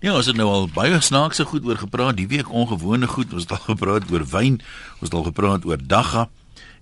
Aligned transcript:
Ja, 0.00 0.14
ons 0.16 0.30
het 0.30 0.36
nou 0.36 0.46
al 0.48 0.62
baie 0.72 0.96
snaakse 1.04 1.44
goed 1.44 1.66
oor 1.68 1.76
gepraat. 1.76 2.16
Die 2.16 2.28
week 2.28 2.48
ongewone 2.48 3.04
goed. 3.06 3.34
Ons 3.36 3.44
het 3.44 3.50
al 3.52 3.64
gepraat 3.66 4.06
oor 4.08 4.22
wyn. 4.30 4.54
Ons 4.96 5.10
het 5.10 5.16
al 5.18 5.26
gepraat 5.26 5.66
oor 5.68 5.76
dagga 5.76 6.30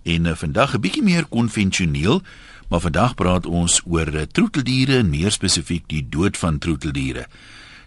en 0.07 0.27
uh, 0.31 0.35
vandag 0.39 0.77
'n 0.77 0.81
bietjie 0.81 1.03
meer 1.03 1.27
konvensioneel, 1.27 2.23
maar 2.71 2.81
vandag 2.81 3.15
praat 3.15 3.47
ons 3.47 3.81
oor 3.85 4.15
uh, 4.15 4.23
troeteldiere 4.23 5.03
en 5.03 5.11
meer 5.11 5.33
spesifiek 5.35 5.83
die 5.87 6.07
dood 6.09 6.37
van 6.37 6.59
troeteldiere. 6.59 7.27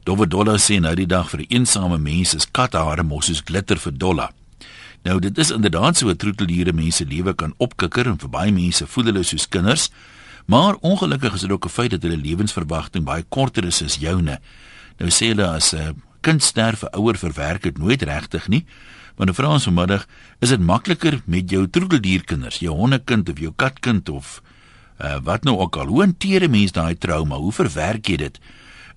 Dowe 0.03 0.27
Dollar 0.27 0.59
sê 0.59 0.79
nou 0.79 0.95
die 0.95 1.07
dag 1.07 1.29
vir 1.29 1.45
eensame 1.47 1.97
mense 1.97 2.35
is 2.35 2.51
kathare 2.51 3.03
mos 3.03 3.25
soos 3.25 3.41
glitter 3.45 3.79
vir 3.79 3.97
dollar. 3.97 4.31
Nou 5.03 5.19
dit 5.19 5.37
is 5.37 5.51
inderdaad 5.51 5.97
so 5.97 6.09
'n 6.09 6.17
troeteldiere 6.17 6.73
mense 6.73 7.05
lewe 7.05 7.33
kan 7.33 7.53
opkikker 7.57 8.07
en 8.07 8.19
vir 8.19 8.29
baie 8.29 8.51
mense 8.51 8.87
voel 8.87 9.05
hulle 9.05 9.23
soos 9.23 9.47
kinders, 9.47 9.89
maar 10.45 10.75
ongelukkig 10.81 11.33
is 11.33 11.41
dit 11.41 11.51
ook 11.51 11.65
'n 11.65 11.69
feit 11.69 11.91
dat 11.91 12.01
hulle 12.01 12.17
lewensverwagting 12.17 13.05
baie 13.05 13.23
korter 13.29 13.65
is 13.65 13.81
as 13.81 13.95
joune. 13.95 14.39
Nou 15.01 15.09
sê 15.09 15.31
hulle 15.33 15.47
as 15.49 15.73
'n 15.73 15.77
uh, 15.77 15.93
kind 16.21 16.43
sterf, 16.43 16.83
ouer 16.93 17.17
verwerk 17.17 17.63
dit 17.63 17.77
nooit 17.77 18.01
regtig 18.01 18.47
nie. 18.47 18.65
Maar 19.17 19.25
nou 19.25 19.35
vra 19.35 19.49
ons 19.49 19.63
vanmiddag, 19.63 20.05
is 20.39 20.49
dit 20.49 20.61
makliker 20.61 21.21
met 21.25 21.49
jou 21.49 21.67
troeteldierkinders, 21.67 22.59
jou 22.61 22.75
hondekind 22.75 23.29
of 23.29 23.39
jou 23.39 23.53
katkind 23.55 24.09
of 24.09 24.41
uh, 25.01 25.17
wat 25.23 25.43
nou 25.43 25.57
ook 25.57 25.75
al? 25.75 25.87
Hoe 25.87 26.01
hanteer 26.01 26.43
'n 26.43 26.51
mens 26.51 26.71
daai 26.71 26.97
trauma? 26.97 27.35
Hoe 27.35 27.51
verwerk 27.51 28.07
jy 28.07 28.17
dit? 28.17 28.39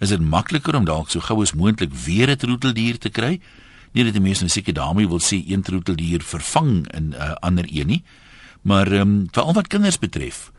Is 0.01 0.09
dit 0.09 0.20
makliker 0.20 0.77
om 0.77 0.84
dalk 0.84 1.11
so 1.11 1.20
gou 1.20 1.41
as 1.42 1.52
moontlik 1.52 1.92
weer 1.92 2.30
'n 2.30 2.36
troeteldier 2.36 2.98
te 2.98 3.09
kry? 3.09 3.41
Nie 3.92 4.05
dat 4.05 4.12
die 4.12 4.23
mense 4.23 4.41
nou 4.41 4.50
seker 4.50 4.75
daarmee 4.75 5.09
wil 5.09 5.20
sê 5.20 5.41
een 5.47 5.62
troeteldier 5.62 6.20
vervang 6.20 6.92
in 6.92 7.09
'n 7.09 7.14
uh, 7.14 7.33
ander 7.41 7.64
een 7.69 7.86
nie. 7.86 8.02
Maar 8.62 8.92
ehm 8.92 9.00
um, 9.00 9.28
veral 9.30 9.52
wat 9.52 9.66
kinders 9.66 9.98
betref, 9.98 10.52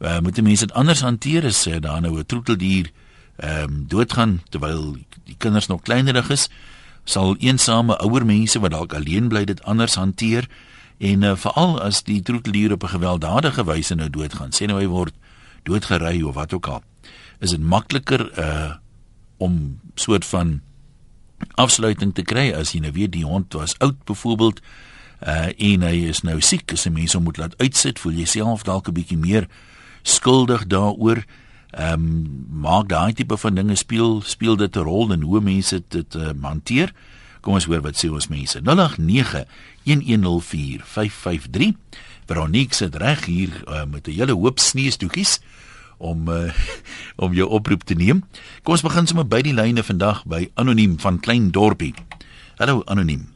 uh, 0.00 0.20
moet 0.20 0.42
mense 0.42 0.66
dit 0.66 0.76
anders 0.76 1.00
hanteer 1.00 1.44
as 1.44 1.66
uh, 1.66 1.76
daar 1.80 2.00
nou 2.00 2.18
'n 2.18 2.26
troeteldier 2.26 2.90
ehm 3.36 3.62
um, 3.62 3.84
doodgaan 3.88 4.40
terwyl 4.48 4.96
die 5.24 5.36
kinders 5.38 5.66
nog 5.66 5.82
kleinerig 5.82 6.30
is, 6.30 6.48
sal 7.04 7.36
eensame 7.38 7.98
ouer 8.02 8.24
mense 8.26 8.58
wat 8.58 8.70
dalk 8.70 8.94
alleen 8.94 9.28
bly 9.28 9.44
dit 9.44 9.62
anders 9.62 9.94
hanteer 9.94 10.48
en 10.98 11.22
uh, 11.22 11.36
veral 11.36 11.76
as 11.80 12.02
die 12.02 12.22
troeteldier 12.22 12.72
op 12.72 12.82
'n 12.82 12.94
gewelddadige 12.96 13.64
wyse 13.64 13.94
nou 13.94 14.10
doodgaan, 14.10 14.50
sê 14.50 14.66
nou 14.66 14.80
hy 14.80 14.86
word 14.86 15.14
doodgery 15.62 16.22
of 16.22 16.34
wat 16.34 16.52
ook 16.52 16.66
al, 16.66 16.82
is 17.38 17.50
dit 17.50 17.60
makliker 17.60 18.30
uh 18.38 18.74
om 19.38 19.80
soort 19.94 20.24
van 20.24 20.60
afsluiting 21.54 22.14
te 22.14 22.22
kry 22.22 22.52
as 22.56 22.72
jy 22.72 22.80
nou 22.80 22.92
weet 22.92 23.12
die 23.12 23.24
hond 23.24 23.52
was 23.52 23.78
oud 23.78 24.04
byvoorbeeld 24.04 24.60
uh 25.20 25.52
en 25.56 25.82
hy 25.82 26.08
is 26.08 26.22
nou 26.22 26.40
siek, 26.40 26.72
as 26.72 26.86
'n 26.86 26.92
mens 26.92 27.12
hom 27.12 27.22
moet 27.22 27.36
laat 27.36 27.58
uitsit, 27.58 27.98
voel 27.98 28.12
jy 28.12 28.24
self 28.24 28.62
dalk 28.62 28.88
'n 28.88 28.94
bietjie 28.94 29.18
meer 29.18 29.48
skuldig 30.02 30.66
daaroor 30.66 31.24
ehm 31.76 31.92
um, 31.92 32.48
maak 32.56 32.88
daai 32.88 33.12
tipe 33.12 33.36
van 33.36 33.52
dinge 33.54 33.76
speel 33.76 34.22
speel 34.24 34.56
dit 34.56 34.76
'n 34.76 34.80
rol 34.80 35.12
in 35.12 35.22
hoe 35.22 35.40
mense 35.40 35.82
dit 35.88 36.14
uh, 36.14 36.30
hanteer. 36.42 36.92
Kom 37.40 37.54
ons 37.54 37.64
hoor 37.64 37.80
wat 37.80 37.96
sê 38.00 38.10
ons 38.10 38.28
mense. 38.28 38.60
0891104553. 38.60 38.66
Veronique 42.26 42.74
sit 42.74 42.96
reg 42.96 43.24
hier 43.24 43.62
uh, 43.68 43.84
met 43.84 44.08
'n 44.08 44.12
hele 44.12 44.32
hoop 44.32 44.58
sneeustoetjies 44.58 45.40
om 45.98 46.28
uh, 46.28 46.52
om 47.24 47.32
jou 47.32 47.48
oproep 47.48 47.84
te 47.84 47.94
neem. 47.94 48.24
Kom 48.62 48.72
ons 48.72 48.82
begin 48.82 49.06
sommer 49.06 49.28
by 49.28 49.42
die 49.42 49.54
lyne 49.54 49.82
vandag 49.82 50.24
by 50.24 50.50
Anoniem 50.54 50.98
van 50.98 51.20
Klein 51.20 51.50
Dorpie. 51.50 51.94
Hallo 52.56 52.82
Anoniem. 52.86 53.35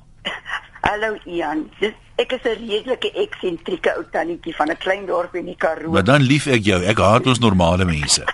Hallo 0.80 1.12
Ian. 1.28 1.66
Dis 1.80 1.92
ek 2.16 2.32
is 2.32 2.44
'n 2.44 2.56
redelike 2.56 3.10
eksentrieke 3.22 3.92
ou 3.98 4.04
tannetjie 4.12 4.54
van 4.56 4.70
'n 4.70 4.76
klein 4.76 5.06
dorp 5.06 5.34
in 5.34 5.44
die 5.44 5.56
Karoo. 5.56 5.92
Maar 5.92 6.04
dan 6.04 6.22
lief 6.22 6.46
ek 6.46 6.64
jou. 6.64 6.80
Ek 6.82 6.98
haat 6.98 7.26
ons 7.26 7.38
normale 7.38 7.84
mense. 7.84 8.24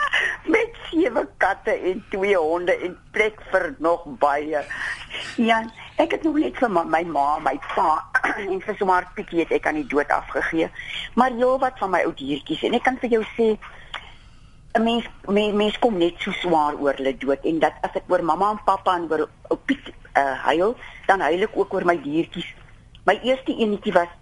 Met 0.54 0.70
sewe 0.90 1.26
katte 1.36 1.70
en 1.70 2.04
twee 2.10 2.36
honde 2.36 2.78
en 2.78 2.96
plek 3.10 3.42
vir 3.50 3.74
nog 3.78 4.04
baie. 4.18 4.62
Ian, 5.36 5.72
ek 5.96 6.10
het 6.10 6.22
nog 6.22 6.38
net 6.38 6.56
vir 6.56 6.70
my, 6.70 6.84
my 6.84 7.02
ma, 7.02 7.38
my 7.38 7.58
pa 7.74 8.04
en 8.52 8.60
vir 8.60 8.74
sommer 8.78 9.06
pikkie 9.14 9.42
het 9.42 9.50
ek 9.50 9.66
aan 9.66 9.82
die 9.82 9.90
dood 9.90 10.08
afgegee. 10.08 10.70
Maar 11.14 11.32
jou 11.32 11.58
wat 11.58 11.78
van 11.78 11.90
my 11.90 12.04
ou 12.06 12.14
diertjies 12.14 12.62
en 12.62 12.74
ek 12.74 12.82
kan 12.82 12.98
vir 13.02 13.10
jou 13.18 13.24
sê 13.34 13.58
'n 14.78 14.82
mens 14.82 15.04
mens, 15.26 15.54
mens 15.54 15.78
kom 15.78 15.98
net 15.98 16.14
so 16.18 16.30
swaar 16.30 16.74
oor 16.78 16.94
hulle 16.94 17.16
dood 17.18 17.44
en 17.44 17.58
dat 17.58 17.72
as 17.82 17.94
ek 17.94 18.10
oor 18.12 18.22
mamma 18.22 18.50
en 18.50 18.64
pappa 18.64 18.94
en 18.96 19.10
oor 19.10 19.28
ou 19.50 19.58
Piet 19.66 19.92
uh, 20.16 20.36
huil, 20.50 20.76
dan 21.06 21.20
huil 21.20 21.48
ek 21.48 21.56
ook 21.56 21.74
oor 21.74 21.86
my 21.88 21.96
diertjies. 22.02 22.48
My 23.06 23.18
eerste 23.22 23.54
enetjie 23.54 23.92
was 23.94 24.12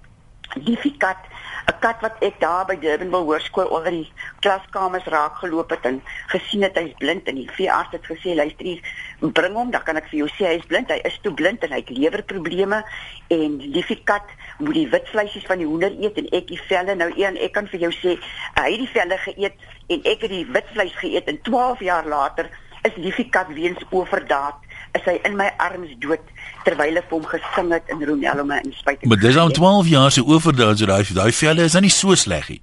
liefie 0.54 0.94
kat, 0.98 1.18
'n 1.66 1.78
kat 1.80 2.00
wat 2.04 2.20
ek 2.20 2.40
daar 2.40 2.66
by 2.68 2.76
Durbanville 2.76 3.24
Hoërskool 3.24 3.70
onder 3.72 3.90
die 3.90 4.12
klaskamers 4.44 5.06
raak 5.08 5.38
geloop 5.40 5.70
het 5.70 5.84
en 5.88 6.02
gesien 6.28 6.62
het 6.62 6.76
hy's 6.76 6.92
blind 6.98 7.28
en 7.28 7.34
die 7.40 7.48
veearts 7.56 7.96
het 7.96 8.04
gesê 8.06 8.34
luister 8.36 8.66
hier, 8.66 8.82
bring 9.20 9.54
hom, 9.54 9.70
dan 9.70 9.82
kan 9.82 9.96
ek 9.96 10.10
vir 10.12 10.18
jou 10.18 10.28
sê 10.36 10.52
hy's 10.52 10.66
blind, 10.68 10.92
hy 10.92 11.00
is 11.08 11.18
toe 11.22 11.32
blind 11.32 11.64
en 11.64 11.72
hy 11.72 11.80
het 11.80 11.90
lewerprobleme 11.90 12.82
en 13.28 13.56
liefie 13.76 14.02
kat 14.04 14.28
moet 14.58 14.74
die 14.74 14.88
wit 14.92 15.08
vleisies 15.08 15.46
van 15.48 15.58
die 15.58 15.66
hoender 15.66 15.96
eet 16.00 16.20
en 16.20 16.28
ek 16.32 16.46
die 16.52 16.60
velle 16.68 16.94
nou 16.94 17.10
een 17.16 17.40
ek 17.40 17.56
kan 17.56 17.66
vir 17.72 17.88
jou 17.88 17.92
sê 17.96 18.18
hy 18.60 18.68
het 18.68 18.84
die 18.84 18.92
velle 18.92 19.18
geëet 19.24 19.66
en 19.88 20.04
ek 20.04 20.28
het 20.28 20.30
die 20.30 20.44
wit 20.46 20.68
vleis 20.76 20.94
geëet 21.00 21.32
en 21.32 21.40
12 21.48 21.80
jaar 21.88 22.06
later 22.06 22.50
is 22.84 22.96
liefie 23.00 23.30
kat 23.32 23.48
weens 23.56 23.80
oordaad 23.90 24.60
is 24.94 25.06
hy 25.08 25.16
in 25.26 25.36
my 25.36 25.50
arms 25.62 25.90
dood 26.02 26.22
terwyl 26.64 27.00
ek 27.00 27.10
hom 27.12 27.24
gesing 27.28 27.72
het 27.74 27.90
in 27.92 28.02
Ronello 28.08 28.44
my 28.46 28.60
inspuit. 28.64 29.04
Maar 29.04 29.20
dis 29.24 29.38
al 29.40 29.50
12 29.50 29.90
jaar 29.90 30.12
se 30.14 30.24
oordaad 30.24 30.78
so 30.78 30.86
daai 30.86 31.04
daai 31.18 31.32
velle 31.32 31.66
is 31.68 31.76
dan 31.76 31.86
nie 31.86 31.92
so 31.92 32.14
sleg 32.14 32.48
nie. 32.52 32.60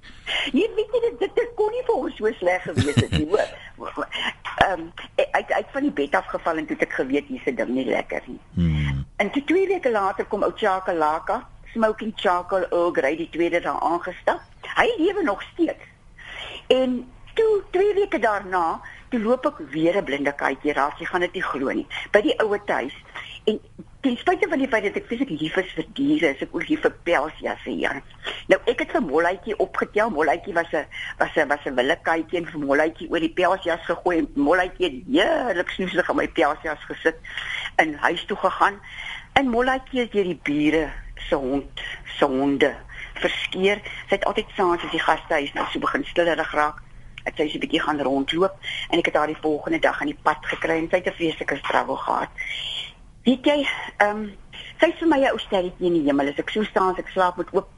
Nee, 0.56 0.68
weet 0.76 0.96
jy 0.96 1.02
dit 1.06 1.18
dit, 1.24 1.34
dit 1.40 1.52
kon 1.58 1.70
nie 1.74 1.84
vir 1.88 1.98
ons 1.98 2.16
so 2.20 2.32
sleg 2.40 2.64
gewees 2.68 3.00
het 3.04 3.16
nie, 3.18 3.28
hoor. 3.28 3.52
Ehm 4.62 4.88
ek 5.38 5.52
ek 5.58 5.70
van 5.74 5.86
die 5.88 5.94
bed 6.02 6.14
afgeval 6.14 6.60
en 6.60 6.68
toe 6.70 6.76
ek 6.80 6.98
geweet 7.00 7.28
hier's 7.28 7.48
'n 7.52 7.56
ding 7.60 7.72
nie 7.76 7.88
lekker 7.88 8.22
nie. 8.26 8.40
Hmm. 8.54 9.04
En 9.16 9.30
toe 9.30 9.44
twee 9.44 9.66
weke 9.68 9.90
later 9.90 10.24
kom 10.24 10.42
ou 10.42 10.52
Chakalaka, 10.56 11.42
smoking 11.72 12.12
charcoal 12.16 12.66
Earl 12.70 12.92
Grey 12.92 13.16
die 13.16 13.30
tweede 13.30 13.60
daar 13.60 13.80
aangestap. 13.80 14.40
Hy 14.76 14.88
lewe 14.98 15.22
nog 15.22 15.42
steeds. 15.52 15.84
En 16.68 17.04
toe 17.34 17.62
twee 17.70 17.94
weke 17.94 18.18
daarna 18.18 18.80
toe 19.12 19.20
loop 19.20 19.46
ek 19.46 19.58
weer 19.72 19.96
'n 20.00 20.04
blinde 20.04 20.32
katjie 20.32 20.72
raak, 20.72 20.98
jy 20.98 21.06
gaan 21.06 21.20
dit 21.20 21.34
nie 21.34 21.42
glo 21.44 21.72
nie, 21.72 21.86
by 22.12 22.20
die 22.24 22.36
ouer 22.40 22.62
huis. 22.66 22.96
En 23.44 23.60
ten 24.00 24.16
spyte 24.16 24.48
van 24.48 24.58
die 24.58 24.68
feit 24.68 24.82
dat 24.82 24.96
ek 24.96 25.06
fisiek 25.06 25.30
lief 25.30 25.56
is 25.56 25.72
vir 25.76 25.86
diere, 25.94 26.30
is 26.34 26.42
ek 26.42 26.54
ook 26.54 26.68
lief 26.68 26.80
vir 26.80 26.94
pelsjasse 27.06 27.70
hier. 27.70 28.00
Nou 28.50 28.58
ek 28.66 28.80
het 28.82 28.94
vir 28.96 29.02
Molletjie 29.02 29.56
opgetel. 29.58 30.10
Molletjie 30.10 30.54
was 30.54 30.72
'n 30.72 30.86
was 31.18 31.36
'n 31.36 31.48
was 31.48 31.66
'n 31.66 31.74
wille 31.74 31.98
katjie 32.02 32.38
en 32.38 32.46
vir 32.46 32.60
Molletjie 32.60 33.10
oor 33.10 33.20
die 33.20 33.34
pelsjas 33.40 33.84
gegooi 33.84 34.18
en 34.18 34.28
Molletjie 34.34 34.86
het 34.88 34.98
heerlik 35.06 35.70
snoesig 35.70 36.10
op 36.10 36.16
my 36.16 36.28
pelsjas 36.28 36.84
gesit 36.88 37.18
en 37.76 37.94
huis 37.94 38.24
toe 38.24 38.36
gegaan. 38.36 38.80
En 39.34 39.48
Molletjie 39.48 40.00
het 40.00 40.12
deur 40.12 40.24
die 40.24 40.40
bure 40.42 40.90
se 41.28 41.34
hond, 41.34 41.80
se 42.18 42.24
honde 42.24 42.74
verskeer. 43.14 43.78
Sy 44.08 44.14
het 44.16 44.24
altyd 44.24 44.46
saans 44.56 44.82
as 44.84 44.90
die 44.90 45.00
gastehuis 45.00 45.52
nou 45.52 45.66
so 45.70 45.78
begin 45.78 46.04
stillerig 46.04 46.52
raak 46.52 46.82
ek 47.24 47.36
sê 47.36 47.48
sy 47.50 47.58
bietjie 47.62 47.82
gaan 47.82 48.00
rondloop 48.00 48.54
en 48.90 48.98
ek 48.98 49.10
het 49.10 49.16
haar 49.16 49.32
die 49.32 49.42
volgende 49.42 49.78
dag 49.78 50.00
aan 50.00 50.12
die 50.12 50.22
pad 50.22 50.40
gekry 50.54 50.78
en 50.78 50.88
sy 50.90 51.00
het 51.00 51.08
'n 51.08 51.18
vreeslike 51.18 51.56
struggle 51.56 51.96
gehad. 51.96 52.30
Weet 53.24 53.44
jy, 53.46 53.68
ehm 53.98 54.16
um, 54.16 54.32
sy 54.80 54.86
is 54.90 54.98
vir 54.98 55.08
my 55.08 55.20
'n 55.20 55.32
ou 55.32 55.38
sterretjie 55.38 55.86
in 55.86 55.94
die 55.94 56.06
hemel. 56.08 56.28
As 56.28 56.38
ek 56.38 56.50
so 56.50 56.64
staan, 56.64 56.96
ek 56.98 57.08
slaap 57.08 57.36
met 57.36 57.52
oop 57.52 57.68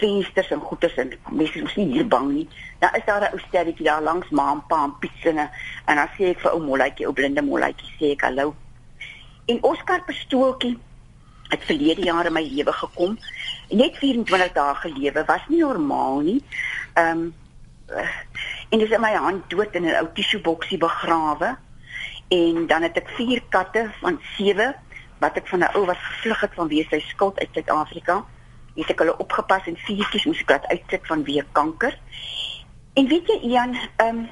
vensters 0.00 0.50
en 0.50 0.60
goeders 0.60 0.96
en 0.96 1.12
mense 1.30 1.62
is 1.62 1.76
nie 1.76 1.92
hier 1.92 2.08
bang 2.08 2.28
nie. 2.32 2.48
Dan 2.80 2.94
is 2.94 3.04
daar 3.06 3.22
'n 3.22 3.32
ou 3.32 3.40
sterretjie 3.48 3.84
daar 3.84 4.02
langs 4.02 4.28
ma 4.30 4.52
en 4.52 4.62
pa 4.68 4.84
en 4.84 4.98
pietsinne 4.98 5.50
en 5.86 5.96
dan 5.96 6.08
sê 6.18 6.30
ek 6.30 6.40
vir 6.40 6.52
ou 6.52 6.60
molletjie, 6.60 7.06
ou 7.06 7.12
blinde 7.12 7.42
molletjie, 7.42 7.88
sê 7.98 8.12
ek 8.12 8.20
hallo. 8.20 8.54
En 9.46 9.62
Oskar 9.62 10.04
Pastooltjie 10.04 10.78
het 11.48 11.64
verlede 11.64 12.02
jaar 12.02 12.26
in 12.26 12.32
my 12.32 12.42
lewe 12.42 12.72
gekom. 12.72 13.18
Net 13.68 13.96
24 13.96 14.52
dae 14.52 14.74
gelewe 14.74 15.24
was 15.26 15.48
nie 15.48 15.60
normaal 15.60 16.20
nie. 16.20 16.42
Ehm 16.94 17.18
um, 17.18 17.34
en 18.70 18.78
dis 18.78 18.92
in 18.94 19.02
my 19.02 19.12
hand 19.18 19.48
dood 19.50 19.74
in 19.74 19.86
'n 19.86 19.98
ou 20.00 20.08
tissue 20.14 20.40
boksie 20.40 20.78
begrawe. 20.78 21.56
En 22.28 22.66
dan 22.66 22.82
het 22.82 22.96
ek 22.96 23.08
vier 23.18 23.42
katte 23.48 23.90
van 24.00 24.20
7 24.36 24.74
wat 25.18 25.36
ek 25.36 25.48
van 25.48 25.58
'n 25.58 25.74
ou 25.74 25.84
wat 25.86 25.98
gevlug 25.98 26.40
het 26.40 26.54
vanweë 26.54 26.86
sy 26.90 27.00
skuld 27.00 27.38
uit 27.38 27.48
Suid-Afrika. 27.52 28.24
Het 28.74 28.90
ek 28.90 28.98
hulle 28.98 29.18
opgepas 29.18 29.66
en 29.66 29.76
viertjies 29.76 30.24
moes 30.24 30.40
ek 30.40 30.50
laat 30.50 30.66
uitsit 30.66 31.06
vanweë 31.06 31.44
kanker. 31.52 31.98
En 32.94 33.06
weet 33.06 33.26
jy 33.26 33.38
Ian, 33.42 33.74
ehm 33.96 34.18
um, 34.18 34.28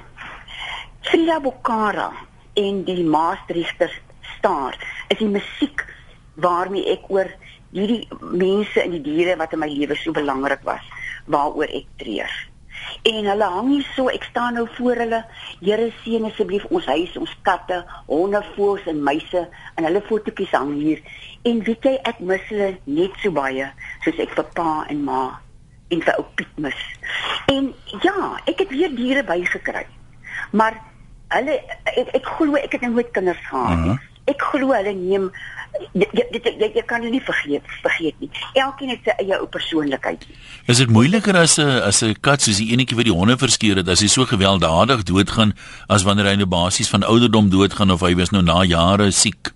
Frida 1.01 1.41
Bokara 1.41 2.13
en 2.55 2.85
die 2.85 3.05
Maastrichter 3.05 4.01
staar 4.37 5.05
is 5.09 5.19
die 5.19 5.29
musiek 5.29 5.85
waarmee 6.35 6.87
ek 6.87 7.11
oor 7.11 7.31
hierdie 7.71 8.09
mense 8.21 8.83
en 8.83 8.91
die 8.91 9.03
diere 9.03 9.37
wat 9.37 9.53
in 9.53 9.59
my 9.59 9.69
lewe 9.69 9.97
so 9.97 10.13
belangrik 10.13 10.63
was, 10.63 10.85
waaroor 11.27 11.69
ek 11.69 11.87
treur 11.97 12.48
en 13.09 13.31
hulle 13.33 13.49
hang 13.55 13.71
hier 13.73 13.87
so 13.97 14.13
ek 14.13 14.27
staan 14.31 14.59
nou 14.59 14.67
voor 14.77 15.03
hulle 15.05 15.23
Here 15.61 15.91
seën 16.03 16.25
asseblief 16.29 16.67
ons 16.71 16.87
huis 16.87 17.17
ons 17.21 17.35
katte 17.47 17.83
honde 18.07 18.43
voëls 18.55 18.87
en 18.93 19.03
muise 19.11 19.45
en 19.75 19.89
hulle 19.89 20.05
fotootjies 20.09 20.57
hang 20.57 20.75
hier 20.81 21.03
en 21.49 21.63
weet 21.69 21.91
jy 21.91 21.95
ek 22.13 22.21
mis 22.21 22.49
hulle 22.51 22.73
net 22.85 23.23
so 23.23 23.35
baie 23.35 23.71
soos 24.05 24.25
ek 24.27 24.35
vir 24.39 24.51
pa 24.59 24.73
en 24.89 25.05
ma 25.11 25.23
en 25.89 26.05
vir 26.05 26.21
ou 26.21 26.27
Piet 26.37 26.61
mis 26.61 26.85
en 27.55 27.73
ja 28.05 28.35
ek 28.47 28.65
het 28.65 28.75
weer 28.75 28.95
diere 28.95 29.25
bygekry 29.27 29.87
maar 30.53 30.77
hulle 31.35 31.57
ek, 31.85 32.13
ek 32.17 32.29
glo 32.37 32.57
ek 32.61 32.77
het 32.77 32.87
nooit 32.89 33.11
kinders 33.13 33.41
gehad 33.49 33.77
nie. 33.77 33.93
Uh 33.93 33.97
-huh. 33.97 34.07
Ek 34.29 34.43
glo 34.43 34.73
hulle 34.73 34.93
neem 34.93 35.31
jy 35.93 36.07
jy, 36.13 36.41
jy, 36.59 36.71
jy 36.75 36.85
kan 36.87 37.05
nie 37.05 37.21
vergeet 37.21 37.67
vergeet 37.83 38.19
nie. 38.23 38.31
Elkeen 38.55 38.95
het 38.95 39.05
sy 39.05 39.15
eie 39.25 39.39
ou 39.39 39.47
persoonlikheid. 39.47 40.27
Is 40.67 40.83
dit 40.83 40.91
moeiliker 40.91 41.37
as 41.37 41.59
'n 41.59 41.83
as 41.91 42.03
'n 42.03 42.17
kat 42.21 42.43
soos 42.43 42.59
die 42.59 42.73
enetjie 42.73 42.97
wat 42.97 43.05
die 43.05 43.15
honde 43.15 43.37
verskeur 43.39 43.77
het 43.77 43.89
as 43.89 44.01
hy 44.01 44.09
so 44.09 44.25
gewelddadig 44.25 45.03
doodgaan 45.03 45.55
as 45.89 46.03
wanneer 46.03 46.27
hy 46.27 46.37
nou 46.37 46.47
basies 46.47 46.89
van 46.89 47.03
ouderdom 47.03 47.51
doodgaan 47.51 47.91
of 47.91 48.01
hy 48.01 48.15
was 48.15 48.31
nou 48.31 48.43
na 48.43 48.63
jare 48.65 49.11
siek? 49.11 49.53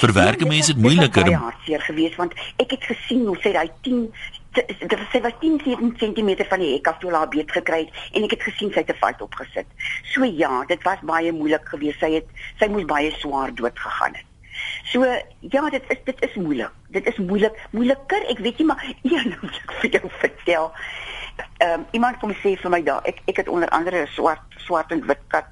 Verwerke 0.00 0.44
ja, 0.44 0.50
mense 0.50 0.72
dit 0.72 0.82
moeiliker. 0.82 1.28
Ja, 1.28 1.38
hartseer 1.38 1.80
geweest 1.80 2.16
want 2.16 2.32
ek 2.56 2.70
het 2.70 2.84
gesien 2.84 3.26
hoe 3.26 3.36
sy 3.42 3.52
daai 3.52 3.70
10 3.82 4.12
dit 4.52 4.94
was 4.98 5.10
sy 5.12 5.20
was 5.22 5.36
10 5.40 5.60
cm 5.98 6.30
van 6.48 6.58
die 6.62 6.72
hek 6.74 6.88
af 6.90 6.98
toe 6.98 7.12
haar 7.14 7.28
beet 7.30 7.52
gekry 7.54 7.84
het 7.84 8.16
en 8.18 8.26
ek 8.26 8.34
het 8.36 8.48
gesien 8.48 8.72
sy 8.74 8.82
het 8.82 8.90
'n 8.90 8.98
fight 9.02 9.22
opgesit. 9.22 9.66
So 10.14 10.24
ja, 10.24 10.64
dit 10.64 10.82
was 10.82 10.98
baie 11.02 11.32
moeilik 11.32 11.68
geweest. 11.68 12.00
Sy 12.00 12.10
het 12.18 12.26
sy 12.58 12.66
moes 12.66 12.84
baie 12.84 13.12
swaar 13.18 13.54
dood 13.54 13.78
gegaan 13.78 14.14
het. 14.14 14.29
So 14.90 15.06
ja, 15.38 15.70
dit 15.70 15.82
is 15.88 15.98
dit 16.04 16.22
is 16.26 16.34
moeilik. 16.34 16.70
Dit 16.88 17.06
is 17.06 17.16
moeilik, 17.16 17.54
moeiliker. 17.70 18.26
Ek 18.32 18.38
weet 18.38 18.58
nie 18.58 18.66
maar 18.66 18.82
een 19.02 19.34
moet 19.42 19.62
ek 19.62 19.72
vir 19.82 19.90
jou 19.98 20.10
vertel. 20.18 20.72
Ehm 21.62 21.80
um, 21.80 21.86
iemand 21.96 22.18
kom 22.18 22.34
sê 22.42 22.56
vir 22.58 22.74
my 22.74 22.82
daar, 22.82 23.04
ek 23.06 23.22
ek 23.30 23.44
het 23.44 23.48
onder 23.48 23.68
andere 23.68 24.02
'n 24.02 24.14
swart 24.16 24.58
swart 24.66 24.90
en 24.90 25.06
wit 25.06 25.22
kat 25.28 25.46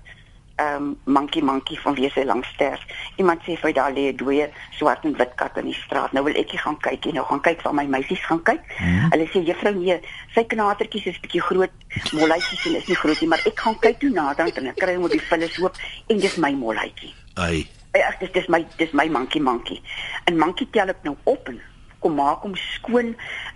ehm 0.59 0.75
um, 0.75 0.99
monkey 1.05 1.43
monkey 1.43 1.79
van 1.85 1.95
wie 1.95 2.11
sy 2.11 2.25
lank 2.27 2.45
sterf. 2.45 2.83
Iemand 3.17 3.47
sê 3.47 3.55
vir 3.63 3.73
daar 3.79 3.93
lê 3.93 4.11
'n 4.11 4.17
dooie 4.17 4.51
swart 4.71 5.05
en 5.05 5.17
wit 5.17 5.35
kat 5.35 5.57
in 5.57 5.71
die 5.71 5.79
straat. 5.85 6.13
Nou 6.13 6.25
wil 6.25 6.35
ek 6.35 6.51
gaan 6.51 6.79
kyk 6.79 7.07
en 7.07 7.15
nou 7.15 7.27
gaan 7.27 7.41
kyk 7.41 7.61
van 7.61 7.75
my 7.75 7.87
meisies 7.87 8.27
gaan 8.27 8.43
kyk. 8.43 8.61
Hmm. 8.77 9.11
Hulle 9.11 9.27
sê 9.31 9.47
juffrou 9.47 9.75
nee, 9.75 10.01
sy 10.35 10.45
knatertjies 10.45 11.07
is 11.07 11.21
bietjie 11.21 11.41
groot, 11.41 11.71
molletjies 12.13 12.67
en 12.67 12.75
is 12.75 12.87
nie 12.87 12.97
groot 12.97 13.21
nie, 13.21 13.29
maar 13.29 13.43
ek 13.47 13.59
gaan 13.61 13.79
kyk 13.79 14.01
toe 14.01 14.11
nader 14.11 14.51
en 14.57 14.67
ek 14.67 14.77
kry 14.77 14.95
hom 14.95 15.05
op 15.05 15.11
die 15.11 15.27
vullis 15.31 15.57
hoop 15.57 15.77
en 16.09 16.19
dis 16.19 16.37
my 16.37 16.53
molletjie. 16.53 17.15
Ai. 17.35 17.78
Ja, 17.99 18.13
dis 18.21 18.31
dis 18.33 18.47
my 18.47 18.63
dis 18.77 18.93
my 18.93 19.09
monkey 19.09 19.41
monkey. 19.41 19.81
En 20.25 20.39
monkey 20.39 20.69
tel 20.71 20.93
ek 20.93 21.03
nou 21.03 21.17
op 21.25 21.49
en 21.51 21.61
kom 21.99 22.15
maak 22.15 22.45
hom 22.47 22.55
skoon 22.55 23.15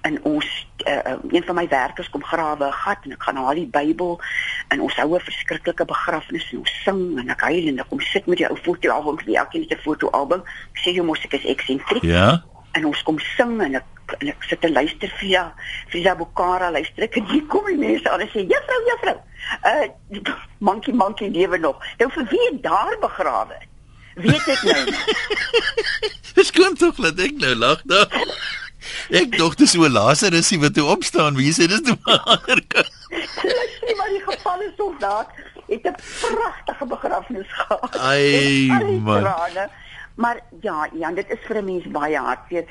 in 0.08 0.18
ons 0.26 0.46
uh, 0.90 1.14
een 1.30 1.44
van 1.46 1.54
my 1.54 1.66
werkers 1.70 2.10
kom 2.10 2.24
grawe 2.26 2.66
'n 2.66 2.72
gat 2.72 3.04
en 3.04 3.12
ek 3.12 3.22
gaan 3.22 3.36
haal 3.36 3.54
die 3.54 3.70
Bybel 3.70 4.20
en 4.68 4.80
ons 4.80 4.96
hou 4.96 5.14
'n 5.14 5.20
verskriklike 5.20 5.84
begrafnis 5.84 6.50
en 6.52 6.58
ons 6.58 6.74
sing 6.84 7.18
en 7.18 7.30
ek 7.30 7.40
huil 7.40 7.68
en 7.68 7.78
ek 7.78 7.88
kom 7.88 8.00
sit 8.00 8.26
met 8.26 8.38
die 8.38 8.48
ou 8.48 8.56
fotoalbum 8.56 9.18
vir 9.18 9.34
elkeen 9.34 9.62
het 9.62 9.78
'n 9.78 9.82
fotoalbum. 9.86 10.42
Ek 10.74 10.78
sê 10.82 10.90
jy 10.90 11.02
mos 11.02 11.24
ek 11.24 11.32
is 11.32 11.44
eksentriek. 11.54 12.02
Ja. 12.02 12.42
En 12.72 12.86
ons 12.86 13.02
kom 13.02 13.18
sing 13.18 13.62
en 13.62 13.74
ek 13.74 13.86
en 14.18 14.28
ek 14.28 14.42
sit 14.42 14.64
en 14.64 14.72
luister 14.72 15.08
via 15.08 15.54
via 15.88 16.14
Bokara 16.16 16.70
luister 16.70 17.02
ek 17.02 17.16
en 17.16 17.26
hier 17.26 17.46
kom 17.46 17.64
die 17.66 17.78
mense 17.78 18.10
al 18.10 18.18
sê 18.18 18.42
juffrou 18.42 18.80
juffrou. 18.90 19.18
Uh 19.64 19.86
monkey 20.58 20.94
monkey 20.94 21.28
lewe 21.28 21.58
nog. 21.58 21.78
Nou 21.98 22.10
vir 22.10 22.26
wie 22.30 22.60
daar 22.60 22.98
begrawe 23.00 23.70
weet 24.14 24.48
ek 24.48 24.62
nou 24.62 24.84
Dis 26.36 26.50
kom 26.50 26.74
tog 26.80 26.98
laat 26.98 27.18
ek 27.20 27.36
nou 27.40 27.54
lag 27.54 27.82
daar. 27.84 28.08
Ek 29.12 29.30
dink 29.36 29.56
dis 29.60 29.74
so 29.74 29.88
Lasarusie 29.88 30.58
wat 30.62 30.74
toe 30.74 30.86
opstaan. 30.88 31.36
Wie 31.36 31.52
sê 31.52 31.68
dis 31.70 31.82
toe 31.86 31.96
maar 32.06 32.40
kan. 32.72 32.88
Dis 33.12 33.96
maar 33.98 34.12
die 34.14 34.24
gevalle 34.24 34.72
soldaat 34.76 35.28
het 35.68 35.86
'n 35.86 35.96
pragtige 36.20 36.86
begrafnis 36.86 37.46
gehad. 37.48 37.98
Ai 37.98 38.68
man. 39.00 39.28
Maar 40.14 40.40
ja, 40.60 40.88
ja, 40.92 41.10
dit 41.10 41.30
is 41.30 41.38
vir 41.46 41.56
'n 41.56 41.64
mens 41.64 41.86
baie 41.90 42.18
hartseer. 42.18 42.64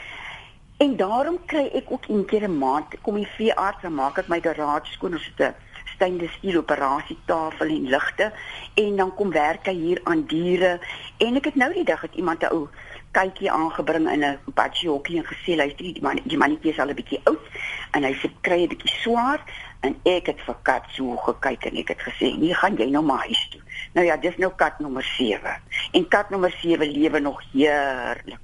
En 0.78 0.98
daarom 0.98 1.38
kry 1.46 1.70
ek 1.74 1.92
ook 1.92 2.06
een 2.08 2.26
keer 2.26 2.44
'n 2.50 2.58
maand 2.58 2.86
kom 3.02 3.16
die 3.16 3.28
veearts 3.38 3.84
en 3.84 3.94
maak 3.94 4.18
ek 4.18 4.28
my 4.28 4.42
garage 4.42 4.92
skoon 4.92 5.14
ons 5.14 5.32
het 5.36 5.56
stainless 6.02 6.34
steel 6.34 6.58
operasietafel 6.58 7.68
en 7.68 7.90
ligte 7.90 8.32
en 8.74 8.96
dan 8.96 9.14
kom 9.14 9.32
werk 9.32 9.68
hy 9.70 9.76
hier 9.78 10.00
aan 10.10 10.26
diere 10.26 10.80
en 11.22 11.38
ek 11.38 11.52
het 11.52 11.60
nou 11.62 11.70
die 11.74 11.86
dag 11.86 12.02
het 12.02 12.18
iemand 12.18 12.42
'n 12.42 12.54
ou 12.58 12.68
kykie 13.12 13.52
aangebring 13.52 14.10
in 14.10 14.26
'n 14.26 14.54
patjie 14.54 14.90
hokkie 14.90 15.18
en 15.18 15.26
gesê 15.26 15.54
die 15.78 16.02
man 16.02 16.20
die 16.24 16.38
mannetjie 16.38 16.72
is 16.72 16.80
al 16.80 16.90
'n 16.90 16.96
bietjie 16.96 17.22
oud 17.24 17.46
en 17.92 18.04
hy 18.04 18.14
sê 18.14 18.32
kry 18.42 18.64
'n 18.64 18.74
bietjie 18.74 18.96
swaar 19.04 19.40
en 19.82 19.96
ek 20.04 20.26
het 20.26 20.42
vir 20.42 20.58
kat 20.64 20.84
so 20.90 21.16
gekyk 21.18 21.66
en 21.66 21.78
ek 21.78 21.88
het 21.88 22.02
gesê 22.02 22.34
hier 22.40 22.56
gaan 22.56 22.78
jy 22.78 22.90
nou 22.90 23.04
maar 23.04 23.26
huis 23.26 23.48
toe. 23.52 23.62
Nou 23.92 24.06
ja, 24.08 24.16
dis 24.18 24.38
nou 24.40 24.52
kat 24.56 24.80
nommer 24.80 25.04
7. 25.04 25.56
En 25.92 26.08
kat 26.08 26.30
nommer 26.30 26.54
7 26.62 26.92
lewe 26.92 27.20
nog 27.20 27.42
heerlik. 27.52 28.40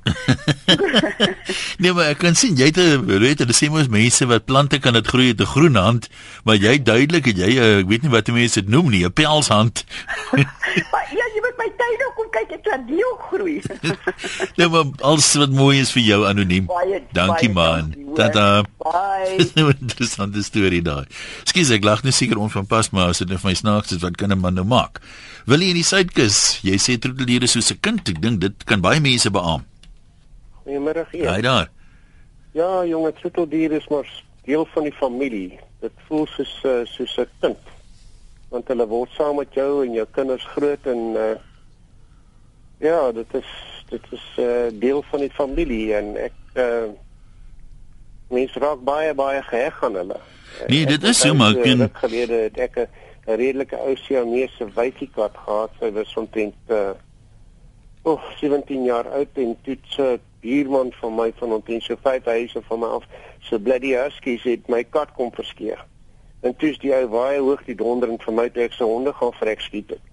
nee, 1.82 1.94
maar 1.94 2.12
ek 2.12 2.20
kan 2.20 2.36
sien 2.36 2.58
jy 2.60 2.68
het 2.68 2.80
weet 3.08 3.46
jy 3.46 3.56
sê 3.56 3.70
mos 3.72 3.88
mense 3.92 4.28
wat 4.28 4.48
plante 4.50 4.80
kan 4.84 4.98
dit 4.98 5.08
groei 5.08 5.32
te 5.38 5.48
groen 5.48 5.80
hand, 5.80 6.10
maar 6.44 6.60
jy 6.60 6.76
duidelik 6.84 7.32
het 7.32 7.40
jy 7.40 7.54
eh, 7.56 7.80
ek 7.80 7.88
weet 7.92 8.04
nie 8.04 8.12
wat 8.12 8.32
mense 8.36 8.60
dit 8.60 8.72
noem 8.72 8.92
nie, 8.92 9.06
'n 9.08 9.14
pelshand. 9.16 9.86
maar 10.92 11.08
ja, 11.16 11.26
jy 11.32 11.44
moet 11.46 11.64
my 11.64 11.70
tuin 11.80 12.06
ook 12.10 12.17
kyk, 12.34 12.52
ek 12.58 12.68
laat 12.72 12.84
die 12.88 13.04
ook 13.06 13.22
groei. 13.32 13.56
nee, 14.58 14.68
maar 14.68 14.86
alles 15.02 15.30
wat 15.42 15.54
mooi 15.54 15.80
is 15.82 15.92
vir 15.96 16.04
jou 16.04 16.20
anoniem. 16.30 16.66
Baie, 16.70 17.02
dankie 17.16 17.52
baie, 17.54 17.84
man. 17.84 18.16
Tata. 18.18 18.64
Bye. 18.84 19.48
Interessante 19.86 20.44
storie 20.44 20.82
daai. 20.86 21.06
Skus 21.48 21.72
ek 21.76 21.88
lag 21.88 22.04
net 22.04 22.18
seker 22.18 22.42
onvanpas, 22.42 22.92
maar 22.92 23.14
as 23.14 23.24
dit 23.24 23.30
net 23.30 23.42
vir 23.44 23.52
my 23.52 23.56
snaaks 23.58 23.96
is 23.98 24.04
wat 24.04 24.18
kan 24.18 24.32
'n 24.32 24.40
man 24.42 24.56
nou 24.56 24.66
maak? 24.66 25.02
Wil 25.48 25.64
jy 25.64 25.72
in 25.72 25.80
die 25.80 25.88
Suidkus? 25.88 26.60
Jy 26.64 26.76
sê 26.76 26.98
troeteldiere 27.00 27.48
soos 27.48 27.72
'n 27.72 27.80
kind. 27.80 28.10
Ek 28.10 28.22
dink 28.22 28.42
dit 28.42 28.64
kan 28.66 28.82
baie 28.82 29.00
mense 29.00 29.32
beamoen. 29.32 29.66
Goeiemôre 30.66 31.06
hier. 31.12 31.30
Haai 31.30 31.42
daar. 31.42 31.70
Ja, 32.52 32.84
jonge 32.86 33.14
troeteldier 33.14 33.72
is 33.72 33.88
maar 33.88 34.08
deel 34.44 34.66
van 34.74 34.84
die 34.84 34.94
familie. 35.00 35.60
Dit 35.80 35.94
voel 36.08 36.26
soos 36.28 36.54
uh, 36.66 36.84
soos 36.84 37.18
'n 37.18 37.30
kind. 37.40 37.58
Want 38.50 38.68
hulle 38.68 38.88
word 38.88 39.12
saam 39.16 39.36
met 39.36 39.54
jou 39.54 39.86
en 39.86 39.94
jou 39.94 40.08
kinders 40.12 40.46
groot 40.56 40.86
en 40.86 41.00
uh, 41.16 41.36
ja, 42.78 43.12
dit 43.12 43.34
is 43.34 43.50
dit 43.90 44.04
is 44.12 44.26
uh, 44.40 44.66
eh, 44.66 44.74
deel 44.74 45.04
van 45.10 45.20
die 45.20 45.32
familie 45.32 45.96
en 45.96 46.16
ek 46.20 46.34
uh, 46.60 46.90
mens 48.30 48.56
raak 48.60 48.82
baie 48.84 49.14
baie 49.16 49.42
geheg 49.48 49.84
aan 49.84 49.96
hulle. 49.96 50.20
Nee, 50.68 50.86
dit 50.86 51.04
is 51.04 51.20
so 51.20 51.34
maar 51.34 51.56
kan 51.64 51.86
ek 51.88 52.02
gelede 52.04 52.42
het 52.48 52.58
ek 52.58 52.80
'n 52.84 52.88
redelike 53.40 53.78
ou 53.78 53.96
Siamese 53.96 54.68
wyfie 54.76 55.10
kat 55.16 55.36
gehad. 55.46 55.72
Sy 55.80 55.92
was 55.92 56.14
omtrent 56.16 56.56
uh 56.68 56.96
oh, 58.04 58.24
17 58.40 58.84
jaar 58.84 59.08
oud 59.10 59.34
en 59.34 59.56
toe 59.64 59.78
se 59.84 60.20
buurman 60.40 60.92
van 61.00 61.16
my 61.16 61.32
van 61.36 61.54
omtrent 61.54 61.84
so 61.84 61.96
5 62.02 62.26
huise 62.26 62.62
van 62.68 62.80
my 62.80 62.88
af, 63.00 63.04
so 63.40 63.60
bloody 63.60 63.96
huskies 63.96 64.44
het 64.44 64.68
my 64.68 64.84
kat 64.84 65.12
kom 65.16 65.32
verskeer. 65.34 65.86
En 66.40 66.56
toe 66.56 66.70
is 66.70 66.80
die 66.80 66.94
ou 66.96 67.08
baie 67.08 67.40
hoog 67.40 67.64
die 67.66 67.76
dondering 67.76 68.20
vir 68.24 68.34
my 68.34 68.50
toe 68.50 68.64
ek 68.64 68.76
se 68.78 68.84
honde 68.84 69.14
gaan 69.14 69.34
vrek 69.34 69.62
skiet. 69.62 69.90
Het. 69.90 70.07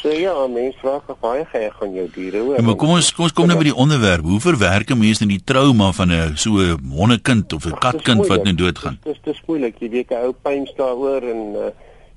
So 0.00 0.08
ja, 0.16 0.32
mense 0.48 0.78
vra 0.80 1.16
baie 1.20 1.42
geheg 1.44 1.74
aan 1.84 1.92
jou 1.92 2.06
diere, 2.14 2.40
hoor. 2.40 2.56
Ja, 2.56 2.62
maar 2.64 2.76
kom 2.80 2.94
ons 2.94 3.10
kom 3.12 3.26
ons 3.26 3.34
kom 3.36 3.50
nou 3.50 3.58
by 3.60 3.66
die 3.68 3.76
onderwerp. 3.84 4.24
Hoe 4.24 4.40
verwerk 4.40 4.90
'n 4.90 4.98
mens 4.98 5.18
nou 5.20 5.28
die 5.28 5.44
trauma 5.44 5.92
van 5.92 6.08
'n 6.08 6.36
so 6.36 6.56
'n 6.56 6.80
hondekind 6.88 7.52
of 7.52 7.66
'n 7.66 7.76
katkind 7.76 8.26
wat 8.26 8.44
nou 8.44 8.54
doodgaan? 8.54 8.98
Dis 9.04 9.20
dis 9.24 9.40
moeilik. 9.46 9.76
Jy 9.78 9.90
weet 9.90 10.10
'n 10.10 10.24
ou 10.24 10.32
pyn 10.32 10.64
daaroor 10.76 11.22
en 11.22 11.40
uh, 11.54 11.68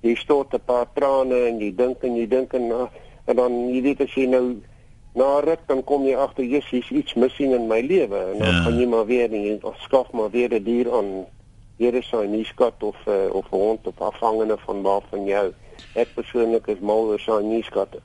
jy 0.01 0.15
stort 0.15 0.53
'n 0.53 0.61
paar 0.65 0.87
trane 0.93 1.35
en 1.49 1.59
jy 1.59 1.75
dink 1.75 2.03
en 2.03 2.15
jy 2.15 2.27
dink 2.27 2.53
en 2.53 2.71
uh, 2.71 2.87
en 3.25 3.35
dan 3.35 3.51
jy 3.67 3.81
weet 3.81 4.01
as 4.01 4.13
jy 4.15 4.27
nou 4.27 4.55
na 5.15 5.39
ruk 5.39 5.67
dan 5.67 5.83
kom 5.83 6.05
jy 6.05 6.15
agter 6.15 6.45
jy's 6.45 6.71
iets 6.89 7.13
missing 7.15 7.53
in 7.53 7.67
my 7.67 7.81
lewe 7.81 8.31
en 8.31 8.39
dan 8.39 8.53
ja. 8.53 8.63
gaan 8.63 8.79
jy 8.79 8.87
maar 8.87 9.05
weer 9.05 9.29
en 9.31 9.43
jy 9.43 9.59
skaf 9.83 10.11
maar 10.11 10.31
weer 10.31 10.49
'n 10.53 10.63
dier 10.63 10.87
aan. 10.87 11.25
Hier 11.77 11.93
is 11.93 12.11
'n 12.13 12.31
nuuskat 12.31 12.83
of 12.83 12.95
uh, 13.07 13.27
of 13.33 13.45
'n 13.51 13.55
hond 13.57 13.87
of 13.87 14.01
afhangende 14.01 14.57
van 14.65 14.81
waar 14.81 15.01
van 15.09 15.25
jou. 15.25 15.53
Ek 15.93 16.13
persoonlik 16.15 16.67
is 16.67 16.79
mal 16.81 17.09
oor 17.12 17.19
sy 17.19 17.41
nuuskatte. 17.45 18.01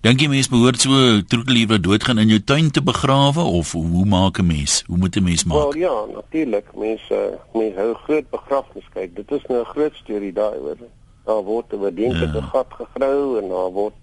Dink 0.00 0.22
jy 0.22 0.28
mens 0.32 0.48
behoort 0.48 0.80
so 0.80 1.20
troeteliewe 1.28 1.76
doodgaan 1.82 2.18
in 2.22 2.30
jou 2.32 2.40
tuin 2.40 2.70
te 2.70 2.82
begrawe 2.82 3.42
of 3.42 3.72
hoe 3.72 4.04
maak 4.06 4.38
'n 4.38 4.46
mens? 4.46 4.82
Hoe 4.86 4.96
moet 4.96 5.16
'n 5.16 5.22
mens 5.22 5.44
maak? 5.44 5.58
Wel 5.58 5.76
ja, 5.76 6.06
natuurlik. 6.14 6.66
Mense 6.74 7.38
mense 7.52 7.78
hou 7.78 7.94
groot 7.94 8.30
begrafnis 8.30 8.88
kyk. 8.94 9.16
Dit 9.16 9.30
is 9.30 9.44
nou 9.48 9.60
'n 9.60 9.72
groot 9.74 9.94
storie 9.94 10.32
daai 10.32 10.58
hoor. 10.58 10.78
Daar 11.24 11.42
word 11.42 11.72
'n 11.72 11.80
bedenke 11.80 12.30
ja. 12.32 12.40
gat 12.40 12.70
gegrou 12.70 13.38
en 13.38 13.48
daar 13.48 13.70
word 13.70 13.94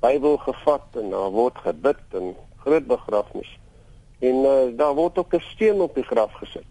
Bybel 0.00 0.36
gevat 0.36 0.86
en 0.94 1.10
daar 1.10 1.30
word 1.30 1.56
gebid 1.58 2.02
en 2.14 2.34
groot 2.56 2.86
begrafnis. 2.86 3.58
En 4.18 4.34
uh, 4.34 4.76
daar 4.76 4.94
word 4.94 5.18
ook 5.18 5.34
'n 5.34 5.42
steen 5.54 5.80
op 5.80 5.94
die 5.94 6.04
graf 6.04 6.32
gesit. 6.32 6.66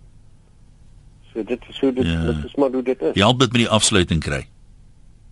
So 1.33 1.43
dit 1.43 1.59
is 1.69 1.75
so 1.77 1.93
dit, 1.93 2.05
ja. 2.05 2.25
dit 2.25 2.45
is 2.45 2.55
maar 2.55 2.69
hoe 2.69 2.83
dit 2.83 3.01
is. 3.01 3.13
Jy 3.13 3.21
help 3.21 3.39
dit 3.39 3.51
met 3.51 3.61
die 3.61 3.69
afsluiting 3.69 4.21
kry. 4.21 4.47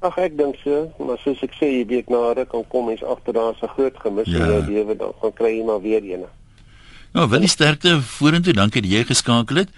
Ag 0.05 0.17
ek 0.21 0.37
dink 0.37 0.57
so, 0.61 0.85
maar 1.01 1.17
soos 1.23 1.41
ek 1.45 1.55
sê, 1.57 1.69
jy 1.79 1.85
weet 1.89 2.09
na 2.13 2.33
ruk 2.37 2.49
kan 2.51 2.65
kom 2.69 2.89
mens 2.91 3.03
agter 3.03 3.33
daar's 3.33 3.61
'n 3.63 3.73
groot 3.73 3.95
gemis 4.03 4.29
ja. 4.29 4.37
in 4.37 4.51
jou 4.51 4.61
lewe 4.69 4.95
dan 4.95 5.13
gaan 5.21 5.33
kry 5.33 5.51
jy 5.57 5.63
maar 5.65 5.81
weer 5.81 6.03
eene. 6.03 6.29
Nou, 7.13 7.29
wel 7.29 7.39
die 7.39 7.49
sterkte 7.49 8.01
vorentoe, 8.01 8.53
dankie 8.53 8.81
dat 8.81 8.91
jy 8.91 9.03
geskakel 9.03 9.63
het. 9.63 9.69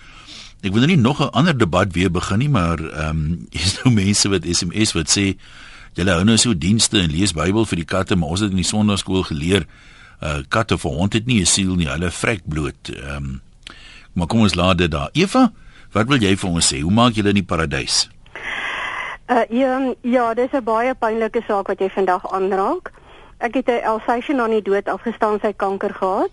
Ek 0.65 0.73
wil 0.73 0.81
nou 0.83 0.89
nie 0.89 0.97
nog 0.97 1.21
'n 1.21 1.31
ander 1.31 1.57
debat 1.57 1.93
weer 1.93 2.11
begin 2.11 2.39
nie, 2.39 2.49
maar 2.49 2.79
ehm 2.79 3.09
um, 3.15 3.47
is 3.51 3.77
nou 3.83 3.93
mense 3.93 4.29
wat 4.29 4.43
SMS 4.43 4.93
wat 4.93 5.09
sê 5.09 5.37
julle 5.93 6.11
hou 6.11 6.23
nou 6.23 6.37
so 6.37 6.57
dienste 6.57 6.99
en 6.99 7.11
lees 7.11 7.33
Bybel 7.33 7.65
vir 7.65 7.77
die 7.77 7.85
katte, 7.85 8.15
maar 8.15 8.29
ons 8.29 8.39
het 8.39 8.49
in 8.49 8.63
die 8.63 8.71
sonnaarskool 8.73 9.23
geleer 9.23 9.67
uh 10.21 10.41
katte 10.49 10.77
vir 10.77 10.91
hond 10.91 11.13
het 11.13 11.25
nie 11.25 11.41
'n 11.41 11.45
siel 11.45 11.75
nie, 11.75 11.87
hulle 11.87 12.11
vrek 12.11 12.41
bloot. 12.45 12.89
Ehm 12.89 13.15
um, 13.15 13.41
maar 14.13 14.27
kom 14.27 14.39
ons 14.39 14.55
laat 14.55 14.77
dit 14.77 14.91
daar. 14.91 15.09
Eva, 15.13 15.51
wat 15.91 16.07
wil 16.07 16.17
jy 16.17 16.35
vir 16.35 16.49
ons 16.49 16.73
sê? 16.73 16.81
Hoe 16.81 16.91
maak 16.91 17.13
julle 17.13 17.29
in 17.29 17.35
die 17.35 17.43
paradys? 17.43 18.09
Uh, 19.27 19.41
ja, 19.49 19.93
ja, 20.01 20.33
dis 20.33 20.51
'n 20.51 20.63
baie 20.63 20.95
pynlike 20.95 21.41
saak 21.47 21.67
wat 21.67 21.79
jy 21.79 21.89
vandag 21.89 22.31
aanraak. 22.31 22.91
Ek 23.37 23.53
het 23.53 23.67
'n 23.67 23.83
Alsatian 23.83 24.39
aan 24.39 24.55
die 24.55 24.61
dood 24.61 24.87
afgestaan 24.87 25.39
sy 25.39 25.53
kanker 25.53 25.93
gehad. 25.93 26.31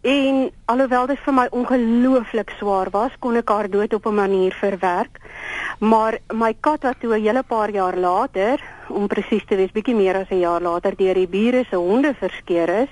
En 0.00 0.50
alhoewel 0.64 1.06
dit 1.06 1.18
vir 1.18 1.34
my 1.34 1.46
ongelooflik 1.50 2.50
swaar 2.58 2.90
was, 2.90 3.10
kon 3.18 3.36
ek 3.36 3.48
haar 3.48 3.70
dood 3.70 3.94
op 3.94 4.06
'n 4.06 4.14
manier 4.14 4.52
verwerk. 4.52 5.20
Maar 5.78 6.18
my 6.32 6.54
kat 6.60 6.82
wat 6.82 7.00
toe 7.00 7.16
'n 7.16 7.22
hele 7.22 7.42
paar 7.42 7.70
jaar 7.70 7.96
later, 7.96 8.60
om 8.88 9.06
presies 9.06 9.44
te 9.46 9.56
wees, 9.56 9.72
bietjie 9.72 9.94
meer 9.94 10.16
as 10.16 10.30
'n 10.30 10.38
jaar 10.38 10.60
later 10.60 10.96
deur 10.96 11.14
die 11.14 11.28
bure 11.28 11.64
se 11.64 11.76
honde 11.76 12.14
verskeer 12.14 12.68
is, 12.68 12.88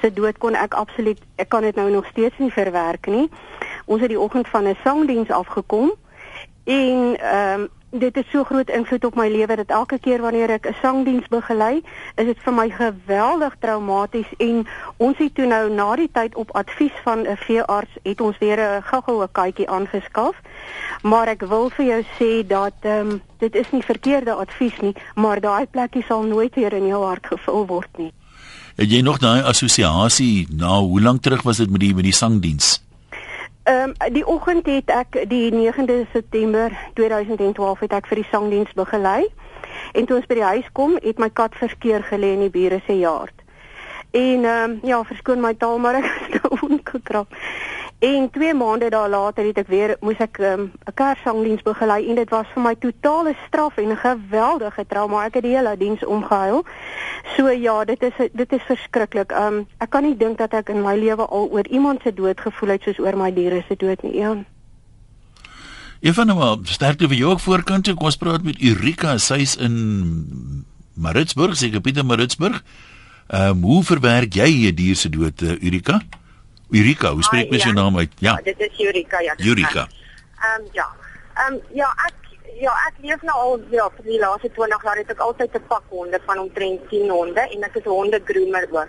se 0.00 0.12
dood 0.12 0.38
kon 0.38 0.54
ek 0.54 0.74
absoluut 0.74 1.20
ek 1.36 1.48
kan 1.48 1.62
dit 1.62 1.74
nou 1.74 1.90
nog 1.90 2.06
steeds 2.06 2.38
nie 2.38 2.52
verwerk 2.52 3.06
nie. 3.06 3.30
Ons 3.84 4.00
het 4.00 4.08
die 4.08 4.20
oggend 4.20 4.48
van 4.48 4.66
'n 4.66 4.76
sangdiens 4.84 5.30
afgekom 5.30 5.92
en 6.64 7.16
ehm 7.18 7.60
um, 7.60 7.68
dit 7.90 8.14
het 8.14 8.26
so 8.30 8.44
groot 8.44 8.68
invloed 8.70 9.04
op 9.04 9.14
my 9.14 9.28
lewe 9.28 9.56
dat 9.56 9.70
elke 9.72 9.98
keer 9.98 10.20
wanneer 10.20 10.50
ek 10.50 10.66
'n 10.68 10.76
sangdiens 10.82 11.28
begelei, 11.28 11.82
is 12.14 12.26
dit 12.26 12.38
vir 12.44 12.52
my 12.52 12.70
geweldig 12.70 13.54
traumaties 13.58 14.26
en 14.36 14.66
ons 14.96 15.18
het 15.18 15.34
toe 15.34 15.46
nou 15.46 15.70
na 15.70 15.96
die 15.96 16.10
tyd 16.12 16.34
op 16.34 16.50
advies 16.50 16.92
van 17.04 17.18
'n 17.26 17.36
veearts 17.36 17.98
het 18.02 18.20
ons 18.20 18.38
weer 18.38 18.58
'n 18.60 18.82
goggoue 18.82 19.28
katjie 19.32 19.70
aangeskaf. 19.70 20.36
Maar 21.02 21.28
ek 21.28 21.42
wil 21.42 21.70
vir 21.70 21.86
jou 21.86 22.02
sê 22.20 22.46
dat 22.46 22.74
ehm 22.80 23.10
um, 23.10 23.22
dit 23.38 23.54
is 23.54 23.70
nie 23.70 23.82
verkeerde 23.82 24.32
advies 24.32 24.80
nie, 24.80 24.94
maar 25.14 25.40
daai 25.40 25.66
plekkie 25.66 26.04
sal 26.04 26.22
nooit 26.22 26.54
weer 26.54 26.72
in 26.72 26.86
jou 26.86 27.04
hart 27.04 27.26
gevul 27.26 27.66
word 27.66 27.98
nie. 27.98 28.12
Het 28.76 28.90
jy 28.90 29.00
nog 29.00 29.18
daai 29.18 29.42
assosiasie 29.42 30.46
na 30.50 30.78
hoe 30.78 31.00
lank 31.00 31.22
terug 31.22 31.42
was 31.42 31.56
dit 31.56 31.70
met 31.70 31.80
die 31.80 31.94
met 31.94 32.04
die 32.04 32.12
sangdiens? 32.12 32.87
Ehm 33.68 33.92
um, 34.00 34.12
die 34.12 34.26
oggend 34.26 34.66
het 34.66 34.88
ek 34.88 35.16
die 35.28 35.52
9de 35.52 36.06
September 36.12 36.72
2012 36.94 37.80
het 37.84 37.92
ek 37.92 38.06
vir 38.08 38.22
die 38.22 38.28
sangdiens 38.30 38.70
begelei. 38.72 39.26
En 39.92 40.06
toe 40.08 40.16
ons 40.16 40.28
by 40.30 40.38
die 40.38 40.46
huis 40.46 40.70
kom, 40.72 40.94
het 41.04 41.20
my 41.20 41.28
kat 41.28 41.52
verskeer 41.60 42.00
gelê 42.08 42.30
in 42.38 42.46
die 42.46 42.54
bure 42.54 42.78
se 42.86 42.96
yard. 42.96 43.44
En 44.16 44.46
ehm 44.48 44.70
um, 44.70 44.78
ja, 44.88 45.02
verskoon 45.04 45.44
my 45.44 45.52
taal, 45.54 45.76
maar 45.84 46.00
ek 46.00 46.08
het 46.08 46.32
nou 46.38 46.70
ongekrap. 46.70 47.36
En 47.98 48.30
2 48.30 48.54
maande 48.54 48.90
daar 48.90 49.08
later 49.08 49.44
het 49.44 49.56
ek 49.58 49.66
weer 49.66 49.96
moes 50.00 50.20
ek 50.22 50.38
'n 50.38 50.44
um, 50.44 50.72
kerssangdiens 50.94 51.62
begelei 51.62 52.08
en 52.08 52.14
dit 52.14 52.30
was 52.30 52.46
vir 52.54 52.62
my 52.62 52.74
totale 52.74 53.34
straf 53.46 53.76
en 53.76 53.90
'n 53.90 53.96
geweldige 53.96 54.86
trauma. 54.86 55.24
Ek 55.24 55.34
het 55.34 55.42
die 55.42 55.56
hele 55.56 55.76
diens 55.76 56.04
omgehuil. 56.04 56.64
So 57.36 57.48
ja, 57.48 57.84
dit 57.84 58.02
is 58.02 58.28
dit 58.32 58.52
is 58.52 58.62
verskriklik. 58.62 59.32
Um 59.32 59.66
ek 59.78 59.90
kan 59.90 60.02
nie 60.02 60.16
dink 60.16 60.38
dat 60.38 60.52
ek 60.52 60.68
in 60.68 60.82
my 60.82 60.94
lewe 60.96 61.26
al 61.26 61.48
oor 61.50 61.66
iemand 61.66 62.02
se 62.02 62.14
dood 62.14 62.40
gevoel 62.40 62.68
het 62.68 62.82
soos 62.82 62.98
oor 62.98 63.16
my 63.16 63.34
diere 63.34 63.64
se 63.68 63.76
dood 63.76 64.02
nie. 64.02 64.16
Ja. 64.16 64.36
Effe 66.00 66.24
nou 66.24 66.38
maar 66.38 66.56
sterkte 66.62 67.08
vir 67.08 67.16
jou 67.16 67.30
ook 67.30 67.40
voorkant 67.40 67.84
toe. 67.84 67.94
Kom 67.94 68.06
ons 68.06 68.16
praat 68.16 68.42
met 68.42 68.62
Urika, 68.62 69.18
sy's 69.18 69.56
in 69.56 70.64
Maritzburg, 70.94 71.56
seker 71.56 71.80
Pieter 71.80 72.04
Maritzburg. 72.04 72.62
Ehm 73.26 73.50
um, 73.50 73.62
hoe 73.62 73.84
verwerk 73.84 74.34
jy 74.34 74.70
'n 74.70 74.74
dier 74.74 74.96
se 74.96 75.08
dood, 75.08 75.42
uh, 75.42 75.58
Urika, 76.70 77.10
hoe 77.10 77.22
spreek 77.22 77.50
mens 77.50 77.62
jou 77.62 77.74
ja. 77.74 77.80
naam 77.80 77.98
uit? 77.98 78.12
Ja. 78.18 78.30
ja 78.30 78.52
dit 78.52 78.60
is 78.60 78.78
Urika, 78.86 79.20
ja. 79.20 79.34
Urika. 79.36 79.88
Ehm 80.40 80.60
um, 80.60 80.68
ja. 80.72 80.88
Ehm 81.34 81.54
um, 81.54 81.60
ja, 81.72 81.88
ek 82.06 82.14
ja, 82.60 82.72
ek 82.88 82.94
leef 83.02 83.22
nou 83.22 83.36
al 83.38 83.60
ja, 83.70 83.88
vir 83.96 84.04
die 84.04 84.20
laaste 84.20 84.50
20 84.56 84.84
jaar 84.84 85.00
het 85.00 85.10
ek 85.14 85.20
altyd 85.26 85.54
'n 85.54 85.66
pak 85.68 85.84
honde 85.88 86.20
van 86.26 86.38
omtrent 86.38 86.88
10 86.88 87.10
honde 87.10 87.40
en 87.40 87.62
ek 87.68 87.76
is 87.76 87.84
'n 87.84 87.96
honde 87.98 88.20
groomer 88.24 88.66
ook. 88.70 88.88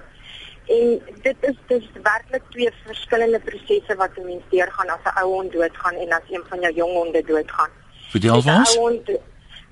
En 0.69 1.01
dit 1.21 1.37
is 1.49 1.57
dis 1.67 1.85
werklik 2.03 2.43
twee 2.49 2.71
verskillende 2.85 3.39
prosesse 3.39 3.95
wat 3.95 4.17
'n 4.17 4.25
mens 4.25 4.43
deurgaan 4.49 4.89
as 4.89 5.05
'n 5.05 5.17
ou 5.21 5.29
hond 5.33 5.51
doodgaan 5.51 5.95
en 5.95 6.11
as 6.11 6.29
een 6.29 6.43
van 6.49 6.59
jou 6.59 6.73
jong 6.73 6.93
honde 6.93 7.23
doodgaan. 7.23 7.69
Vertel 8.09 8.41
vir 8.41 8.79
ons. 8.79 9.09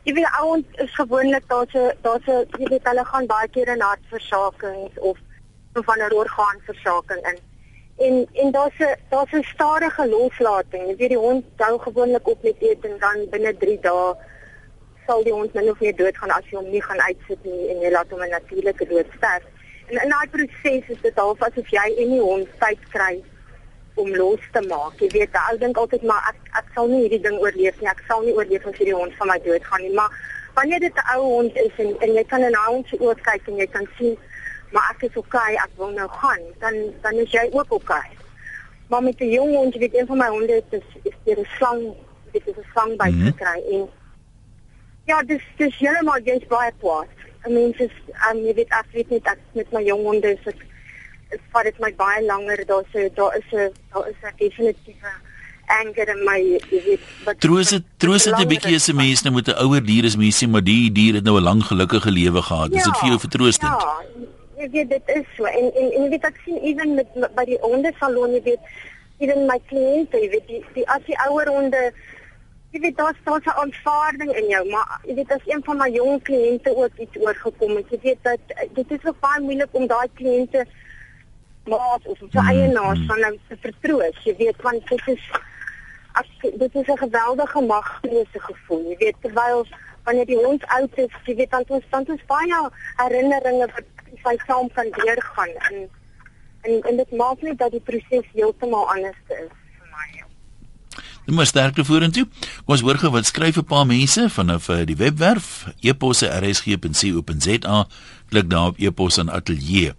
Jy 0.03 0.13
weet 0.13 0.29
ou 0.39 0.47
hond 0.47 0.65
is 0.73 0.93
gewoonlik 0.95 1.43
daar's 1.47 1.73
'n 1.73 1.91
daar's 2.01 2.27
'n 2.27 2.45
jy 2.59 2.67
weet 2.69 2.87
hulle 2.89 3.05
gaan 3.05 3.25
baie 3.25 3.47
keer 3.47 3.67
in 3.67 3.81
hartversakings 3.81 4.99
of 4.99 5.17
van 5.73 5.99
'n 5.99 6.13
orgaanversaking 6.13 7.21
in. 7.31 7.37
En 7.97 8.27
en 8.33 8.51
daar's 8.51 8.79
'n 8.79 8.95
daar's 9.09 9.31
'n 9.31 9.43
stadige 9.43 10.07
loslating. 10.07 10.87
Jy 10.87 10.95
weet 10.95 11.09
die 11.09 11.25
hond 11.27 11.45
hou 11.57 11.79
gewoonlik 11.79 12.27
op 12.27 12.43
met 12.43 12.55
eet 12.59 12.85
en 12.85 12.95
dan 12.99 13.27
binne 13.29 13.57
3 13.57 13.79
dae 13.79 14.15
sal 15.05 15.23
die 15.23 15.33
hond 15.33 15.53
min 15.53 15.69
of 15.69 15.79
meer 15.79 15.95
doodgaan 15.95 16.29
as 16.29 16.49
jy 16.49 16.57
hom 16.57 16.69
nie 16.69 16.83
gaan 16.83 17.01
uitsit 17.01 17.43
nie 17.43 17.69
en 17.71 17.79
jy 17.81 17.91
laat 17.91 18.09
hom 18.09 18.21
'n 18.21 18.29
natuurlike 18.29 18.87
dood 18.87 19.07
sterf. 19.17 19.43
En 19.87 20.03
in 20.03 20.09
daai 20.09 20.27
proses 20.29 20.89
is 20.93 21.01
dit 21.01 21.15
half 21.15 21.41
asof 21.41 21.69
jy 21.69 21.87
en 22.03 22.09
die 22.09 22.21
hond 22.29 22.47
tyd 22.59 22.81
kry 22.89 23.23
om 23.95 24.15
los 24.15 24.43
te 24.51 24.61
maak. 24.61 24.99
Jy 24.99 25.09
weet, 25.15 25.33
ek 25.33 25.59
dink 25.59 25.77
altyd 25.77 26.03
maar 26.03 26.23
ek 26.31 26.39
ek 26.61 26.67
sal 26.75 26.87
nie 26.87 27.01
hierdie 27.01 27.21
ding 27.21 27.37
oorleef 27.39 27.79
nie. 27.81 27.89
Ek 27.89 28.03
sal 28.07 28.21
nie 28.21 28.33
oorleef 28.33 28.65
as 28.65 28.77
hierdie 28.77 28.99
hond 28.99 29.13
van 29.19 29.27
my 29.27 29.39
doodgaan 29.45 29.81
nie. 29.81 29.93
Maar 29.93 30.11
wanneer 30.53 30.79
dit 30.79 30.95
'n 30.95 31.17
ou 31.17 31.23
hond 31.23 31.55
is 31.55 31.75
en 31.77 31.95
en 31.99 32.13
jy 32.13 32.23
kan 32.23 32.41
in 32.41 32.51
'n 32.51 32.65
hond 32.65 32.87
se 32.87 32.97
oë 32.97 33.15
kyk 33.29 33.47
en 33.47 33.57
jy 33.57 33.67
kan 33.67 33.87
sien 33.97 34.17
maar 34.71 34.95
ek 34.95 35.09
is 35.09 35.17
okay, 35.17 35.53
ek 35.53 35.69
wil 35.75 35.91
nou 35.95 36.09
gaan, 36.09 36.43
dan 36.59 36.75
dan 37.01 37.13
is 37.23 37.31
jy 37.31 37.47
ook 37.51 37.71
okay. 37.71 38.09
Maar 38.87 39.03
met 39.03 39.19
'n 39.19 39.29
jong 39.29 39.55
hond, 39.55 39.75
weet 39.75 39.95
een 39.95 40.07
van 40.07 40.17
my 40.17 40.27
honde 40.27 40.63
is 40.69 40.85
is 41.03 41.15
hier 41.23 41.39
'n 41.39 41.47
slang, 41.57 41.81
dit 42.31 42.47
is 42.47 42.55
'n 42.55 42.67
slang 42.71 42.97
by 42.97 43.09
mm 43.09 43.19
-hmm. 43.19 43.25
gekry 43.25 43.61
en 43.71 43.89
ja, 45.05 45.23
dis 45.23 45.43
dis 45.57 45.77
heeltemal 45.77 46.21
jy's 46.23 46.47
baie 46.47 46.71
kwaad. 46.79 47.07
I 47.45 47.49
mean, 47.49 47.71
dis 47.77 47.91
um, 48.29 48.37
jy 48.45 48.53
weet 48.53 48.71
ek 48.75 48.87
weet 48.91 49.09
net 49.09 49.25
ek 49.25 49.39
met 49.51 49.71
my 49.71 49.83
jong 49.83 50.03
honde 50.03 50.27
is 50.33 50.47
ek 50.51 50.65
is 51.29 51.39
vat 51.51 51.63
dit 51.63 51.79
my 51.79 51.93
baie 51.95 52.25
langer, 52.25 52.65
daar's 52.65 52.91
daar 53.15 53.37
is 53.37 53.49
'n 53.51 53.71
daar 53.93 54.07
is 54.09 54.19
'n 54.23 54.35
definitiewe 54.37 55.11
anger 55.67 56.07
in 56.13 56.21
my 56.23 56.37
jy 56.39 56.79
weet 56.85 57.07
wat 57.25 57.39
troos 57.43 57.73
dit 57.75 57.83
troos 57.99 58.23
dit 58.23 58.39
'n 58.39 58.47
bietjie 58.47 58.75
as 58.75 58.87
'n 58.87 58.95
mens 58.95 59.23
nou 59.23 59.33
met 59.35 59.47
'n 59.47 59.59
ouer 59.63 59.83
dier 59.83 60.05
is 60.05 60.15
mense 60.15 60.47
maar 60.47 60.63
die 60.63 60.91
dier 60.91 61.13
het 61.15 61.23
nou 61.23 61.37
'n 61.37 61.43
lang 61.43 61.63
gelukkige 61.63 62.11
lewe 62.11 62.41
gehad. 62.41 62.71
Ja, 62.71 62.77
is 62.77 62.83
dit 62.83 62.97
vir 62.97 63.07
jou 63.07 63.19
vertroostend? 63.19 63.81
Ja, 63.81 63.95
jy 64.57 64.69
weet 64.73 64.89
dit 64.89 65.09
is 65.15 65.25
so 65.37 65.45
en 65.45 65.71
en 65.81 65.89
en 65.99 66.09
weet 66.09 66.23
ek 66.29 66.37
sien 66.43 66.57
ewen 66.69 66.95
met 66.97 67.09
by 67.37 67.45
die 67.45 67.59
hondesalon 67.61 68.33
jy 68.37 68.43
weet 68.51 68.69
ewen 69.25 69.45
my 69.49 69.57
kliënte 69.71 70.21
jy 70.23 70.29
weet 70.33 70.47
die, 70.49 70.61
die 70.77 70.85
as 70.93 71.03
die 71.09 71.17
ouer 71.27 71.51
honde 71.53 71.83
jy 72.73 72.81
weet 72.85 72.97
daar's 72.97 73.19
daar's 73.27 73.45
'n 73.45 73.59
aanvaarding 73.63 74.31
in 74.41 74.49
jou 74.53 74.63
maar 74.71 74.99
jy 75.03 75.15
weet 75.19 75.31
as 75.31 75.45
een 75.45 75.63
van 75.67 75.77
my 75.77 75.89
jong 75.93 76.21
kliënte 76.29 76.75
ook 76.75 76.97
iets 77.05 77.21
oorgekom 77.25 77.75
het 77.75 77.93
jy 77.95 77.99
weet 78.01 78.23
dat 78.23 78.39
dit 78.79 78.91
is 78.91 79.19
baie 79.21 79.41
moeilik 79.41 79.73
om 79.81 79.87
daai 79.87 80.09
kliënte 80.13 80.65
maat 81.67 82.07
of 82.07 82.17
so 82.17 82.41
mm, 82.41 82.49
eienaars 82.49 82.99
mm. 82.99 83.07
van 83.07 83.19
nou 83.19 83.33
te 83.47 83.57
vertroos 83.65 84.23
jy 84.23 84.35
weet 84.41 84.61
want 84.61 84.87
dit 84.89 85.07
is 85.15 85.29
as 86.13 86.29
dit 86.41 86.75
is 86.75 86.87
'n 86.87 86.97
geweldige 86.97 87.61
magtelose 87.61 88.39
gevoel 88.49 88.89
jy 88.89 88.97
weet 88.97 89.21
terwyl 89.21 89.67
wanneer 90.03 90.25
die 90.25 90.43
hond 90.45 90.65
oud 90.67 90.97
is 90.97 91.13
jy 91.25 91.35
weet 91.35 91.51
dan 91.51 91.63
ons 91.67 91.85
dan 91.89 92.05
ons 92.07 92.25
baie 92.25 92.59
herinneringe 93.03 93.69
wat 93.75 93.96
sy 94.27 94.35
saam 94.47 94.67
kan 94.75 94.91
deurgaan 94.99 95.53
en 95.69 95.87
en 96.67 96.81
en 96.89 96.99
dit 96.99 97.11
maak 97.15 97.41
net 97.45 97.59
dat 97.61 97.71
die 97.71 97.83
proses 97.83 98.25
heeltemal 98.33 98.89
anders 98.91 99.19
is 99.27 99.51
vir 99.77 99.87
my. 99.93 100.07
Dit 101.27 101.35
moet 101.35 101.47
sterkte 101.47 101.85
vorentoe. 101.87 102.25
Kom 102.65 102.75
ons 102.75 102.83
hoor 102.83 102.99
gou 102.99 103.11
wat 103.15 103.29
skryf 103.29 103.59
'n 103.61 103.69
paar 103.71 103.87
mense 103.87 104.29
vanaf 104.29 104.69
uh, 104.69 104.83
die 104.83 104.99
webwerf 104.99 105.67
eposse 105.79 106.27
rsg.co.za. 106.27 107.87
Klik 108.29 108.49
daar 108.49 108.73
op 108.73 108.79
epos 108.79 109.17
en 109.17 109.29
ateljee. 109.29 109.95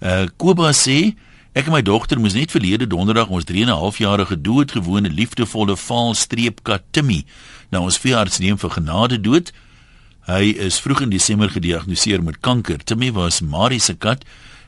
Uh 0.00 0.26
Koba 0.36 0.72
sê 0.72 1.14
Ek 1.54 1.68
en 1.68 1.72
my 1.76 1.84
dogter 1.86 2.18
moes 2.18 2.34
net 2.34 2.50
verlede 2.50 2.86
donderdag 2.90 3.28
ons 3.30 3.44
3 3.46 3.62
en 3.62 3.68
'n 3.70 3.78
half 3.78 3.98
jarige 4.02 4.40
doodgewone 4.40 5.10
liefdevolle 5.10 5.76
vaalstreepkat 5.76 6.82
Timmy 6.90 7.24
na 7.70 7.78
ons 7.78 7.98
veearts 7.98 8.38
neem 8.38 8.58
vir 8.58 8.70
genade 8.70 9.20
dood. 9.20 9.52
Hy 10.24 10.54
is 10.56 10.78
vroeg 10.80 11.02
in 11.04 11.10
Desember 11.12 11.50
gediagnoseer 11.52 12.22
met 12.24 12.38
kanker. 12.40 12.80
Timmy 12.80 13.10
was 13.12 13.42
Marie 13.44 13.80
se 13.80 13.92
kat 13.92 14.22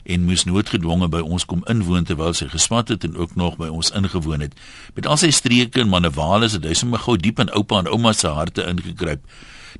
en 0.05 0.27
moes 0.29 0.43
noodgedwonge 0.45 1.07
by 1.09 1.23
ons 1.25 1.47
kom 1.49 1.63
inwoon 1.65 2.05
terwyl 2.05 2.35
sy 2.37 2.45
gespat 2.51 2.91
het 2.93 3.07
en 3.07 3.15
ook 3.17 3.33
nog 3.33 3.55
by 3.57 3.71
ons 3.73 3.89
ingewoon 3.97 4.45
het. 4.45 4.53
Met 4.93 5.09
al 5.09 5.17
sy 5.17 5.31
streke 5.33 5.81
en 5.81 5.89
manewales 5.89 6.53
het 6.53 6.67
hy 6.69 6.75
sommer 6.77 7.01
gou 7.01 7.17
diep 7.17 7.41
in 7.41 7.49
oupa 7.57 7.79
en 7.81 7.89
ouma 7.89 8.13
se 8.13 8.29
harte 8.29 8.67
ingekruip. 8.69 9.25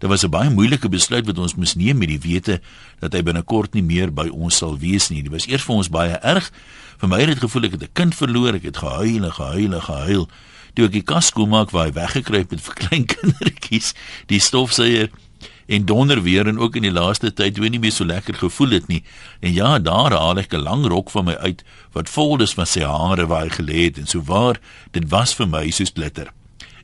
Dit 0.02 0.10
was 0.10 0.26
'n 0.26 0.34
baie 0.34 0.50
moeilike 0.50 0.90
besluit 0.90 1.26
wat 1.26 1.38
ons 1.38 1.56
moes 1.56 1.76
neem 1.76 1.98
met 1.98 2.10
die 2.10 2.20
wete 2.26 2.60
dat 3.00 3.14
hy 3.14 3.22
binnekort 3.22 3.74
nie 3.74 3.86
meer 3.86 4.10
by 4.12 4.30
ons 4.34 4.58
sal 4.58 4.80
wees 4.80 5.10
nie. 5.10 5.22
Dit 5.22 5.32
was 5.32 5.46
eers 5.46 5.64
vir 5.64 5.76
ons 5.76 5.90
baie 5.90 6.18
erg. 6.24 6.52
Vir 6.98 7.10
my 7.10 7.20
het 7.20 7.28
dit 7.28 7.40
gevoel 7.40 7.64
ek 7.64 7.72
het 7.72 7.84
'n 7.84 7.94
kind 7.94 8.16
verloor. 8.16 8.56
Ek 8.56 8.64
het 8.64 8.78
gehuil 8.78 9.24
en 9.24 9.32
gehuil 9.32 9.74
en 9.74 9.82
gehuil. 9.82 10.30
Toe 10.74 10.86
ek 10.86 10.92
die 10.92 11.04
kas 11.04 11.26
skoonmaak 11.28 11.70
waar 11.70 11.86
hy 11.86 11.92
weggekruip 11.94 12.50
het 12.50 12.62
vir 12.62 12.74
klein 12.82 13.06
kindertjies, 13.06 13.94
die 14.26 14.40
stofsuier 14.40 15.10
en 15.68 15.86
donder 15.86 16.22
weer 16.24 16.48
en 16.48 16.60
ook 16.60 16.76
in 16.76 16.88
die 16.88 16.92
laaste 16.92 17.34
tyd 17.34 17.58
weet 17.58 17.76
nie 17.76 17.82
meer 17.84 17.92
so 17.92 18.06
lekker 18.06 18.36
gevoel 18.40 18.76
het 18.78 18.88
nie. 18.88 19.04
En 19.40 19.54
ja, 19.54 19.80
daar 19.80 20.16
haal 20.16 20.40
ek 20.40 20.54
'n 20.54 20.64
lang 20.64 20.86
rok 20.86 21.10
van 21.10 21.26
my 21.26 21.36
uit 21.36 21.64
wat 21.92 22.10
vol 22.10 22.42
is 22.42 22.54
van 22.54 22.66
sy 22.66 22.82
hare 22.82 23.28
waar 23.28 23.44
hy 23.44 23.50
gelê 23.50 23.84
het 23.84 23.98
en 23.98 24.08
so 24.08 24.22
waar, 24.22 24.60
dit 24.92 25.10
was 25.10 25.36
vir 25.36 25.48
my 25.48 25.70
soos 25.70 25.92
glitter. 25.94 26.32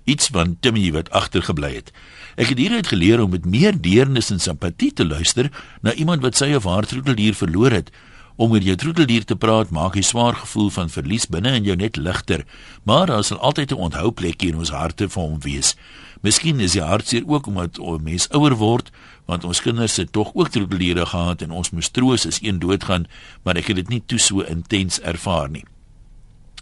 Iets 0.04 0.28
van 0.28 0.58
Timmy 0.60 0.92
wat 0.92 1.10
agtergebly 1.10 1.74
het. 1.75 1.92
Ek 2.36 2.50
het 2.50 2.58
hieruit 2.58 2.88
geleer 2.88 3.22
om 3.22 3.30
met 3.30 3.46
meer 3.46 3.82
deernis 3.82 4.30
en 4.30 4.40
simpatie 4.40 4.94
te 4.94 5.06
luister 5.06 5.52
na 5.82 5.94
iemand 5.94 6.22
wat 6.22 6.36
sy 6.36 6.54
of 6.54 6.63
haar 6.63 6.86
troeteldier 6.86 7.34
verloor 7.34 7.72
het 7.72 7.92
Om 8.36 8.56
oor 8.56 8.66
jou 8.66 8.74
troeteldier 8.82 9.25
te 9.30 9.36
praat 9.38 9.70
maak 9.70 9.94
die 9.94 10.06
swaar 10.06 10.34
gevoel 10.34 10.72
van 10.74 10.90
verlies 10.90 11.28
binne 11.30 11.52
in 11.54 11.68
jou 11.68 11.75
net 11.78 12.00
ligter, 12.02 12.42
maar 12.84 13.06
daar 13.12 13.24
sal 13.24 13.38
altyd 13.38 13.72
'n 13.72 13.84
onthouplekkie 13.86 14.50
in 14.50 14.58
ons 14.58 14.74
harte 14.74 15.10
vir 15.10 15.22
hom 15.22 15.40
wees. 15.40 15.75
Miskien 16.24 16.62
is 16.63 16.72
die 16.77 16.82
hartseer 16.82 17.25
ook 17.27 17.50
omdat 17.51 17.80
ons 17.84 18.03
mens 18.03 18.30
ouer 18.32 18.56
word, 18.56 18.92
want 19.27 19.44
ons 19.44 19.60
kinders 19.63 19.98
het 20.00 20.13
tog 20.15 20.32
ook 20.34 20.53
troeteldiere 20.56 21.06
gehad 21.12 21.44
en 21.44 21.51
ons 21.51 21.74
moes 21.75 21.92
troos 21.92 22.24
as 22.27 22.39
een 22.44 22.62
doodgaan, 22.63 23.10
maar 23.44 23.60
ek 23.60 23.74
het 23.74 23.82
dit 23.82 23.92
nie 23.92 24.01
toe 24.08 24.20
so 24.20 24.46
intens 24.48 25.01
ervaar 25.03 25.51
nie. 25.51 25.65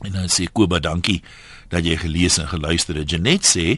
En 0.02 0.18
dan 0.18 0.32
sê 0.34 0.48
Koba 0.50 0.80
dankie 0.82 1.20
dat 1.70 1.86
jy 1.86 2.00
gelees 2.02 2.40
en 2.42 2.50
geluister 2.50 2.98
het. 2.98 3.14
Janet 3.14 3.46
sê 3.46 3.78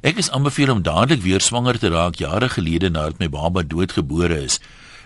ek 0.00 0.16
is 0.22 0.30
aanbeveel 0.32 0.72
om 0.72 0.82
dadelik 0.86 1.20
weer 1.26 1.44
swanger 1.44 1.76
te 1.78 1.92
raak 1.92 2.16
jare 2.22 2.48
gelede 2.48 2.88
nadat 2.88 3.20
my 3.20 3.28
baba 3.28 3.62
doodgebore 3.62 4.40
is. 4.46 4.62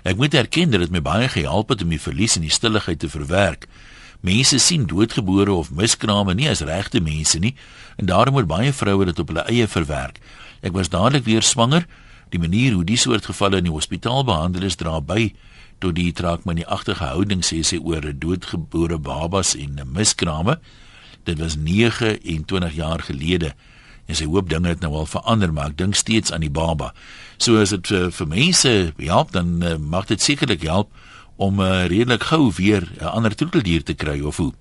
Ek 0.06 0.18
moet 0.18 0.34
erken 0.38 0.70
dat 0.70 0.84
dit 0.86 0.94
my 0.94 1.02
baie 1.02 1.26
gehelp 1.30 1.74
het 1.74 1.82
om 1.82 1.90
die 1.90 2.02
verlies 2.02 2.38
en 2.38 2.46
die 2.46 2.54
stilligheid 2.54 3.02
te 3.02 3.10
verwerk. 3.10 3.66
Mense 4.22 4.58
sien 4.62 4.86
doodgebore 4.86 5.50
of 5.52 5.72
miskrame 5.74 6.34
nie 6.38 6.46
as 6.46 6.62
regte 6.62 7.00
mense 7.02 7.40
nie 7.42 7.56
en 7.98 8.06
daarom 8.06 8.36
moet 8.38 8.46
baie 8.46 8.72
vroue 8.72 9.08
dit 9.08 9.18
op 9.18 9.32
hulle 9.32 9.42
eie 9.50 9.66
verwerk. 9.66 10.20
Ek 10.62 10.76
was 10.76 10.92
dadelik 10.92 11.26
weer 11.26 11.42
swanger. 11.42 11.88
Die 12.30 12.38
manier 12.38 12.76
hoe 12.76 12.84
die 12.86 12.96
soort 12.96 13.26
gevalle 13.26 13.58
in 13.58 13.66
die 13.66 13.74
hospitaal 13.74 14.22
behandel 14.24 14.68
is 14.68 14.78
dra 14.78 15.00
by 15.02 15.32
tot 15.82 15.96
die 15.98 16.12
traakmanieagtige 16.14 17.02
houding 17.10 17.42
sê 17.42 17.64
sy 17.66 17.80
oor 17.82 18.06
doodgebore 18.06 19.00
babas 19.02 19.56
en 19.58 19.82
miskrame. 19.90 20.60
Dit 21.26 21.42
was 21.42 21.58
29 21.58 22.78
jaar 22.78 23.02
gelede 23.02 23.52
en 24.06 24.18
sy 24.18 24.26
hoop 24.30 24.48
dinge 24.50 24.70
het 24.70 24.82
nou 24.82 24.94
al 25.02 25.10
verander 25.10 25.50
maar 25.54 25.72
ek 25.72 25.80
dink 25.82 25.98
steeds 25.98 26.30
aan 26.30 26.46
die 26.46 26.52
baba. 26.52 26.92
So 27.42 27.58
as 27.58 27.74
dit 27.74 27.90
vir, 27.90 28.10
vir 28.14 28.30
mense 28.30 28.72
help 29.02 29.34
dan 29.34 29.58
uh, 29.62 29.74
mag 29.78 30.06
dit 30.10 30.22
sekerlik 30.22 30.62
help 30.62 30.94
om 31.42 31.60
uh, 31.60 31.86
redelik 31.90 32.22
gou 32.30 32.52
weer 32.56 32.82
'n 32.86 33.02
uh, 33.02 33.14
ander 33.14 33.34
troeteldier 33.34 33.82
te 33.82 33.94
kry 33.94 34.20
of 34.20 34.36
hoe. 34.36 34.52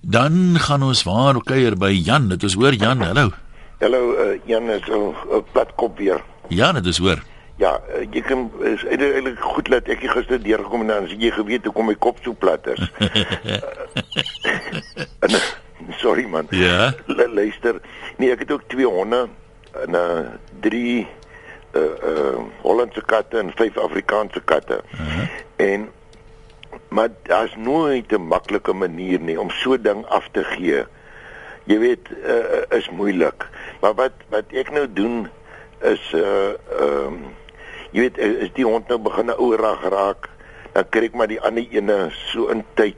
Dan 0.00 0.58
gaan 0.58 0.82
ons 0.82 1.02
waar 1.02 1.42
kuier 1.42 1.76
by 1.76 1.90
Jan. 1.90 2.28
Dit 2.28 2.42
is 2.42 2.54
hoor 2.54 2.74
Jan, 2.74 3.02
hallo. 3.02 3.30
Hallo 3.78 4.14
uh, 4.14 4.38
Jan 4.46 4.70
is 4.70 4.86
'n 4.86 4.92
uh, 4.92 5.42
platkop 5.52 5.98
weer. 5.98 6.22
Ja, 6.48 6.72
dit 6.72 6.86
is 6.86 6.98
hoor. 6.98 7.22
Ja, 7.56 7.80
uh, 7.90 8.06
jy 8.10 8.20
kan 8.20 8.50
is 8.62 8.84
eintlik 8.84 9.40
goed 9.40 9.68
laat 9.68 9.88
ek 9.88 10.06
gister 10.14 10.42
deurgekom 10.42 10.80
en 10.80 10.86
dan 10.86 11.04
as 11.04 11.10
jy 11.10 11.30
geweet 11.30 11.64
hoe 11.64 11.72
kom 11.72 11.86
my 11.86 11.94
kop 11.94 12.18
so 12.22 12.32
plat 12.32 12.66
is. 12.66 12.78
uh, 15.26 15.42
sorry 15.98 16.26
man. 16.26 16.46
Ja. 16.50 16.94
L 17.06 17.26
luister. 17.34 17.80
Nee, 18.16 18.30
ek 18.30 18.46
het 18.46 18.50
ook 18.50 18.68
twee 18.68 18.86
honde 18.86 19.28
en 19.82 19.94
uh 19.94 20.20
drie 20.60 21.06
uh 21.74 21.82
uh 21.82 22.40
Hollandse 22.62 23.02
katte 23.06 23.38
en 23.38 23.52
vyf 23.56 23.76
Afrikaanse 23.78 24.40
katte. 24.40 24.80
Uh 24.92 25.00
-huh. 25.00 25.28
En 25.56 25.88
maar 26.88 27.08
daar's 27.22 27.56
nooit 27.56 28.12
'n 28.12 28.26
maklike 28.28 28.72
manier 28.72 29.20
nie 29.20 29.40
om 29.40 29.50
so 29.50 29.80
ding 29.80 30.06
af 30.06 30.28
te 30.32 30.44
gee. 30.44 30.84
Jy 31.64 31.78
weet, 31.78 32.08
uh 32.24 32.78
is 32.78 32.90
moeilik. 32.90 33.46
Maar 33.80 33.94
wat 33.94 34.12
wat 34.28 34.44
ek 34.52 34.70
nou 34.70 34.92
doen 34.92 35.28
is 35.80 36.12
uh 36.14 36.48
ehm 36.48 37.06
um, 37.06 37.24
jy 37.90 38.00
weet 38.00 38.18
is 38.18 38.52
die 38.52 38.64
hond 38.64 38.88
nou 38.88 38.98
begin 38.98 39.36
ouer 39.36 39.60
raak, 39.90 40.28
dan 40.72 40.88
kry 40.88 41.04
ek 41.04 41.14
maar 41.14 41.28
die 41.28 41.40
ander 41.40 41.66
ene 41.70 42.08
so 42.10 42.46
in 42.46 42.64
tyd 42.74 42.96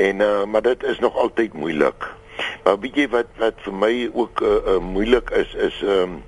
En 0.00 0.20
uh, 0.20 0.44
maar 0.44 0.62
dit 0.62 0.82
is 0.82 0.98
nog 0.98 1.16
altyd 1.16 1.52
moeilik. 1.52 2.08
Maar 2.64 2.78
weet 2.80 2.96
jy 2.96 3.08
wat 3.12 3.26
wat 3.36 3.58
vir 3.64 3.74
my 3.74 3.94
ook 4.12 4.40
uh, 4.40 4.48
uh, 4.48 4.78
moeilik 4.80 5.30
is 5.30 5.54
is 5.54 5.82
um, 5.84 6.22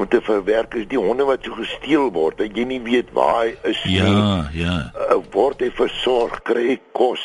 om 0.00 0.08
te 0.08 0.20
verwerk 0.24 0.74
is 0.80 0.88
die 0.90 0.98
honde 0.98 1.26
wat 1.28 1.44
so 1.44 1.56
gesteel 1.58 2.08
word 2.14 2.40
dat 2.40 2.56
jy 2.56 2.64
nie 2.68 2.80
weet 2.86 3.12
waar 3.16 3.42
hy 3.42 3.54
is 3.70 3.82
ja, 3.84 4.08
nie. 4.08 4.62
Ja, 4.62 4.76
ja. 4.96 5.18
Word 5.34 5.64
hy 5.64 5.70
versorg, 5.76 6.40
kry 6.48 6.78
kos. 6.96 7.24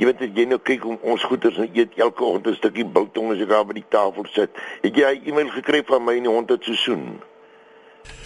Jy 0.00 0.10
weet 0.10 0.24
jy 0.36 0.48
nou 0.50 0.58
kyk 0.60 0.84
om 0.84 0.98
ons 1.14 1.22
goeders 1.24 1.56
en 1.62 1.70
eet 1.72 1.94
elke 1.96 2.24
hond 2.24 2.46
'n 2.46 2.58
stukkie 2.58 2.84
biltong 2.84 3.32
as 3.32 3.40
ek 3.40 3.54
daar 3.54 3.64
by 3.64 3.78
die 3.78 3.88
tafel 3.88 4.26
sit. 4.32 4.50
Het 4.82 4.94
jy 5.02 5.14
'n 5.14 5.30
e-mail 5.30 5.50
gekry 5.54 5.82
van 5.86 6.04
my 6.04 6.16
en 6.16 6.28
die 6.28 6.36
hond 6.36 6.50
het 6.50 6.64
so 6.64 6.74
soen? 6.74 7.22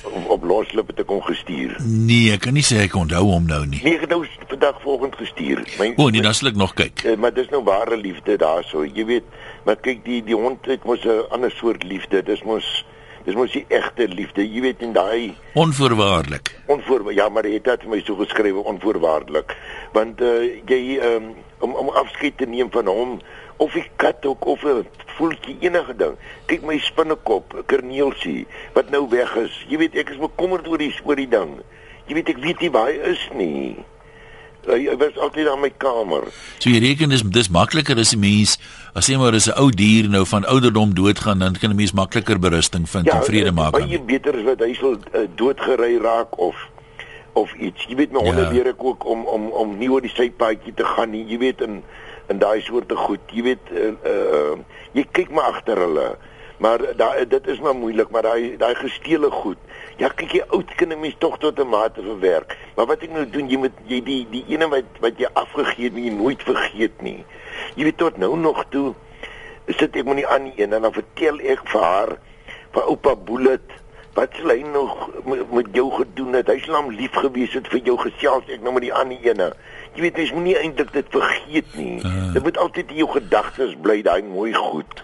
op, 0.02 0.30
op 0.30 0.44
loslip 0.44 0.86
het 0.86 1.02
ek 1.02 1.12
hom 1.12 1.22
gestuur. 1.24 1.76
Nee, 1.84 2.32
ek 2.34 2.44
kan 2.46 2.56
nie 2.56 2.64
sê 2.66 2.80
ek 2.84 2.96
onthou 2.98 3.22
hom 3.28 3.48
nou 3.48 3.62
nie. 3.68 3.80
Nee, 3.84 3.98
ek 3.98 4.06
het 4.06 4.14
nou 4.14 4.22
vandag 4.48 4.80
volgend 4.84 5.16
gestuur. 5.20 5.62
My 5.80 5.92
O, 5.96 6.08
nee, 6.12 6.24
dan 6.24 6.36
sal 6.36 6.52
ek 6.52 6.60
nog 6.60 6.74
kyk. 6.78 7.04
Uh, 7.04 7.16
maar 7.20 7.34
dis 7.36 7.50
nou 7.52 7.62
ware 7.66 7.99
liefde 8.00 8.36
daarso. 8.40 8.84
Jy 8.86 9.06
weet, 9.08 9.34
maar 9.66 9.80
kyk 9.84 10.04
die 10.06 10.23
die 10.26 10.36
hond 10.36 10.66
het 10.70 10.86
mos 10.88 11.04
'n 11.04 11.26
ander 11.34 11.52
soort 11.52 11.84
liefde. 11.84 12.23
Dis 12.23 12.42
mos 12.49 12.84
dis 13.30 13.38
mos 13.38 13.52
die 13.54 13.64
egte 13.71 14.08
liefde. 14.10 14.43
Jy 14.43 14.62
weet 14.64 14.82
in 14.82 14.95
daai 14.97 15.34
onvoorwaardelik. 15.58 16.50
Onvoor 16.71 17.12
ja, 17.14 17.28
maar 17.28 17.47
dit 17.47 17.66
het 17.66 17.86
my 17.86 18.00
so 18.02 18.19
geskrywe 18.19 18.64
onvoorwaardelik. 18.73 19.54
Want 19.95 20.23
uh, 20.25 20.43
jy 20.66 20.99
um, 21.06 21.30
om 21.62 21.76
om 21.78 21.93
afskeid 22.02 22.38
te 22.40 22.49
neem 22.50 22.71
van 22.75 22.90
hom 22.90 23.21
of 23.60 23.76
die 23.76 23.86
kat 24.00 24.26
ook 24.26 24.47
of 24.47 24.64
'n 24.64 24.86
voeltjie 25.16 25.56
enige 25.60 25.95
ding. 25.97 26.16
Kyk 26.47 26.62
my 26.64 26.78
spinnekop, 26.78 27.54
kerneelsie 27.66 28.47
wat 28.75 28.90
nou 28.90 29.06
weg 29.08 29.36
is. 29.36 29.54
Jy 29.69 29.78
weet 29.78 29.95
ek 29.95 30.10
is 30.10 30.23
bekommerd 30.23 30.66
oor 30.66 30.78
die 30.78 30.95
oor 31.04 31.16
die 31.16 31.28
ding. 31.28 31.60
Jy 32.06 32.14
weet 32.14 32.28
ek 32.34 32.43
weet 32.43 32.60
nie 32.60 32.71
waar 32.71 32.88
hy 32.88 32.99
is 33.14 33.28
nie. 33.34 33.76
Hy, 34.66 34.78
hy 34.88 34.96
was 35.00 35.16
altyd 35.16 35.49
in 35.49 35.60
my 35.60 35.70
kamer. 35.82 36.26
So 36.58 36.70
jy 36.70 36.80
reken 36.84 37.12
dis 37.14 37.23
dis 37.23 37.49
makliker 37.49 37.99
as 37.99 38.12
'n 38.14 38.20
mens 38.20 38.58
as 38.94 39.06
jy 39.06 39.16
maar 39.16 39.34
is 39.34 39.49
'n 39.49 39.56
ou 39.56 39.70
dier 39.70 40.08
nou 40.08 40.25
van 40.26 40.44
ouderdom 40.44 40.94
doodgaan 40.94 41.38
dan 41.38 41.56
kan 41.56 41.70
'n 41.70 41.76
mens 41.76 41.92
makliker 41.92 42.38
berusting 42.38 42.88
vind 42.88 43.06
ja, 43.06 43.16
en 43.16 43.25
vrede 43.25 43.52
maak. 43.52 43.76
Ja, 43.78 43.86
baie 43.86 44.00
beter 44.00 44.34
is 44.34 44.44
wat 44.44 44.60
hy 44.60 44.75
sal 44.75 44.96
uh, 45.14 45.26
doodgery 45.34 45.96
raak 45.99 46.38
of 46.38 46.56
of 47.32 47.54
iets. 47.54 47.84
Jy 47.88 47.96
weet 47.96 48.12
my 48.12 48.18
honde 48.18 48.42
ja. 48.42 48.50
leer 48.50 48.66
ek 48.66 48.84
ook 48.84 49.06
om 49.06 49.25
om 49.25 49.50
om 49.50 49.78
nie 49.78 49.90
oor 49.90 50.02
die 50.02 50.12
sypaadjie 50.12 50.75
te 50.75 50.84
gaan 50.84 51.10
nie. 51.10 51.25
Jy 51.26 51.38
weet 51.38 51.60
in 51.60 51.82
in 52.28 52.38
daai 52.38 52.60
soorte 52.60 52.96
goed. 52.96 53.20
Jy 53.32 53.42
weet 53.42 53.64
uh, 53.73 53.94
uh 54.04 54.58
jy 54.92 55.06
kyk 55.12 55.30
maar 55.30 55.54
agter 55.54 55.78
hulle. 55.78 56.16
Maar 56.60 56.82
daai 56.96 57.26
dit 57.28 57.46
is 57.46 57.60
maar 57.60 57.75
moeilik, 57.75 58.10
maar 58.10 58.23
daai 58.23 58.56
daai 58.56 58.75
gesteelde 58.75 59.30
goed. 59.30 59.58
Ja, 60.00 60.08
kyk 60.17 60.32
jy 60.39 60.45
oud 60.49 60.71
kan 60.80 60.93
'n 60.93 61.00
mens 61.00 61.15
tog 61.19 61.39
tot 61.39 61.58
'n 61.60 61.69
mate 61.69 62.02
verwerk. 62.02 62.56
Maar 62.76 62.86
wat 62.86 63.02
ek 63.02 63.10
nou 63.10 63.26
doen, 63.30 63.49
jy 63.49 63.58
moet 63.58 63.76
jy 63.86 64.00
die 64.02 64.26
die 64.30 64.45
ene 64.49 64.69
wat 64.69 64.84
wat 65.00 65.19
jy 65.19 65.28
afgegee 65.32 65.84
het, 65.84 65.95
jy 65.95 66.10
nooit 66.10 66.43
vergeet 66.43 67.02
nie. 67.02 67.25
Jy 67.76 67.84
weet 67.84 67.97
tot 67.97 68.17
nou 68.17 68.36
nog 68.36 68.65
toe 68.69 68.95
sit 69.67 69.97
ek 69.97 70.04
met 70.04 70.17
die 70.17 70.26
ander 70.26 70.52
een 70.56 70.73
en 70.73 70.82
dan 70.82 70.93
vertel 70.93 71.39
ek 71.41 71.60
vir 71.69 71.82
haar 71.82 72.17
vir 72.73 72.82
oupa 72.82 73.17
Bullet 73.17 73.69
wat 74.15 74.32
sê 74.34 74.43
hy 74.43 74.63
nog 74.63 75.10
met, 75.52 75.67
jou 75.73 75.91
gedoen 75.93 76.32
het. 76.32 76.47
Hy's 76.47 76.67
hom 76.67 76.91
lief 76.91 77.13
gewees 77.13 77.52
het 77.52 77.69
vir 77.69 77.80
jou 77.84 77.97
gesels 77.99 78.49
ek 78.49 78.63
nou 78.63 78.73
met 78.73 78.82
die 78.82 78.95
ander 78.95 79.19
ene 79.23 79.52
jy 79.95 80.04
weet 80.04 80.17
mens 80.17 80.32
moenie 80.32 80.56
eintlik 80.58 80.93
dit 80.93 81.06
vergeet 81.10 81.76
nie. 81.76 81.99
Uh. 82.04 82.32
Dit 82.34 82.43
moet 82.43 82.58
altyd 82.58 82.93
in 82.95 83.02
jou 83.02 83.08
gedagtes 83.10 83.75
bly 83.82 84.00
daai 84.06 84.23
mooi 84.23 84.52
goed. 84.54 85.02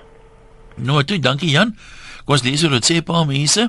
Nou, 0.77 1.03
toe, 1.05 1.19
dankie 1.19 1.51
Jan. 1.51 1.75
Kom 2.25 2.37
ons 2.37 2.45
lees 2.45 2.65
oor 2.65 2.77
dit 2.77 2.89
sê 2.91 3.01
pa 3.05 3.25
mense. 3.29 3.69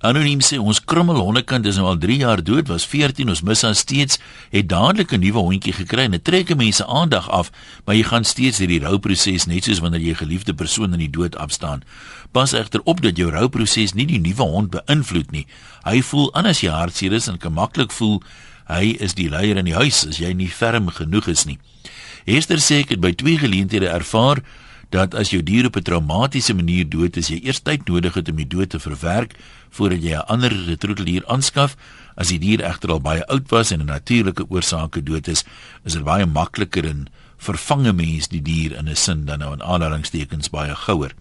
Anoniem 0.00 0.40
sê 0.40 0.56
ons 0.56 0.78
krummel 0.80 1.18
hondekind 1.20 1.66
is 1.68 1.76
nou 1.76 1.90
al 1.90 1.98
3 2.00 2.14
jaar 2.22 2.40
dood, 2.40 2.70
was 2.72 2.86
14, 2.88 3.28
ons 3.28 3.42
mis 3.44 3.64
aan 3.68 3.74
steeds, 3.76 4.16
het 4.48 4.68
dadelik 4.68 5.12
'n 5.12 5.20
nuwe 5.20 5.40
hondjie 5.44 5.74
gekry 5.76 6.08
en 6.08 6.16
dit 6.16 6.24
trek 6.24 6.56
mense 6.56 6.86
aandag 6.86 7.28
af, 7.28 7.52
maar 7.84 7.94
jy 7.94 8.04
gaan 8.04 8.24
steeds 8.24 8.58
hierdie 8.58 8.80
rouproses 8.80 9.44
net 9.44 9.64
soos 9.64 9.80
wanneer 9.80 10.00
jy 10.00 10.10
'n 10.12 10.24
geliefde 10.24 10.54
persoon 10.54 10.92
in 10.92 10.98
die 10.98 11.10
dood 11.10 11.36
afstaan. 11.36 11.82
Pas 12.32 12.52
egter 12.52 12.80
op 12.84 13.02
dat 13.02 13.16
jou 13.16 13.30
rouproses 13.30 13.92
nie 13.92 14.06
die 14.06 14.20
nuwe 14.20 14.42
hond 14.42 14.70
beïnvloed 14.70 15.30
nie. 15.32 15.46
Hy 15.84 16.00
voel 16.02 16.32
anders 16.32 16.60
jy 16.60 16.70
hartseer 16.70 17.12
is 17.12 17.28
en 17.28 17.38
kan 17.38 17.52
maklik 17.52 17.92
voel 17.92 18.22
Hy 18.70 18.96
is 19.00 19.14
die 19.14 19.28
leier 19.28 19.56
in 19.56 19.64
die 19.64 19.74
huis 19.74 20.06
as 20.06 20.18
jy 20.18 20.32
nie 20.32 20.48
ferm 20.48 20.88
genoeg 20.88 21.28
is 21.28 21.44
nie. 21.44 21.58
Hester 22.24 22.60
sê 22.62 22.80
ek 22.80 22.90
het 22.90 23.00
by 23.00 23.12
twee 23.12 23.38
geleenthede 23.38 23.88
ervaar 23.88 24.44
dat 24.94 25.14
as 25.14 25.30
jou 25.30 25.42
dier 25.42 25.66
op 25.66 25.76
'n 25.76 25.82
traumatiese 25.82 26.54
manier 26.54 26.88
dood 26.88 27.16
is, 27.16 27.28
jy 27.28 27.40
eers 27.44 27.60
tyd 27.60 27.88
nodig 27.88 28.14
het 28.14 28.28
om 28.28 28.36
die 28.36 28.48
dood 28.48 28.70
te 28.70 28.78
verwerk 28.78 29.34
voordat 29.70 30.02
jy 30.02 30.14
'n 30.14 30.26
ander 30.26 30.78
troeteldier 30.78 31.26
aanskaf. 31.26 31.76
As 32.16 32.28
die 32.28 32.38
dier 32.38 32.60
egter 32.60 32.90
al 32.90 33.00
baie 33.00 33.26
oud 33.26 33.50
was 33.50 33.70
en 33.70 33.80
'n 33.80 33.86
natuurlike 33.86 34.44
oorsake 34.48 35.02
dood 35.02 35.28
is, 35.28 35.44
is 35.84 35.92
dit 35.92 36.04
baie 36.04 36.26
makliker 36.26 36.84
en 36.84 37.08
vervange 37.36 37.92
mens 37.92 38.28
die 38.28 38.42
dier 38.42 38.76
in 38.76 38.88
'n 38.88 38.96
sin 38.96 39.24
dan 39.24 39.38
nou 39.38 39.52
in 39.52 39.62
aanhalingstekens 39.62 40.50
baie 40.50 40.74
gouer. 40.74 41.14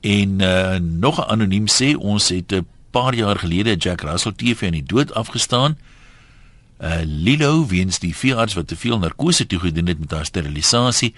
En 0.00 0.40
uh, 0.40 0.76
nog 0.78 1.18
'n 1.18 1.30
anoniem 1.30 1.66
sê 1.68 1.96
ons 1.96 2.28
het 2.28 2.52
'n 2.52 2.66
paar 2.90 3.14
jaar 3.14 3.38
gelede 3.38 3.76
Jack 3.76 4.00
Russell 4.00 4.32
TV 4.32 4.62
in 4.62 4.72
die 4.72 4.86
dood 4.86 5.14
afgestaan 5.14 5.76
uh, 6.84 7.00
Lilo 7.04 7.66
weens 7.66 7.98
die 8.02 8.14
veearts 8.16 8.54
wat 8.58 8.68
te 8.68 8.76
veel 8.76 8.98
narkose 8.98 9.46
toegedien 9.46 9.88
het 9.90 9.98
met 9.98 10.12
haar 10.12 10.28
sterilisasie. 10.28 11.14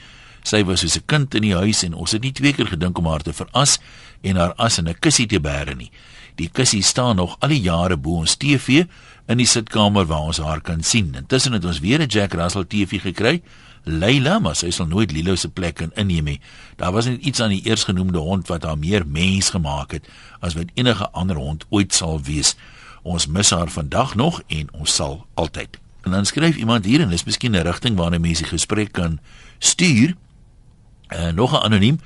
Sy 0.46 0.62
was 0.64 0.80
soos 0.80 0.96
'n 0.96 1.06
kind 1.06 1.34
in 1.34 1.42
die 1.42 1.56
huis 1.56 1.82
en 1.82 1.94
ons 1.94 2.12
het 2.12 2.22
nie 2.22 2.32
twee 2.32 2.52
keer 2.52 2.66
gedink 2.66 2.98
om 2.98 3.06
haar 3.06 3.22
te 3.22 3.32
veras 3.32 3.78
en 4.22 4.36
haar 4.36 4.54
as 4.54 4.78
in 4.78 4.88
'n 4.88 4.98
kussie 4.98 5.26
te 5.26 5.40
bære 5.40 5.74
nie. 5.74 5.90
Die 6.36 6.48
kussie 6.52 6.82
staan 6.82 7.16
nog 7.16 7.36
al 7.40 7.48
die 7.48 7.60
jare 7.64 7.96
bo 7.96 8.20
ons 8.20 8.36
TV 8.36 8.84
in 9.26 9.40
die 9.40 9.48
sitkamer 9.48 10.04
waar 10.06 10.28
ons 10.28 10.40
haar 10.44 10.60
kan 10.60 10.82
sien. 10.84 11.14
Intussen 11.16 11.56
het 11.56 11.64
ons 11.64 11.80
weer 11.80 12.00
'n 12.00 12.12
Jack 12.12 12.34
Russell 12.34 12.64
TV 12.64 13.00
gekry. 13.00 13.42
Leila, 13.84 14.38
maar 14.38 14.56
sy 14.56 14.70
sal 14.70 14.86
nooit 14.86 15.12
Lilo 15.12 15.34
se 15.34 15.48
plek 15.48 15.80
in 15.80 15.92
inneem 15.94 16.24
nie. 16.24 16.40
Daar 16.76 16.92
was 16.92 17.06
net 17.06 17.20
iets 17.20 17.40
aan 17.40 17.54
die 17.54 17.62
eersgenoemde 17.62 18.18
hond 18.18 18.48
wat 18.48 18.62
haar 18.62 18.78
meer 18.78 19.06
mens 19.06 19.50
gemaak 19.50 19.92
het 19.92 20.08
as 20.40 20.54
wat 20.54 20.74
enige 20.74 21.10
ander 21.10 21.36
hond 21.36 21.64
ooit 21.68 21.94
sal 21.94 22.20
wees. 22.22 22.56
Ons 23.02 23.26
mis 23.26 23.50
haar 23.50 23.68
vandag 23.68 24.14
nog 24.14 24.42
en 24.46 24.72
ons 24.72 24.94
sal 24.94 25.26
altyd. 25.34 25.78
En 26.02 26.10
dan 26.10 26.26
skryf 26.26 26.56
iemand 26.56 26.84
hier 26.84 27.00
en 27.00 27.08
dis 27.08 27.24
miskien 27.24 27.52
'n 27.54 27.62
rigting 27.62 27.96
waarna 27.96 28.18
mense 28.18 28.44
gesprek 28.44 28.92
kan 28.92 29.18
stuur. 29.58 30.16
En 31.08 31.34
nog 31.34 31.52
'n 31.52 31.64
anoniem 31.64 32.00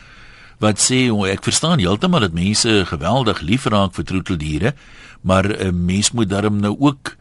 wat 0.61 0.81
sê 0.81 1.09
oh, 1.09 1.25
ek 1.25 1.45
verstaan 1.47 1.81
heeltemal 1.81 2.21
dat 2.27 2.37
mense 2.37 2.85
geweldig 2.91 3.41
lief 3.41 3.65
raak 3.73 3.95
vir 3.97 4.05
troeteldiere, 4.05 4.75
maar 5.25 5.49
'n 5.49 5.57
uh, 5.67 5.73
mens 5.73 6.13
moet 6.13 6.29
darm 6.29 6.61
nou 6.61 6.77
ook 6.79 7.17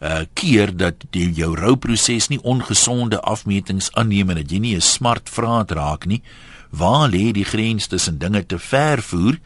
uh 0.00 0.24
keer 0.32 0.76
dat 0.76 0.94
die 1.10 1.30
jou 1.32 1.54
rouproses 1.54 2.28
nie 2.28 2.40
ongesonde 2.42 3.20
afmetings 3.20 3.92
aanneem 3.92 4.30
en 4.30 4.36
dat 4.36 4.50
jy 4.50 4.58
nie 4.58 4.76
'n 4.76 4.80
smart 4.80 5.28
vraat 5.28 5.70
raak 5.70 6.06
nie. 6.06 6.22
Waar 6.70 7.08
lê 7.08 7.32
die 7.32 7.44
grens 7.44 7.86
tussen 7.86 8.18
dinge 8.18 8.46
te 8.46 8.58
ver 8.58 9.02
voer 9.02 9.38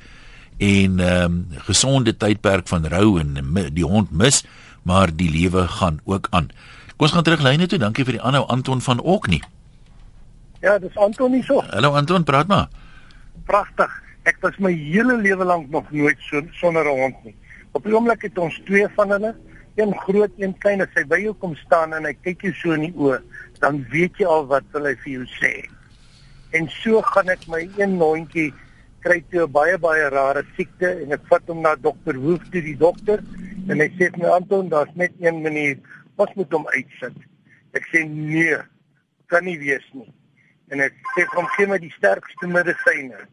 en 0.58 1.00
ehm 1.00 1.24
um, 1.24 1.46
gesonde 1.66 2.16
tydperk 2.16 2.68
van 2.68 2.86
rou 2.86 3.18
en 3.18 3.34
die 3.72 3.84
hond 3.84 4.10
mis, 4.10 4.44
maar 4.82 5.16
die 5.16 5.30
lewe 5.30 5.68
gaan 5.68 6.00
ook 6.04 6.26
aan. 6.30 6.50
Kom 6.96 7.06
ons 7.06 7.12
gaan 7.12 7.22
terug 7.22 7.42
lyne 7.42 7.66
toe. 7.66 7.78
Dankie 7.78 8.04
vir 8.04 8.12
die 8.12 8.22
aanhou 8.22 8.46
Anton 8.46 8.80
van 8.80 9.00
Oknie. 9.00 9.42
Ja, 10.60 10.78
dis 10.78 10.96
Anton 10.96 11.32
hier. 11.32 11.66
Hallo 11.70 11.92
Anton, 11.92 12.24
praat 12.24 12.46
maar. 12.46 12.68
Pragtig. 13.42 13.90
Ek 14.24 14.38
was 14.40 14.56
my 14.62 14.72
hele 14.72 15.18
lewe 15.20 15.44
lank 15.44 15.68
nog 15.70 15.90
nooit 15.92 16.20
so 16.28 16.40
sonder 16.60 16.86
'n 16.88 17.00
hond 17.00 17.24
nie. 17.24 17.36
Op 17.72 17.84
die 17.84 17.92
oomblik 17.94 18.22
het 18.22 18.38
ons 18.38 18.60
twee 18.64 18.88
van 18.96 19.10
hulle, 19.10 19.34
een 19.74 19.92
groot, 20.06 20.30
een 20.38 20.58
klein. 20.58 20.80
As 20.80 20.94
hy 20.94 21.04
by 21.04 21.18
jou 21.18 21.34
kom 21.34 21.56
staan 21.56 21.92
en 21.92 22.04
hy 22.04 22.14
kyk 22.14 22.42
jou 22.42 22.52
so 22.54 22.72
in 22.72 22.86
die 22.86 22.96
oë, 22.96 23.20
dan 23.60 23.84
weet 23.90 24.16
jy 24.16 24.26
al 24.26 24.46
wat 24.46 24.64
wil 24.72 24.86
hy 24.86 24.94
vir 25.04 25.12
jou 25.12 25.26
sê. 25.26 25.68
En 26.52 26.68
so 26.68 27.02
gaan 27.02 27.28
ek 27.28 27.46
my 27.48 27.68
een 27.76 27.98
hondjie 27.98 28.52
kry 29.00 29.20
toe 29.30 29.44
'n 29.44 29.52
baie 29.52 29.78
baie 29.78 30.08
rare 30.08 30.44
siekte 30.56 31.02
en 31.02 31.12
ek 31.12 31.26
vat 31.28 31.42
hom 31.48 31.60
na 31.60 31.74
dokter 31.74 32.16
Woef 32.16 32.42
toe 32.50 32.62
die 32.62 32.76
dokter 32.76 33.20
en 33.68 33.80
hy 33.80 33.88
sê 33.98 34.08
vir 34.10 34.18
my 34.18 34.28
Anton, 34.28 34.68
daar's 34.68 34.94
net 34.94 35.12
een 35.20 35.42
manier. 35.42 35.78
Ons 36.16 36.34
moet 36.34 36.52
hom 36.52 36.66
uitsit. 36.66 37.16
Ek 37.74 37.84
sê 37.92 38.08
nee, 38.08 38.56
kan 39.26 39.44
nie 39.44 39.58
wees 39.58 39.84
nie 39.92 40.12
en 40.72 40.80
ek 40.80 40.94
sê 41.14 41.24
hom 41.34 41.48
gee 41.56 41.66
my 41.70 41.78
die 41.82 41.92
sterkste 41.96 42.48
medisyne. 42.48 43.26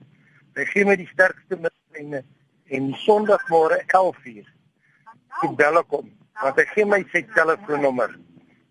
Hy 0.57 0.65
gee 0.73 0.87
my 0.87 0.95
die 0.99 1.09
sterkste 1.11 1.57
medisyne 1.57 2.23
en 2.71 2.89
Sondagmôre 3.05 3.81
11:00 3.93 4.47
ek 5.43 5.55
bel 5.57 5.79
hom 5.93 6.09
want 6.41 6.57
hy 6.57 6.65
gee 6.73 6.85
my 6.85 7.01
sy 7.11 7.21
telefoonnommer 7.35 8.15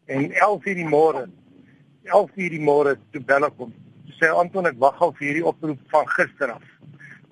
en 0.09 0.31
11:00 0.31 0.75
die 0.81 0.89
môre 0.97 1.27
11:00 2.11 2.51
die 2.57 2.65
môre 2.65 2.97
toe 3.13 3.23
bel 3.23 3.45
ek 3.45 3.57
hom. 3.59 3.73
Sê 4.21 4.29
Anton 4.43 4.67
ek 4.67 4.79
wag 4.79 5.01
al 5.01 5.13
vir 5.19 5.27
hierdie 5.29 5.47
oproep 5.47 5.81
van 5.93 6.07
gister 6.17 6.53
af. 6.57 6.65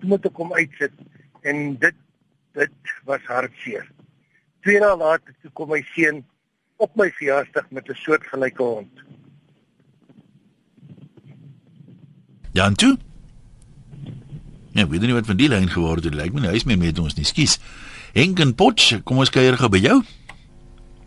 Toe 0.01 0.09
moet 0.09 0.27
ek 0.27 0.41
hom 0.41 0.53
uitsit 0.53 0.95
en 1.43 1.77
dit 1.77 2.05
dit 2.59 2.95
was 3.07 3.23
hartseer. 3.29 3.87
Twee 4.65 4.81
dae 4.81 4.97
later 4.97 5.35
toe 5.43 5.51
kom 5.55 5.71
my 5.71 5.83
seun 5.95 6.25
op 6.79 6.95
my 6.97 7.11
verjaarsdag 7.19 7.71
met 7.71 7.89
'n 7.89 7.95
soortgelyke 8.05 8.63
hond. 8.63 9.08
Jan 12.59 12.75
toe? 12.75 12.97
Ja, 14.73 14.87
weet 14.87 15.01
nie 15.01 15.15
wat 15.15 15.27
van 15.27 15.39
die 15.39 15.49
lyn 15.49 15.69
geword 15.71 16.05
het. 16.05 16.15
Lyk 16.15 16.35
my 16.35 16.49
hy 16.49 16.57
is 16.59 16.67
meer 16.67 16.79
met 16.79 16.99
ons 16.99 17.15
nie. 17.15 17.27
Skus. 17.27 17.59
Henk 18.17 18.41
en 18.43 18.55
Potch, 18.59 18.97
kom 19.07 19.21
ons 19.23 19.31
kuier 19.31 19.55
gou 19.61 19.69
by 19.71 19.79
jou. 19.83 19.99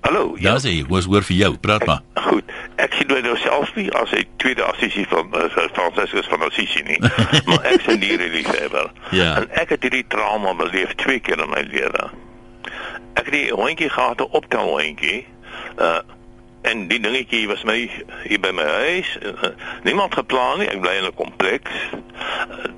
Hallo. 0.06 0.32
Ja, 0.40 0.56
sê 0.64 0.78
ek, 0.80 0.88
was 0.90 1.10
hoor 1.12 1.26
vir 1.28 1.38
jou. 1.38 1.52
Praat 1.62 1.84
maar. 1.90 2.06
Goed. 2.30 2.48
Ek 2.82 2.96
sien 2.98 3.12
nou 3.12 3.36
self 3.44 3.74
nie 3.76 3.90
as 4.00 4.14
hy 4.16 4.24
tweede 4.42 4.64
assissie 4.66 5.04
van 5.12 5.28
uh, 5.38 5.50
Franciscus 5.76 6.30
van 6.32 6.48
Assisi 6.48 6.86
nie. 6.88 6.98
maar 7.50 7.68
ek 7.70 7.84
sien 7.86 8.02
hier 8.02 8.24
die 8.24 8.32
liefhebber. 8.38 8.88
Ja. 9.12 9.36
En 9.42 9.52
ek 9.60 9.76
het 9.76 9.86
hierdie 9.86 10.06
trauma 10.10 10.56
beleef 10.58 10.96
twee 11.04 11.20
keer 11.20 11.44
in 11.44 11.52
my 11.52 11.66
lewe. 11.68 12.08
Ek 13.20 13.28
het 13.28 13.36
die 13.36 13.52
hondjie 13.52 13.92
gehad, 13.92 14.24
'n 14.24 14.32
optel 14.40 14.72
hondjie. 14.72 15.22
Uh 15.76 16.00
En 16.62 16.88
die 16.88 17.00
dingetjie 17.00 17.48
was 17.48 17.64
my 17.64 17.90
hier 18.24 18.40
by 18.40 18.52
my 18.54 18.64
huis. 18.64 19.18
Niemand 19.84 20.14
geplan 20.14 20.60
nie. 20.62 20.68
Ek 20.70 20.82
bly 20.82 20.94
in 21.00 21.08
'n 21.10 21.14
kompleks. 21.18 21.72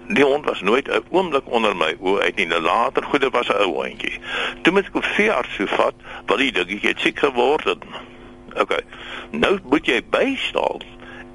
Die 0.07 0.23
hond 0.23 0.45
was 0.45 0.61
nooit 0.61 0.87
'n 0.87 1.03
oomblik 1.09 1.49
onder 1.51 1.75
my 1.75 1.95
oë 1.99 2.21
uit 2.21 2.35
nie. 2.35 2.47
Later, 2.47 3.03
goed, 3.03 3.21
dit 3.21 3.31
was 3.31 3.47
'n 3.47 3.59
ou 3.59 3.73
hondjie. 3.83 4.19
Toe 4.61 4.73
moet 4.73 4.85
ek 4.85 4.95
op 4.95 5.03
veearts 5.03 5.55
toe 5.55 5.67
vat, 5.67 5.93
want 6.25 6.39
die 6.39 6.51
dingetjie 6.51 6.89
het 6.89 6.99
siek 6.99 7.19
geword. 7.19 7.65
En, 7.65 7.79
okay. 8.55 8.83
Nou 9.31 9.59
moet 9.63 9.85
jy 9.85 10.01
bystaan. 10.09 10.81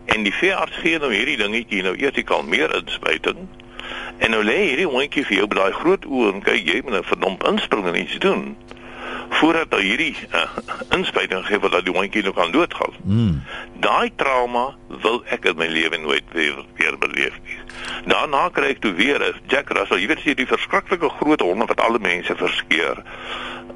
En 0.04 0.22
die 0.22 0.34
veearts 0.34 0.76
gee 0.76 0.98
nou 0.98 1.14
hierdie 1.14 1.36
dingetjie 1.36 1.82
nou 1.82 1.96
eers 1.96 2.14
die 2.14 2.24
kalmeer 2.24 2.74
inspuiting. 2.74 3.48
En 4.18 4.30
nou 4.30 4.44
lê 4.44 4.56
hierdie 4.56 4.86
hondjie 4.86 5.24
vir 5.24 5.36
jou 5.36 5.46
by 5.46 5.56
daai 5.56 5.72
groot 5.72 6.04
oë 6.04 6.32
en 6.32 6.42
kyk 6.42 6.66
jy 6.66 6.80
moet 6.82 6.92
nou 6.92 7.04
verdomp 7.04 7.44
inspring 7.46 7.86
en 7.86 8.00
iets 8.00 8.18
doen 8.18 8.56
voordat 9.28 9.72
hy 9.76 9.82
hierdie 9.84 10.14
uh, 10.32 10.44
inspuiting 10.96 11.44
gee 11.46 11.60
wat 11.62 11.72
dat 11.76 11.84
die 11.86 11.94
hondjie 11.94 12.22
nou 12.24 12.34
kan 12.34 12.52
doodgaan. 12.52 12.94
Mm. 13.04 13.42
Daai 13.84 14.10
trauma 14.16 14.76
wil 15.02 15.20
ek 15.34 15.48
in 15.50 15.58
my 15.60 15.68
lewe 15.70 16.00
nooit 16.00 16.24
weer 16.32 16.64
weer 16.78 16.98
beleef 16.98 17.36
nie. 17.44 17.58
Daarna 18.10 18.48
kry 18.54 18.72
ek 18.74 18.82
toe 18.84 18.94
weer 18.98 19.22
'n 19.22 19.40
Jack 19.52 19.70
Russell, 19.76 20.00
jy 20.00 20.08
weet 20.08 20.24
jy 20.24 20.34
die 20.34 20.48
verskriklike 20.48 21.10
groot 21.20 21.40
honde 21.40 21.68
wat 21.68 21.80
alle 21.80 21.98
mense 21.98 22.34
verskeer. 22.36 23.02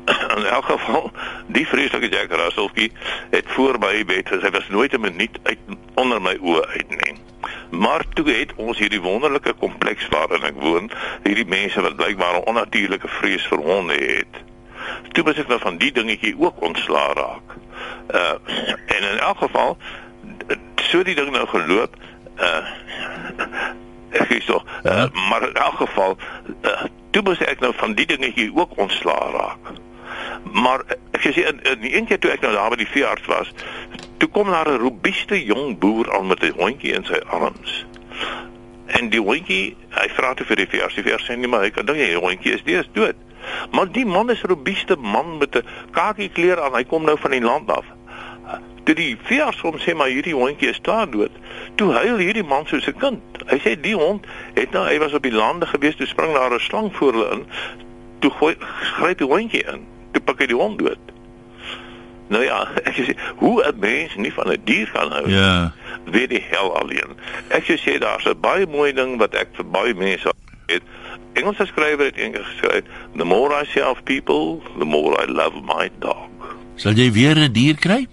In 0.36 0.44
elk 0.44 0.64
geval, 0.64 1.12
die 1.46 1.66
vreeslike 1.66 2.08
Jack 2.10 2.32
Russellkie 2.32 2.90
het 3.30 3.46
voor 3.54 3.78
my 3.78 4.04
bed 4.04 4.28
gesê 4.28 4.48
hy 4.48 4.54
was 4.56 4.68
nooit 4.68 4.92
'n 4.92 5.00
minuut 5.00 5.38
uit 5.42 5.58
onder 5.94 6.22
my 6.22 6.36
oë 6.40 6.66
uit 6.66 6.90
nie. 6.90 7.18
Maar 7.70 8.04
toe 8.14 8.30
het 8.30 8.52
ons 8.56 8.78
hierdie 8.78 9.00
wonderlike 9.00 9.52
kompleks 9.52 10.08
waarin 10.08 10.42
ek 10.42 10.58
woon, 10.60 10.90
hierdie 11.24 11.48
mense 11.48 11.80
wat 11.80 11.96
blykbaar 11.96 12.40
'n 12.40 12.48
onnatuurlike 12.50 13.08
vrees 13.08 13.46
vir 13.46 13.58
honde 13.58 13.94
het 13.94 14.50
toe 15.12 15.24
moet 15.24 15.38
ek 15.38 15.48
nou 15.48 15.60
van 15.60 15.76
die 15.76 15.92
dingetjie 15.92 16.34
ook 16.38 16.60
ontslaa 16.60 17.12
raak. 17.12 17.56
Uh 18.12 18.36
en 18.86 19.02
in 19.12 19.18
elk 19.18 19.38
geval 19.38 19.76
so 20.76 21.02
die 21.02 21.14
ding 21.14 21.30
nou 21.30 21.46
geloop 21.46 21.96
uh 22.38 22.64
ek 24.12 24.28
is 24.28 24.44
so 24.44 24.60
uh, 24.84 25.06
maar 25.28 25.48
in 25.48 25.54
elk 25.54 25.76
geval 25.76 26.18
uh, 26.62 26.84
toe 27.10 27.22
moet 27.22 27.40
ek 27.48 27.60
nou 27.60 27.72
van 27.76 27.94
die 27.96 28.06
dingetjie 28.06 28.50
ook 28.54 28.76
ontslaa 28.80 29.30
raak. 29.32 29.72
Maar 30.52 30.84
ek 31.16 31.24
sê 31.24 31.44
in, 31.48 31.62
in 31.68 31.80
die 31.84 31.94
een 31.96 32.08
keer 32.08 32.20
toe 32.20 32.32
ek 32.32 32.44
nou 32.44 32.52
daar 32.54 32.72
by 32.72 32.80
die 32.80 32.88
veearts 32.88 33.28
was, 33.30 33.52
toe 34.20 34.28
kom 34.32 34.50
daar 34.52 34.68
'n 34.72 34.80
robuuste 34.82 35.38
jong 35.44 35.78
boer 35.78 36.12
aan 36.16 36.26
met 36.26 36.44
'n 36.44 36.56
hondjie 36.56 36.92
in 36.92 37.04
sy 37.04 37.20
arms. 37.28 37.84
En 38.86 39.08
die 39.08 39.20
hondjie, 39.20 39.76
hy 39.90 40.08
vra 40.08 40.34
toe 40.34 40.46
vir 40.46 40.56
die 40.56 40.68
veearts, 40.68 40.94
die 40.94 41.04
veearts 41.04 41.28
sê 41.28 41.36
nee 41.36 41.48
maar 41.48 41.70
kan 41.70 41.86
dink 41.86 41.98
jy 41.98 42.14
hondjie 42.14 42.52
is 42.52 42.64
dees 42.64 42.88
dood. 42.92 43.16
Maar 43.70 43.92
die 43.92 44.06
man 44.06 44.30
is 44.30 44.42
'n 44.42 44.46
robuuste 44.46 44.96
man 44.96 45.38
met 45.38 45.56
'n 45.56 45.66
kakie 45.90 46.28
kleur 46.28 46.62
aan. 46.62 46.74
Hy 46.74 46.84
kom 46.84 47.04
nou 47.04 47.18
van 47.18 47.30
die 47.30 47.42
land 47.42 47.70
af. 47.70 47.84
Toe 48.82 48.94
die 48.94 49.16
veearts 49.22 49.60
hom 49.60 49.78
sê 49.78 49.94
maar 49.94 50.10
hierdie 50.10 50.34
hondjie 50.34 50.68
is 50.68 50.80
daar 50.82 51.10
dood. 51.10 51.30
Toe 51.74 51.92
huil 51.92 52.16
hierdie 52.16 52.42
man 52.42 52.66
soos 52.66 52.86
'n 52.86 52.98
kind. 52.98 53.22
Hy 53.46 53.58
sê 53.58 53.80
die 53.80 53.94
hond 53.94 54.26
het 54.54 54.70
nou 54.70 54.86
hy 54.86 54.98
was 54.98 55.12
op 55.12 55.22
die 55.22 55.32
lande 55.32 55.66
gewees, 55.66 55.96
toe 55.96 56.06
spring 56.06 56.34
daar 56.34 56.54
'n 56.54 56.58
slang 56.58 56.96
voor 56.96 57.12
hulle 57.12 57.30
in. 57.30 57.46
Toe 58.18 58.30
gooi 58.30 58.56
gryp 58.98 59.18
die 59.18 59.26
hondjie 59.26 59.64
in. 59.64 59.86
Toe 60.12 60.22
pak 60.22 60.38
hy 60.38 60.46
die 60.46 60.56
hond 60.56 60.78
dood. 60.78 60.98
Nou 62.28 62.44
ja, 62.44 62.68
ek 62.88 62.94
sê 62.94 63.14
hoe 63.36 63.62
'n 63.62 63.78
mens 63.78 64.14
nie 64.16 64.32
van 64.32 64.50
'n 64.50 64.60
dier 64.64 64.90
kan 64.92 65.12
hou. 65.12 65.28
Ja. 65.30 65.72
Weet 66.04 66.28
die 66.28 66.44
hel 66.50 66.78
alleen. 66.78 67.16
Ek 67.48 67.64
sê 67.64 67.98
daar's 67.98 68.26
'n 68.26 68.40
baie 68.40 68.66
mooi 68.66 68.92
ding 68.92 69.18
wat 69.18 69.34
ek 69.34 69.48
vir 69.52 69.66
baie 69.66 69.94
mense 69.94 70.32
het 70.66 70.82
Engelse 71.32 71.66
skrywer 71.66 72.04
het 72.04 72.16
eendag 72.16 72.46
geskryf, 72.46 72.84
"The 73.16 73.24
more 73.24 73.62
I 73.62 73.64
see 73.64 73.88
of 73.88 74.02
people, 74.02 74.60
the 74.78 74.84
more 74.84 75.22
I 75.22 75.30
love 75.30 75.60
my 75.60 75.90
dog." 75.98 76.28
Sal 76.76 76.92
jy 76.92 77.12
weer 77.12 77.36
'n 77.36 77.52
dier 77.52 77.76
kry? 77.76 78.06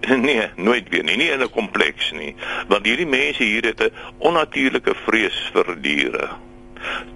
Nee, 0.16 0.48
nooit 0.56 0.88
weer 0.88 1.04
nie, 1.04 1.16
nie 1.16 1.30
in 1.30 1.42
'n 1.42 1.50
kompleks 1.50 2.12
nie, 2.12 2.34
want 2.68 2.86
hierdie 2.86 3.06
mense 3.06 3.42
hier 3.42 3.64
het 3.64 3.80
'n 3.80 3.92
onnatuurlike 4.18 4.94
vrees 5.06 5.50
vir 5.52 5.76
diere. 5.80 6.28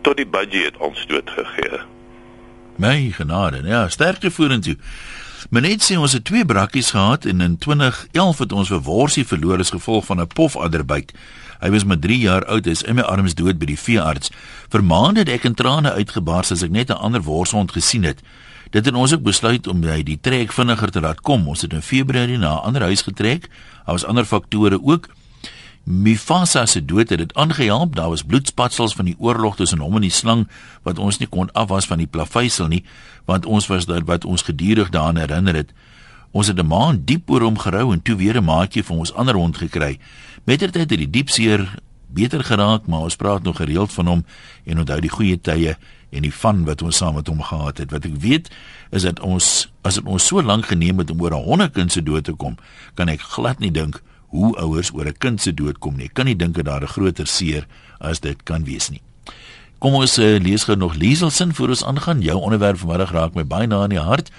Tot 0.03 0.17
die 0.17 0.27
budget 0.27 0.77
ons 0.77 1.07
dood 1.07 1.31
gegee. 1.31 1.81
My 2.77 3.11
genade. 3.11 3.63
Ja, 3.65 3.89
sterkte 3.89 4.31
vorentoe. 4.31 4.77
Menet 5.51 5.83
sê 5.83 5.97
ons 5.99 6.13
het 6.13 6.25
twee 6.25 6.45
brakkies 6.47 6.93
gehad 6.95 7.25
en 7.27 7.41
in 7.41 7.59
2011 7.59 8.39
het 8.39 8.53
ons 8.53 8.71
'n 8.71 8.83
worsie 8.83 9.27
verloor 9.27 9.59
as 9.59 9.71
gevolg 9.71 10.05
van 10.05 10.21
'n 10.21 10.27
pofadderbyt. 10.27 11.13
Hy 11.61 11.71
was 11.71 11.85
maar 11.85 11.99
3 11.99 12.19
jaar 12.19 12.45
oud, 12.45 12.67
is 12.67 12.83
in 12.83 12.95
my 12.95 13.03
arms 13.03 13.35
dood 13.35 13.59
by 13.59 13.67
die 13.67 13.79
veearts. 13.79 14.31
Vir 14.69 14.85
maande 14.85 15.21
het 15.21 15.29
ek 15.29 15.45
in 15.45 15.55
trane 15.55 15.93
uitgebars 15.93 16.51
as 16.51 16.63
ek 16.63 16.71
net 16.71 16.91
'n 16.91 16.99
ander 16.99 17.23
worshond 17.23 17.73
gesien 17.73 18.03
het. 18.03 18.21
Dit 18.71 18.85
het 18.85 18.95
ons 18.95 19.13
ook 19.13 19.23
besluit 19.23 19.67
om 19.67 19.83
hy 19.83 20.03
die 20.03 20.19
trek 20.21 20.53
vinniger 20.53 20.91
te 20.91 21.01
laat 21.01 21.21
kom. 21.21 21.49
Ons 21.49 21.61
het 21.61 21.73
in 21.73 21.83
Februarie 21.83 22.39
na 22.39 22.55
'n 22.55 22.65
ander 22.65 22.83
huis 22.83 23.03
getrek. 23.03 23.49
Daar 23.85 23.95
was 23.95 24.05
ander 24.05 24.25
faktore 24.25 24.83
ook. 24.83 25.09
Mifasa 25.85 26.67
se 26.67 26.85
dood 26.85 27.09
het 27.09 27.19
dit 27.19 27.35
aangehelp. 27.35 27.97
Daar 27.97 28.09
was 28.09 28.23
bloedspatsels 28.23 28.95
van 28.95 29.05
die 29.05 29.17
oorlog 29.19 29.57
tussen 29.57 29.79
hom 29.79 29.95
en 29.99 30.07
die 30.07 30.15
slang 30.15 30.49
wat 30.83 30.99
ons 30.99 31.19
nie 31.19 31.27
kon 31.27 31.51
afwas 31.53 31.89
van 31.91 31.99
die 31.99 32.07
plaveisel 32.07 32.69
nie, 32.71 32.85
want 33.27 33.47
ons 33.47 33.67
was 33.67 33.89
dit 33.91 34.07
wat 34.07 34.25
ons 34.25 34.47
gedurig 34.47 34.93
daaraan 34.95 35.19
herinner 35.19 35.55
het. 35.55 35.73
Ons 36.31 36.47
het 36.47 36.59
'n 36.59 36.67
maand 36.67 37.07
diep 37.07 37.31
oor 37.31 37.43
hom 37.43 37.59
gerou 37.59 37.93
en 37.93 38.03
toe 38.03 38.17
weer 38.17 38.37
'n 38.37 38.45
maatjie 38.45 38.83
vir 38.83 38.97
ons 38.97 39.13
ander 39.13 39.35
hond 39.35 39.57
gekry. 39.57 39.99
Mettertyd 40.45 40.91
het 40.91 40.99
die 40.99 41.11
diepseer 41.11 41.75
beter 42.07 42.45
geraak, 42.45 42.87
maar 42.87 43.01
ons 43.01 43.17
praat 43.17 43.43
nog 43.43 43.57
gereeld 43.57 43.93
van 43.93 44.07
hom 44.07 44.25
en 44.65 44.79
onthou 44.79 45.01
die 45.01 45.11
goeie 45.11 45.41
tye 45.41 45.77
en 46.11 46.23
die 46.23 46.35
van 46.35 46.65
wat 46.65 46.83
ons 46.83 46.97
saam 46.97 47.15
met 47.15 47.27
hom 47.27 47.43
gehad 47.43 47.79
het. 47.79 47.91
Wat 47.91 48.05
ek 48.05 48.17
weet 48.17 48.51
is 48.91 49.03
dat 49.03 49.21
ons 49.21 49.73
as 49.83 49.95
dit 49.95 50.05
ons 50.05 50.27
so 50.27 50.43
lank 50.43 50.67
geneem 50.67 50.99
het 50.99 51.11
om 51.11 51.21
oor 51.21 51.35
'n 51.35 51.45
honderkind 51.45 51.93
se 51.93 52.03
dood 52.03 52.25
te 52.25 52.33
kom, 52.33 52.57
kan 52.95 53.09
ek 53.09 53.21
glad 53.21 53.59
nie 53.59 53.71
dink 53.71 54.03
hoe 54.33 54.57
ouers 54.57 54.91
oor 54.97 55.07
'n 55.07 55.19
kind 55.19 55.41
se 55.41 55.53
dood 55.55 55.79
kom 55.79 55.97
nie. 55.97 56.09
Ek 56.09 56.15
kan 56.15 56.27
nie 56.27 56.37
dink 56.37 56.55
dat 56.55 56.65
daar 56.65 56.83
'n 56.83 56.95
groter 56.97 57.27
seer 57.27 57.67
as 58.01 58.21
dit 58.21 58.43
kan 58.43 58.65
wees 58.65 58.91
nie. 58.91 59.01
Kom 59.79 59.95
ons 59.95 60.19
uh, 60.19 60.39
lees 60.39 60.65
gou 60.65 60.77
nog 60.77 60.95
Lieselsin 60.95 61.55
voor 61.55 61.69
ons 61.69 61.85
aangaan. 61.85 62.23
Jou 62.23 62.41
onderwerp 62.41 62.79
vanmiddag 62.79 63.11
raak 63.11 63.35
my 63.35 63.45
baie 63.45 63.67
na 63.67 63.83
in 63.85 63.91
die 63.91 63.99
hart. 63.99 64.31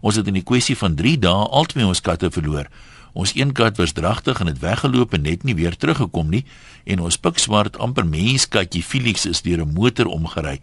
Ons 0.00 0.16
het 0.16 0.26
in 0.26 0.34
die 0.34 0.42
kwessie 0.42 0.76
van 0.76 0.94
3 0.94 1.18
dae 1.18 1.48
albei 1.50 1.84
ons 1.84 2.00
katte 2.00 2.30
verloor. 2.30 2.68
Ons 3.12 3.34
een 3.34 3.52
kat 3.52 3.76
was 3.76 3.92
dragtig 3.92 4.40
en 4.40 4.46
het 4.46 4.58
weggeloop 4.58 5.12
en 5.12 5.22
net 5.22 5.42
nie 5.42 5.54
weer 5.54 5.76
teruggekom 5.76 6.30
nie 6.30 6.44
en 6.84 7.02
ons 7.04 7.18
pikswart 7.20 7.76
amper 7.78 8.06
menskatjie 8.08 8.82
Felix 8.82 9.26
is 9.26 9.42
deur 9.42 9.60
'n 9.66 9.74
motor 9.74 10.06
omgery. 10.06 10.60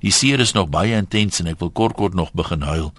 Die 0.00 0.12
seer 0.12 0.40
is 0.40 0.52
nog 0.52 0.70
baie 0.70 0.96
intens 0.96 1.40
en 1.40 1.46
ek 1.46 1.58
wil 1.58 1.70
kort 1.70 1.96
kort 1.96 2.14
nog 2.14 2.32
begin 2.32 2.62
huil. 2.62 2.92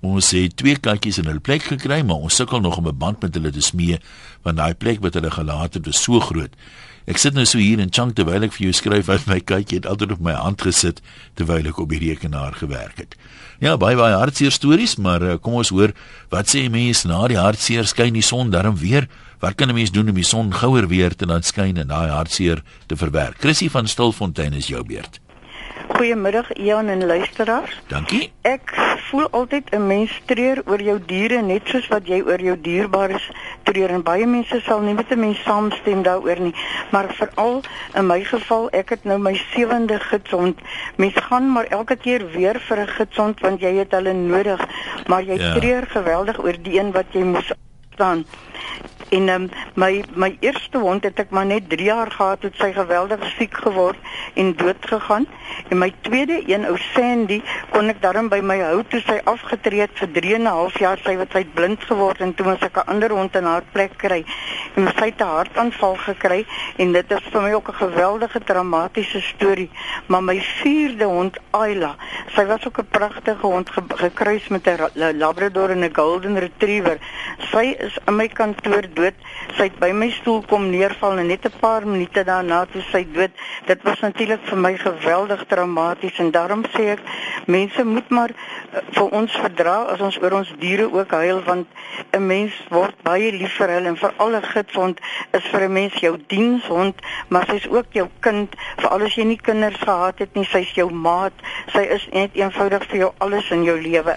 Ons 0.00 0.30
het 0.30 0.54
twee 0.56 0.76
katjies 0.78 1.18
in 1.18 1.26
hul 1.26 1.40
plek 1.42 1.64
gekry, 1.66 2.02
maar 2.06 2.22
ons 2.22 2.36
sukkel 2.38 2.60
nog 2.60 2.76
om 2.78 2.86
'n 2.86 2.98
band 2.98 3.20
met 3.22 3.34
hulle 3.34 3.50
te 3.50 3.60
smee 3.60 3.98
want 4.42 4.56
daai 4.56 4.74
plek 4.74 5.00
wat 5.00 5.14
hulle 5.14 5.30
gelaat 5.30 5.74
het 5.74 5.86
is 5.86 6.02
so 6.02 6.20
groot. 6.20 6.54
Ek 7.08 7.16
sit 7.16 7.34
nou 7.34 7.44
so 7.44 7.58
hier 7.58 7.80
in 7.80 7.90
chunk 7.90 8.14
terwyl 8.14 8.44
ek 8.44 8.52
vir 8.52 8.68
jou 8.68 8.72
skryf 8.72 9.06
wat 9.06 9.26
my 9.26 9.40
katjie 9.40 9.78
het 9.78 9.86
altyd 9.86 10.12
op 10.12 10.20
my 10.20 10.32
hand 10.32 10.60
gesit 10.60 11.00
terwyl 11.34 11.66
ek 11.66 11.78
op 11.78 11.88
die 11.88 11.98
rekenaar 11.98 12.52
gewerk 12.52 12.98
het. 12.98 13.16
Ja, 13.60 13.76
baie 13.76 13.96
baie 13.96 14.14
hartseer 14.14 14.52
stories, 14.52 14.96
maar 14.96 15.22
uh, 15.22 15.36
kom 15.40 15.54
ons 15.54 15.72
hoor 15.74 15.94
wat 16.30 16.46
sê 16.46 16.68
mense 16.70 17.08
na 17.08 17.26
die 17.26 17.40
hartseer 17.40 17.86
skyn 17.86 18.12
die 18.12 18.22
son 18.22 18.50
darm 18.50 18.76
weer. 18.76 19.08
Wat 19.40 19.56
kan 19.56 19.68
'n 19.68 19.74
mens 19.74 19.90
doen 19.90 20.08
om 20.08 20.14
die 20.14 20.24
son 20.24 20.52
gouer 20.52 20.86
weer 20.88 21.14
te 21.16 21.26
laat 21.26 21.44
skyn 21.44 21.76
en 21.76 21.88
daai 21.88 22.10
hartseer 22.10 22.62
te 22.86 22.96
verwerk? 22.96 23.40
Chrissy 23.40 23.68
van 23.68 23.88
Stilfontein 23.88 24.52
is 24.52 24.68
jou 24.68 24.84
beurt. 24.84 25.20
Goeiemiddag 25.88 26.52
Ian 26.52 26.88
en 26.88 27.06
luisteraars. 27.06 27.80
Dankie. 27.86 28.32
Ek 28.40 28.72
voel 29.10 29.28
altyd 29.30 29.70
'n 29.70 29.86
mens 29.86 30.12
treur 30.24 30.62
oor 30.66 30.82
jou 30.82 30.98
diere 31.06 31.42
net 31.42 31.62
soos 31.64 31.88
wat 31.88 32.06
jy 32.06 32.20
oor 32.20 32.40
jou 32.40 32.56
dierbares 32.60 33.30
treur 33.62 33.90
en 33.90 34.02
baie 34.02 34.26
mense 34.26 34.60
sal 34.60 34.80
nie 34.80 34.94
met 34.94 35.10
'n 35.10 35.20
mens 35.20 35.42
saamstem 35.42 36.02
daaroor 36.02 36.40
nie, 36.40 36.54
maar 36.90 37.14
veral 37.14 37.62
in 37.94 38.06
my 38.06 38.24
geval, 38.24 38.68
ek 38.70 38.88
het 38.88 39.04
nou 39.04 39.18
my 39.18 39.34
sewende 39.34 40.00
gidsond. 40.00 40.58
Mens 40.96 41.14
gaan 41.14 41.52
maar 41.52 41.64
elke 41.64 41.96
keer 41.96 42.30
weer 42.30 42.60
vir 42.60 42.78
'n 42.80 42.88
gidsond 42.88 43.40
want 43.40 43.60
jy 43.60 43.74
het 43.74 43.90
hulle 43.92 44.12
nodig, 44.12 44.60
maar 45.06 45.22
jy 45.22 45.38
ja. 45.38 45.54
treur 45.54 45.86
geweldig 45.86 46.38
oor 46.38 46.56
die 46.62 46.78
een 46.78 46.92
wat 46.92 47.06
jy 47.12 47.22
moes 47.22 47.52
staan. 47.92 48.24
En 49.08 49.28
um, 49.28 49.48
my 49.74 50.04
my 50.14 50.36
eerste 50.40 50.78
hond 50.78 51.04
het 51.04 51.20
ek 51.22 51.30
maar 51.30 51.46
net 51.46 51.68
3 51.72 51.84
jaar 51.84 52.10
gehad 52.12 52.42
het 52.44 52.56
sy 52.60 52.72
geweldig 52.76 53.22
siek 53.38 53.54
geword 53.56 53.96
en 54.34 54.52
dood 54.56 54.84
gegaan. 54.90 55.26
En 55.68 55.78
my 55.78 55.92
tweede 56.00 56.42
een 56.46 56.66
ou 56.68 56.76
Sandy 56.92 57.40
kon 57.70 57.88
ek 57.88 58.02
daarom 58.02 58.28
by 58.28 58.40
my 58.44 58.58
hou 58.60 58.82
toe 58.92 59.00
sy 59.06 59.16
afgetree 59.24 59.80
het 59.86 59.94
vir 60.00 60.12
3 60.18 60.34
en 60.34 60.42
'n 60.42 60.56
half 60.58 60.78
jaar 60.78 61.00
sy 61.04 61.16
wat 61.16 61.32
sy 61.32 61.44
blind 61.54 61.84
geword 61.88 62.20
en 62.20 62.34
toe 62.34 62.46
moes 62.46 62.66
ek 62.68 62.76
'n 62.76 62.88
ander 62.92 63.10
hond 63.10 63.36
in 63.36 63.44
haar 63.44 63.64
plek 63.72 63.96
kry. 63.96 64.24
En 64.76 64.88
sy 64.98 65.06
het 65.08 65.20
'n 65.20 65.34
hartaanval 65.36 65.96
gekry 65.96 66.44
en 66.76 66.92
dit 66.92 67.10
is 67.10 67.24
vir 67.32 67.42
my 67.42 67.52
ook 67.52 67.68
'n 67.68 67.80
geweldige 67.84 68.40
dramatiese 68.44 69.20
storie. 69.20 69.70
Maar 70.06 70.22
my 70.22 70.40
vierde 70.40 71.04
hond 71.04 71.36
Ayla, 71.50 71.96
sy 72.34 72.44
was 72.44 72.66
ook 72.66 72.78
'n 72.78 72.88
pragtige 72.90 73.46
hond 73.46 73.70
ge 73.70 73.82
gekruis 73.88 74.48
met 74.48 74.66
'n 74.66 75.16
Labrador 75.18 75.70
en 75.70 75.84
'n 75.84 75.94
Golden 75.94 76.38
Retriever. 76.38 76.98
Sy 77.38 77.76
is 77.78 77.98
in 78.06 78.16
my 78.16 78.28
kantoor 78.28 78.82
dood. 78.98 79.16
Sy 79.56 79.68
het 79.68 79.78
by 79.82 79.90
my 79.96 80.10
stoel 80.18 80.42
kom 80.50 80.68
neerval 80.72 81.18
en 81.22 81.30
net 81.30 81.46
'n 81.46 81.60
paar 81.60 81.86
minute 81.86 82.24
daarna 82.24 82.64
toe 82.72 82.82
sy 82.90 83.06
dood. 83.14 83.32
Dit 83.66 83.82
was 83.82 84.00
natuurlik 84.00 84.42
vir 84.50 84.58
my 84.58 84.74
geweldig 84.76 85.44
traumaties 85.48 86.18
en 86.18 86.30
daarom 86.30 86.64
sê 86.74 86.92
ek 86.96 87.02
mense 87.46 87.84
moet 87.84 88.08
maar 88.10 88.30
uh, 88.30 88.82
vir 88.96 89.08
ons 89.20 89.32
verdra 89.32 89.76
as 89.94 90.00
ons 90.00 90.18
oor 90.22 90.32
ons 90.40 90.54
diere 90.58 90.86
ook 90.92 91.10
huil 91.10 91.42
want 91.44 91.66
'n 92.12 92.26
mens 92.26 92.52
word 92.70 92.94
baie 93.02 93.32
lief 93.32 93.56
vir 93.58 93.68
hulle 93.68 93.88
en 93.88 93.96
vir 93.96 94.12
alle 94.16 94.42
gidsond 94.42 95.00
is 95.32 95.44
vir 95.52 95.62
'n 95.68 95.72
mens 95.72 95.94
jou 96.00 96.16
dienshond, 96.26 96.94
maar 97.28 97.46
sy's 97.46 97.66
ook 97.70 97.86
jou 97.92 98.08
kind. 98.20 98.54
Veral 98.76 99.02
as 99.02 99.14
jy 99.14 99.24
nie 99.24 99.40
kinders 99.42 99.80
gehad 99.80 100.18
het 100.18 100.34
nie, 100.34 100.44
sy's 100.44 100.74
jou 100.74 100.90
maat. 100.92 101.32
Sy 101.72 101.84
is 101.96 102.08
net 102.12 102.30
eenvoudig 102.34 102.84
vir 102.90 102.98
jou 102.98 103.12
alles 103.18 103.50
in 103.50 103.64
jou 103.64 103.80
lewe. 103.80 104.16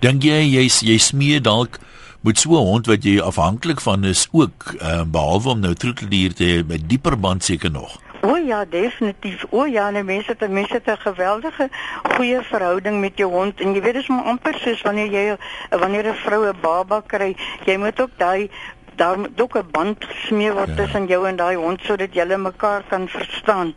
Dink 0.00 0.22
jy 0.22 0.40
jy 0.44 0.68
jy 0.82 0.98
smee 0.98 1.40
dalk 1.40 1.78
moet 2.24 2.38
so 2.38 2.56
'n 2.56 2.66
hond 2.66 2.86
wat 2.86 3.04
jy 3.04 3.20
afhanklik 3.20 3.80
van 3.80 4.04
is 4.04 4.28
ook 4.32 4.74
uh, 4.80 5.02
behalwe 5.04 5.48
om 5.48 5.60
nou 5.60 5.74
troeteldier 5.74 6.34
te 6.34 6.44
hê 6.44 6.66
met 6.66 6.88
dieper 6.88 7.18
band 7.20 7.44
seker 7.44 7.70
nog. 7.70 8.00
O 8.20 8.36
ja, 8.36 8.64
definitief. 8.64 9.44
O 9.50 9.64
ja, 9.64 9.90
nee, 9.90 10.02
mense 10.02 10.34
het 10.36 10.50
mense 10.50 10.72
het 10.72 10.86
'n 10.86 10.96
geweldige 10.96 11.68
goeie 12.02 12.40
verhouding 12.40 13.00
met 13.00 13.12
jou 13.16 13.30
hond 13.30 13.60
en 13.60 13.74
jy 13.74 13.80
weet 13.80 13.94
dis 13.94 14.08
maar 14.08 14.24
amper 14.24 14.54
soos 14.58 14.82
wanneer 14.82 15.10
jy 15.12 15.36
wanneer 15.70 16.08
'n 16.08 16.14
vrou 16.24 16.48
'n 16.48 16.60
baba 16.60 17.02
kry, 17.06 17.36
jy 17.66 17.76
moet 17.76 18.00
ook 18.00 18.16
daai 18.16 18.50
daar 18.96 19.18
moet 19.18 19.40
ook 19.40 19.58
'n 19.58 19.70
band 19.70 20.04
gesmee 20.04 20.52
word 20.52 20.68
ja. 20.68 20.74
tussen 20.74 21.06
jou 21.06 21.28
en 21.28 21.36
daai 21.36 21.56
hond 21.56 21.80
sodat 21.82 22.14
julle 22.14 22.38
mekaar 22.38 22.82
kan 22.88 23.08
verstaan. 23.08 23.74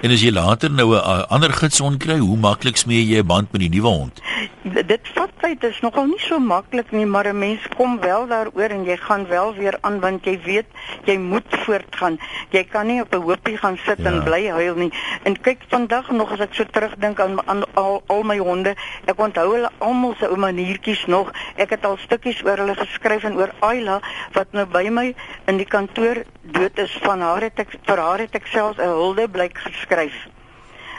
En 0.00 0.10
as 0.10 0.22
jy 0.22 0.30
later 0.32 0.70
nou 0.70 0.94
'n 0.94 1.26
ander 1.28 1.52
gidsond 1.52 1.96
kry, 1.96 2.18
hoe 2.18 2.36
maklik 2.36 2.76
smee 2.76 3.06
jy 3.06 3.18
'n 3.18 3.26
band 3.26 3.52
met 3.52 3.60
die 3.60 3.70
nuwe 3.70 3.88
hond? 3.88 4.22
Dit 4.68 5.08
vat 5.14 5.30
tyd, 5.40 5.60
dit 5.60 5.70
is 5.70 5.80
nogal 5.80 6.08
nie 6.10 6.20
so 6.20 6.38
maklik 6.38 6.90
nie, 6.92 7.06
maar 7.06 7.26
'n 7.26 7.38
mens 7.38 7.66
kom 7.76 8.00
wel 8.00 8.26
daaroor 8.26 8.70
en 8.70 8.84
jy 8.84 8.96
gaan 8.96 9.26
wel 9.26 9.54
weer 9.54 9.78
aan 9.80 10.00
want 10.00 10.24
jy 10.24 10.40
weet 10.44 10.66
jy 11.04 11.16
moet 11.16 11.46
voortgaan. 11.48 12.18
Jy 12.50 12.64
kan 12.64 12.86
nie 12.86 13.00
op 13.00 13.14
'n 13.14 13.22
hoopie 13.22 13.56
gaan 13.56 13.76
sit 13.76 13.98
ja. 13.98 14.04
en 14.04 14.22
bly 14.24 14.48
huil 14.48 14.74
nie. 14.74 14.92
En 15.22 15.40
kyk 15.40 15.58
vandag 15.68 16.10
nog 16.10 16.32
as 16.32 16.40
ek 16.40 16.54
so 16.54 16.64
terugdink 16.64 17.20
aan, 17.20 17.48
aan 17.48 17.64
al 17.74 18.02
al 18.06 18.22
my 18.22 18.38
honde, 18.38 18.74
ek 19.04 19.18
onthou 19.18 19.52
hulle 19.52 19.70
almal 19.78 20.14
se 20.18 20.28
ou 20.28 20.36
maniertjies 20.36 21.06
nog. 21.06 21.30
Ek 21.56 21.70
het 21.70 21.84
al 21.84 21.96
stukkies 21.96 22.44
oor 22.44 22.56
hulle 22.56 22.74
geskryf 22.74 23.24
en 23.24 23.36
oor 23.36 23.52
Ayla 23.58 24.00
wat 24.32 24.52
nou 24.52 24.66
by 24.66 24.88
my 24.88 25.14
in 25.46 25.56
die 25.56 25.66
kantoor 25.66 26.24
dood 26.42 26.78
is 26.78 26.98
van 27.02 27.20
haar 27.20 27.40
het 27.40 27.58
ek 27.58 27.78
vir 27.82 27.98
haar 27.98 28.18
het 28.18 28.34
ek 28.34 28.46
selfs 28.46 28.78
'n 28.78 28.88
huldeblyk 28.88 29.58
geskryf. 29.58 30.37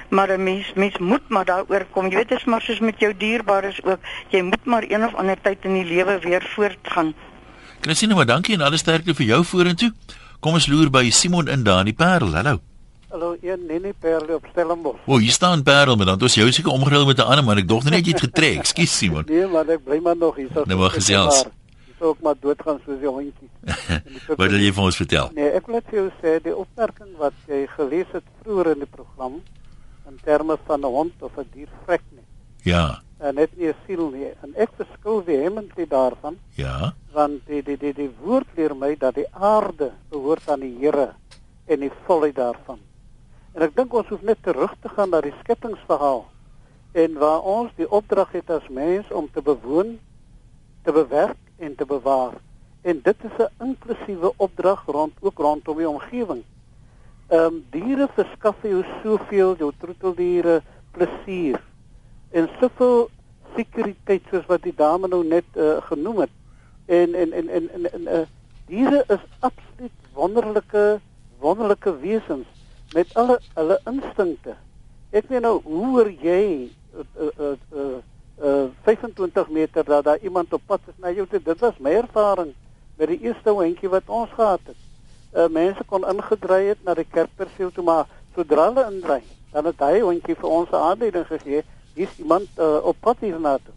Maar 0.09 0.29
'n 0.37 0.43
mens 0.43 0.73
mens 0.75 0.97
moet 0.97 1.27
maar 1.27 1.45
daaroor 1.45 1.85
kom. 1.91 2.09
Jy 2.09 2.15
weet 2.15 2.29
dit 2.29 2.37
is 2.37 2.45
maar 2.45 2.61
soos 2.61 2.79
met 2.79 2.99
jou 2.99 3.13
dierbares 3.17 3.83
ook. 3.83 3.99
Jy 4.29 4.41
moet 4.41 4.65
maar 4.65 4.83
een 4.87 5.05
of 5.05 5.15
ander 5.15 5.37
tyd 5.41 5.57
in 5.61 5.73
die 5.73 5.85
lewe 5.85 6.19
weer 6.19 6.43
voortgaan. 6.55 7.13
Christine, 7.81 8.15
maar 8.15 8.25
dankie 8.25 8.53
en 8.55 8.61
alles 8.61 8.79
sterkte 8.79 9.13
vir 9.13 9.25
jou 9.25 9.45
vorentoe. 9.45 9.93
Kom 10.39 10.53
ons 10.53 10.67
loer 10.67 10.89
by 10.89 11.09
Simon 11.09 11.47
in 11.47 11.63
daar 11.63 11.79
in 11.79 11.85
die 11.85 11.93
Parel. 11.93 12.33
Hallo. 12.33 12.59
Hallo, 13.09 13.35
een 13.41 13.65
nene 13.67 13.93
Parel 13.99 14.35
op 14.35 14.45
Stellenbosch. 14.51 14.99
O, 15.05 15.17
hier 15.17 15.31
staan 15.31 15.63
Parel, 15.63 15.95
maar 15.95 16.05
dan 16.05 16.13
het 16.13 16.23
ons 16.23 16.35
jou 16.35 16.51
seker 16.51 16.71
omgeruil 16.71 17.05
met 17.05 17.17
'n 17.17 17.21
ander 17.21 17.43
man. 17.43 17.57
Ek 17.57 17.67
dog 17.67 17.83
net 17.83 18.05
jy 18.05 18.11
het 18.11 18.21
getrek. 18.21 18.57
Ekskuus 18.63 18.97
Simon. 18.97 19.23
Nee, 19.27 19.47
maar 19.47 19.67
ek 19.67 19.83
bly 19.83 19.99
maar 19.99 20.17
nog 20.17 20.35
hier. 20.35 20.49
Nou 20.65 20.79
maar 20.79 20.89
gesels. 20.89 21.43
Maar 21.43 22.07
ook 22.09 22.19
maar 22.21 22.35
doodgaan 22.39 22.79
soos 22.85 22.99
die 22.99 23.07
hondjie. 23.07 23.49
wat 24.37 24.49
wil 24.49 24.59
jy 24.59 24.73
vir 24.73 24.83
ons 24.83 24.95
vertel? 24.95 25.31
Nee, 25.33 25.49
ek 25.49 25.65
wil 25.65 25.75
net 25.75 25.85
vir 25.89 25.97
jou 25.99 26.09
sê 26.21 26.41
die 26.43 26.55
opmerking 26.55 27.17
wat 27.17 27.33
jy 27.47 27.67
gelees 27.75 28.07
het 28.11 28.23
vroeër 28.43 28.71
in 28.71 28.79
die 28.79 28.91
program 28.91 29.41
in 30.09 30.19
terme 30.23 30.57
van 30.65 30.81
'n 30.81 30.93
hond 30.97 31.13
of 31.21 31.37
'n 31.37 31.49
dier 31.53 31.71
vrek 31.85 32.03
nie. 32.11 32.27
Ja. 32.63 33.01
En 33.17 33.35
net 33.35 33.57
nie 33.57 33.67
'n 33.67 33.75
siel 33.85 34.09
nie. 34.09 34.31
En 34.43 34.55
ek 34.55 34.69
verskil 34.75 35.23
vehemently 35.23 35.87
daarvan. 35.87 36.37
Ja. 36.55 36.93
Want 37.11 37.45
die 37.45 37.63
die 37.63 37.77
die 37.77 37.93
die 37.93 38.11
woord 38.21 38.47
leer 38.55 38.75
my 38.75 38.95
dat 38.97 39.15
die 39.15 39.29
aarde 39.33 39.91
behoort 40.09 40.49
aan 40.49 40.59
die 40.59 40.77
Here 40.79 41.13
en 41.65 41.79
die 41.79 41.91
volheid 42.05 42.35
daarvan. 42.35 42.79
En 43.53 43.61
ek 43.61 43.75
dink 43.75 43.93
ons 43.93 44.07
hoef 44.07 44.21
net 44.21 44.37
terug 44.41 44.75
te 44.81 44.89
gaan 44.89 45.09
na 45.09 45.21
die 45.21 45.33
skepingsverhaal 45.39 46.25
en 46.91 47.13
waar 47.13 47.41
ons 47.41 47.71
die 47.75 47.89
opdrag 47.89 48.31
het 48.31 48.49
as 48.49 48.67
mens 48.69 49.11
om 49.11 49.29
te 49.31 49.41
bewoon, 49.41 49.99
te 50.83 50.91
bewerk 50.91 51.37
en 51.57 51.75
te 51.75 51.85
bewaar. 51.85 52.33
En 52.81 53.01
dit 53.03 53.15
is 53.23 53.37
'n 53.37 53.63
inklusiewe 53.63 54.33
opdrag 54.37 54.85
rond 54.85 55.13
ook 55.19 55.37
rondom 55.37 55.77
die 55.77 55.89
omgewing. 55.89 56.43
Ehm 57.29 57.45
um, 57.45 57.57
diere 57.69 58.07
verskaf 58.17 58.63
jou 58.65 58.79
soveel 59.03 59.51
jou 59.59 59.67
troeteldiere 59.77 60.61
plesier 60.95 61.59
en 62.33 62.47
soveel 62.57 63.03
sekuriteit 63.53 64.25
soos 64.31 64.47
wat 64.49 64.63
die 64.65 64.73
dame 64.73 65.11
nou 65.11 65.19
net 65.21 65.45
uh, 65.53 65.75
genoem 65.91 66.23
het. 66.23 66.33
En 66.89 67.13
en 67.13 67.35
en 67.37 67.51
en 67.59 67.69
en, 67.75 67.85
en 67.91 68.09
uh, 68.15 68.23
diere 68.65 69.03
is 69.13 69.27
absoluut 69.45 70.09
wonderlike 70.17 70.99
wonderlike 71.39 71.93
wesens 72.01 72.49
met 72.97 73.13
alle 73.13 73.37
hulle 73.53 73.77
instinkte. 73.93 74.57
Ek 75.13 75.29
weet 75.29 75.45
nou 75.45 75.59
hoe 75.69 76.09
jy 76.09 76.41
uh, 76.65 77.29
uh, 77.29 77.53
uh, 77.53 77.87
uh 78.41 78.65
25 78.89 79.49
meter 79.53 79.85
dat 79.85 80.03
daar 80.03 80.25
iemand 80.25 80.53
op 80.53 80.65
pad 80.65 80.81
is 80.89 80.97
na 80.97 81.13
jou. 81.13 81.29
Dit 81.29 81.59
was 81.59 81.77
my 81.77 81.93
ervaring 82.01 82.55
met 82.97 83.13
die 83.13 83.21
eerste 83.21 83.53
hondjie 83.53 83.89
wat 83.89 84.09
ons 84.09 84.33
gehad 84.33 84.65
het. 84.65 84.88
Uh 85.33 85.47
mense 85.53 85.83
kon 85.85 86.07
ingedry 86.09 86.63
het 86.71 86.83
na 86.83 86.95
die 86.97 87.05
kerkperseel 87.05 87.71
toe 87.71 87.83
maar 87.83 88.07
sodra 88.35 88.69
hulle 88.69 88.85
indry, 88.89 89.19
dan 89.53 89.65
het 89.69 89.81
hy 89.83 89.99
hondjie 90.01 90.35
vir 90.35 90.49
ons 90.49 90.71
aanleiding 90.73 91.27
gegee. 91.27 91.63
Hier's 91.93 92.15
iemand 92.17 92.49
uh, 92.57 92.79
op 92.81 92.97
pad 93.01 93.21
hierna 93.25 93.57
toe. 93.57 93.75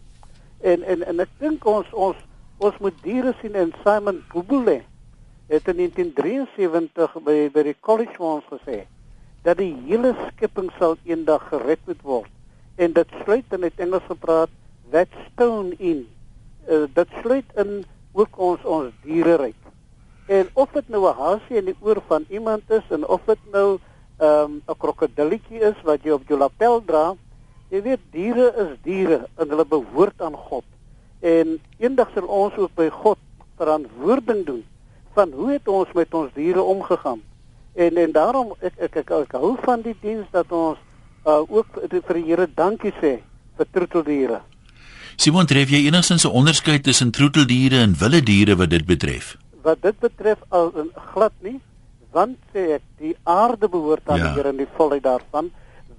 En 0.61 0.83
en 0.83 1.03
en 1.05 1.19
ek 1.19 1.29
dink 1.39 1.65
ons 1.65 1.89
ons 1.93 2.17
ons 2.63 2.79
moet 2.79 2.97
diere 3.03 3.33
sien 3.41 3.55
en 3.59 3.73
Simon 3.83 4.21
Bubule 4.33 4.81
het 5.47 5.67
in 5.67 5.75
1973 5.75 7.17
by 7.25 7.37
by 7.53 7.63
die 7.69 7.75
college 7.79 8.19
ons 8.23 8.45
gesê 8.51 8.83
dat 9.43 9.59
die 9.59 9.73
hele 9.87 10.13
skepping 10.27 10.69
sal 10.79 10.95
eendag 11.03 11.43
gered 11.51 11.81
moet 11.89 12.05
word 12.07 12.31
en 12.83 12.95
dit 12.95 13.17
sluit 13.23 13.57
in 13.57 13.67
het 13.67 13.81
Engels 13.85 14.07
gepraat 14.07 14.53
that 14.95 15.11
stone 15.27 15.75
in 15.77 16.05
uh, 16.69 16.85
dit 16.95 17.19
sluit 17.21 17.59
in 17.65 17.83
ook 18.13 18.39
ons 18.47 18.63
ons 18.77 18.95
diereryk 19.03 19.62
en 20.27 20.49
of 20.53 20.69
dit 20.73 20.89
nou 20.89 21.07
'n 21.09 21.17
haasie 21.17 21.57
in 21.57 21.65
die 21.65 21.77
oor 21.79 22.01
van 22.07 22.25
iemand 22.29 22.63
is 22.71 22.83
en 22.89 23.07
of 23.07 23.21
dit 23.25 23.39
nou 23.51 23.79
'n 24.19 24.25
um, 24.25 24.61
krokodilletjie 24.77 25.59
is 25.59 25.75
wat 25.83 26.03
jy 26.03 26.11
op 26.11 26.27
jou 26.27 26.39
lapel 26.39 26.83
dra 26.85 27.15
jy 27.69 27.81
weet 27.81 27.99
diere 28.11 28.53
is 28.57 28.77
diere 28.83 29.27
en 29.37 29.49
hulle 29.49 29.65
behoort 29.65 30.21
aan 30.21 30.35
God 30.35 30.63
en 31.21 31.59
eendag 31.77 32.09
sal 32.13 32.25
ons 32.27 32.55
ook 32.57 32.75
by 32.75 32.89
God 32.89 33.17
verantwoording 33.57 34.45
doen 34.45 34.63
van 35.13 35.31
hoe 35.31 35.51
het 35.51 35.67
ons 35.67 35.91
met 35.93 36.13
ons 36.13 36.31
diere 36.33 36.61
omgegaan. 36.61 37.21
En 37.73 37.97
en 37.97 38.11
daarom 38.11 38.53
ek 38.59 38.73
ek 38.77 38.95
ek, 39.03 39.11
ek 39.11 39.37
hou 39.37 39.53
van 39.65 39.81
die 39.85 39.95
diens 40.01 40.27
dat 40.31 40.51
ons 40.51 40.77
uh, 41.25 41.41
ook 41.47 41.79
vir 41.89 42.17
die 42.19 42.25
Here 42.25 42.47
dankie 42.55 42.93
sê 43.01 43.19
vir 43.57 43.69
troeteldiere. 43.71 44.41
Simon, 45.15 45.45
tref 45.45 45.69
jy 45.69 45.85
enigstens 45.87 46.25
'n 46.25 46.33
onderskeid 46.33 46.83
tussen 46.83 47.11
troeteldiere 47.11 47.81
en 47.81 47.95
wilde 47.99 48.21
diere 48.21 48.55
wat 48.55 48.69
dit 48.69 48.85
betref? 48.85 49.37
Wat 49.63 49.81
dit 49.81 49.99
betref 49.99 50.39
al 50.49 50.71
glad 51.13 51.35
nie, 51.39 51.59
want 52.11 52.37
sê 52.53 52.75
ek 52.77 52.87
die 52.99 53.15
aarde 53.23 53.69
behoort 53.71 54.09
aan 54.09 54.19
ja. 54.19 54.29
die 54.29 54.37
Here 54.37 54.53
en 54.53 54.61
die 54.61 54.69
volheid 54.77 55.03
daarvan. 55.03 55.51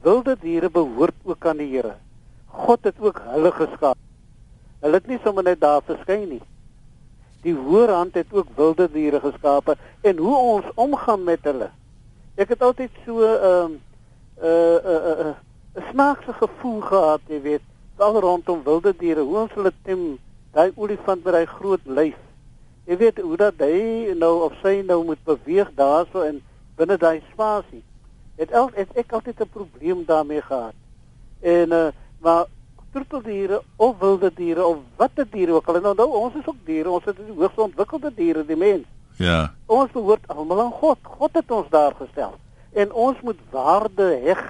Wilde 0.05 0.37
diere 0.41 0.71
behoort 0.71 1.17
ook 1.25 1.47
aan 1.47 1.63
die 1.63 1.71
Here. 1.73 1.97
God 2.47 2.85
het 2.85 3.01
ook 3.01 3.23
hulle 3.33 3.53
geskaap. 3.53 3.99
Hulle 4.85 5.01
het 5.01 5.07
nie 5.09 5.19
sommer 5.25 5.47
net 5.49 5.61
daar 5.65 5.83
verskyn 5.83 6.29
nie 6.29 6.43
die 7.45 7.55
hoër 7.55 7.93
hand 7.93 8.15
het 8.17 8.33
ook 8.33 8.49
wilde 8.57 8.89
diere 8.93 9.21
geskape 9.21 9.77
en 10.01 10.17
hoe 10.17 10.37
ons 10.37 10.69
omgaan 10.75 11.25
met 11.25 11.45
hulle. 11.45 11.69
Ek 12.41 12.55
het 12.55 12.63
altyd 12.63 12.91
so 13.05 13.21
'n 13.21 13.21
'n 13.21 13.81
uh, 14.43 14.77
'n 14.77 14.87
uh, 14.93 15.01
'n 15.01 15.11
uh, 15.13 15.27
'n 15.27 15.35
uh, 15.79 15.91
snaakse 15.91 16.33
gevoel 16.33 16.81
gehad, 16.81 17.21
jy 17.29 17.41
weet, 17.41 17.65
al 17.97 18.21
rondom 18.21 18.63
wilde 18.65 18.95
diere, 18.99 19.21
hoe 19.21 19.39
ons 19.39 19.53
hulle 19.55 19.73
tem, 19.83 20.19
daai 20.53 20.73
olifant 20.75 21.25
met 21.25 21.35
hy 21.35 21.45
groot 21.45 21.81
lyf. 21.85 22.17
Jy 22.85 22.97
weet 23.01 23.21
hoe 23.21 23.37
dat 23.37 23.61
hy 23.65 24.13
nou 24.19 24.33
of 24.45 24.57
sy 24.63 24.83
nou 24.87 25.05
moet 25.05 25.21
beweeg 25.25 25.71
daarso 25.75 26.21
en 26.21 26.43
binne 26.77 26.97
daai 27.01 27.23
spasie. 27.33 27.83
Het, 28.37 28.51
el, 28.51 28.69
het 28.75 28.91
ek 28.99 29.13
altyd 29.13 29.41
'n 29.41 29.49
probleem 29.53 30.05
daarmee 30.05 30.43
gehad. 30.43 30.75
En 31.41 31.73
uh, 31.73 31.89
maar 32.21 32.47
troeteldiere 32.95 33.63
of 33.77 33.99
wilde 33.99 34.31
diere 34.35 34.65
of 34.67 34.77
watter 34.97 35.27
diere 35.31 35.53
ook 35.53 35.67
al. 35.67 35.81
Nou, 35.81 35.95
nou 35.95 36.09
ons 36.09 36.35
is 36.35 36.47
ook 36.47 36.61
diere, 36.65 36.91
ons 36.91 37.07
is 37.11 37.17
die 37.17 37.35
hoogs 37.37 37.57
ontwikkelde 37.57 38.13
diere, 38.15 38.45
die 38.47 38.57
mens. 38.57 38.87
Ja. 39.17 39.53
Ons 39.67 39.91
behoort 39.95 40.27
almal 40.27 40.61
aan 40.61 40.77
God. 40.83 40.99
God 41.03 41.35
het 41.39 41.51
ons 41.51 41.71
daar 41.71 41.95
gestel. 41.99 42.35
En 42.73 42.93
ons 42.93 43.21
moet 43.23 43.41
waarde 43.51 44.09
heg 44.25 44.43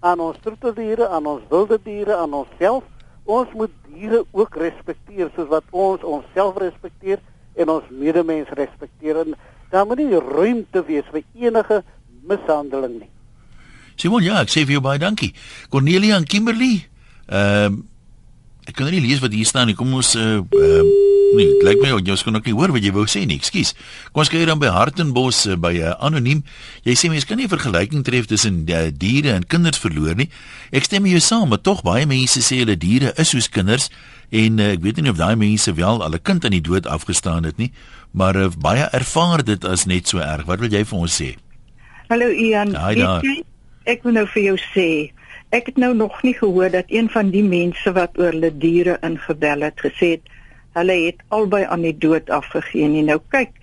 aan 0.00 0.20
ons 0.20 0.38
troeteldiere, 0.42 1.08
aan 1.08 1.26
ons 1.26 1.42
wilde 1.48 1.78
diere, 1.82 2.16
aan 2.16 2.34
onsself. 2.34 2.84
Ons 3.24 3.52
moet 3.54 3.72
diere 3.90 4.24
ook 4.30 4.56
respekteer 4.56 5.30
soos 5.34 5.50
wat 5.50 5.66
ons 5.70 6.02
onsself 6.02 6.56
respekteer 6.58 7.20
en 7.56 7.68
ons 7.68 7.88
medemens 7.90 8.48
respekteer. 8.58 9.24
En 9.24 9.34
daar 9.70 9.86
moet 9.86 10.02
nie 10.02 10.20
ruimte 10.20 10.84
wees 10.86 11.08
vir 11.12 11.22
enige 11.34 11.82
mishandeling 12.28 13.00
nie. 13.00 13.10
Simon, 13.96 14.22
ja, 14.24 14.40
ek 14.40 14.52
sê 14.52 14.64
vir 14.64 14.78
jou 14.78 14.84
baie 14.84 15.00
dankie. 15.00 15.34
Cornelia 15.68 16.16
en 16.16 16.24
Kimberley, 16.24 16.90
Ehm 17.30 17.74
uh, 17.74 17.78
ek 18.66 18.76
kan 18.76 18.90
nie 18.90 19.02
lees 19.02 19.22
wat 19.22 19.34
hier 19.34 19.46
staan 19.46 19.70
nie. 19.70 19.78
Kom 19.78 19.94
ons 19.94 20.14
uh 20.18 20.42
uh 20.42 21.19
nee, 21.36 21.46
dit 21.46 21.64
lyk 21.66 21.80
my 21.82 21.92
jy 21.98 22.16
skon 22.18 22.38
ook 22.38 22.46
nie 22.48 22.54
hoor 22.56 22.72
wat 22.74 22.84
jy 22.84 22.92
wou 22.94 23.04
sê 23.10 23.22
nie. 23.28 23.38
Ekskuus. 23.40 23.74
Kom 24.10 24.24
ons 24.24 24.30
kyk 24.32 24.46
dan 24.48 24.60
by 24.62 24.70
Hartenbos 24.74 25.44
uh, 25.46 25.56
by 25.60 25.72
'n 25.76 25.92
uh, 25.92 25.94
anoniem. 26.06 26.42
Jy 26.84 26.94
sê 26.94 27.10
mense 27.10 27.26
kan 27.26 27.38
nie 27.38 27.46
'n 27.46 27.54
vergelyking 27.54 28.04
tref 28.04 28.26
tussen 28.26 28.64
uh, 28.68 28.90
diere 28.92 29.32
en 29.32 29.46
kinders 29.46 29.78
verloor 29.78 30.16
nie. 30.16 30.30
Ek 30.72 30.84
stem 30.84 31.02
mee 31.02 31.20
saam, 31.20 31.48
maar 31.48 31.62
tog 31.62 31.82
baie 31.82 32.06
mense 32.06 32.40
sê 32.40 32.62
hulle 32.62 32.76
diere 32.76 33.12
is 33.16 33.30
soos 33.30 33.48
kinders 33.48 33.90
en 34.30 34.58
uh, 34.58 34.72
ek 34.72 34.82
weet 34.82 35.02
nie 35.02 35.10
of 35.10 35.18
daai 35.18 35.36
mense 35.36 35.72
wel 35.74 36.02
al 36.02 36.14
'n 36.14 36.22
kind 36.22 36.44
aan 36.44 36.56
die 36.56 36.64
dood 36.64 36.86
afgestaan 36.86 37.44
het 37.44 37.58
nie, 37.58 37.72
maar 38.12 38.36
uh, 38.36 38.50
baie 38.58 38.88
ervaar 38.92 39.44
dit 39.44 39.64
as 39.64 39.86
net 39.86 40.08
so 40.08 40.18
erg. 40.18 40.46
Wat 40.46 40.60
wil 40.60 40.70
jy 40.70 40.84
vir 40.84 40.98
ons 40.98 41.22
sê? 41.22 41.36
Hallo 42.08 42.30
Ian. 42.30 42.72
Ja, 42.72 43.22
ek 43.84 44.02
wil 44.02 44.12
nou 44.12 44.26
vir 44.26 44.42
jou 44.42 44.58
sê 44.74 45.10
Ek 45.50 45.66
het 45.66 45.76
nou 45.82 45.94
nog 45.94 46.22
nie 46.22 46.34
gehoor 46.34 46.70
dat 46.70 46.84
een 46.86 47.08
van 47.10 47.30
die 47.30 47.42
mense 47.42 47.90
wat 47.92 48.18
oor 48.18 48.30
hulle 48.30 48.52
diere 48.54 48.98
ingebel 49.02 49.64
het 49.66 49.82
gesê 49.82 50.10
het 50.14 50.28
hulle 50.72 50.96
het 51.06 51.22
albei 51.28 51.64
aan 51.64 51.82
die 51.82 51.96
dood 51.98 52.30
afgegee 52.30 52.88
nie. 52.88 53.02
Nou 53.06 53.18
kyk, 53.32 53.56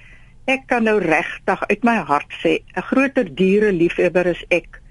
ek 0.47 0.67
kan 0.71 0.87
nou 0.87 0.97
regtig 1.03 1.63
uit 1.69 1.87
my 1.87 1.95
hart 2.07 2.33
sê, 2.43 2.59
'n 2.75 2.87
groter 2.89 3.35
diere 3.35 3.71
liefhebber 3.71 4.25
is 4.25 4.43
ek. 4.49 4.81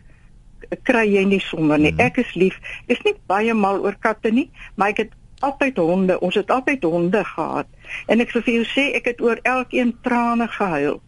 Kry 0.83 1.07
jy 1.07 1.25
nie 1.25 1.41
sommer 1.41 1.79
nie. 1.79 1.93
Mhm. 1.93 2.01
Ek 2.01 2.17
is 2.19 2.35
lief. 2.35 2.59
Is 2.87 3.03
nie 3.05 3.15
baie 3.27 3.55
mal 3.55 3.81
oor 3.85 3.97
katte 4.01 4.33
nie, 4.33 4.51
maar 4.75 4.89
ek 4.89 4.97
het 4.97 5.13
altyd 5.41 5.77
honde. 5.77 6.21
Ons 6.21 6.35
het 6.35 6.51
altyd 6.51 6.83
honde 6.83 7.25
gehad. 7.25 7.67
En 8.07 8.21
ek 8.21 8.31
sê 8.31 8.43
vir 8.43 8.55
jou 8.55 8.65
sê 8.65 8.95
ek 8.97 9.05
het 9.05 9.21
oor 9.21 9.39
elkeen 9.43 9.95
trane 10.03 10.49
gehuil. 10.49 11.01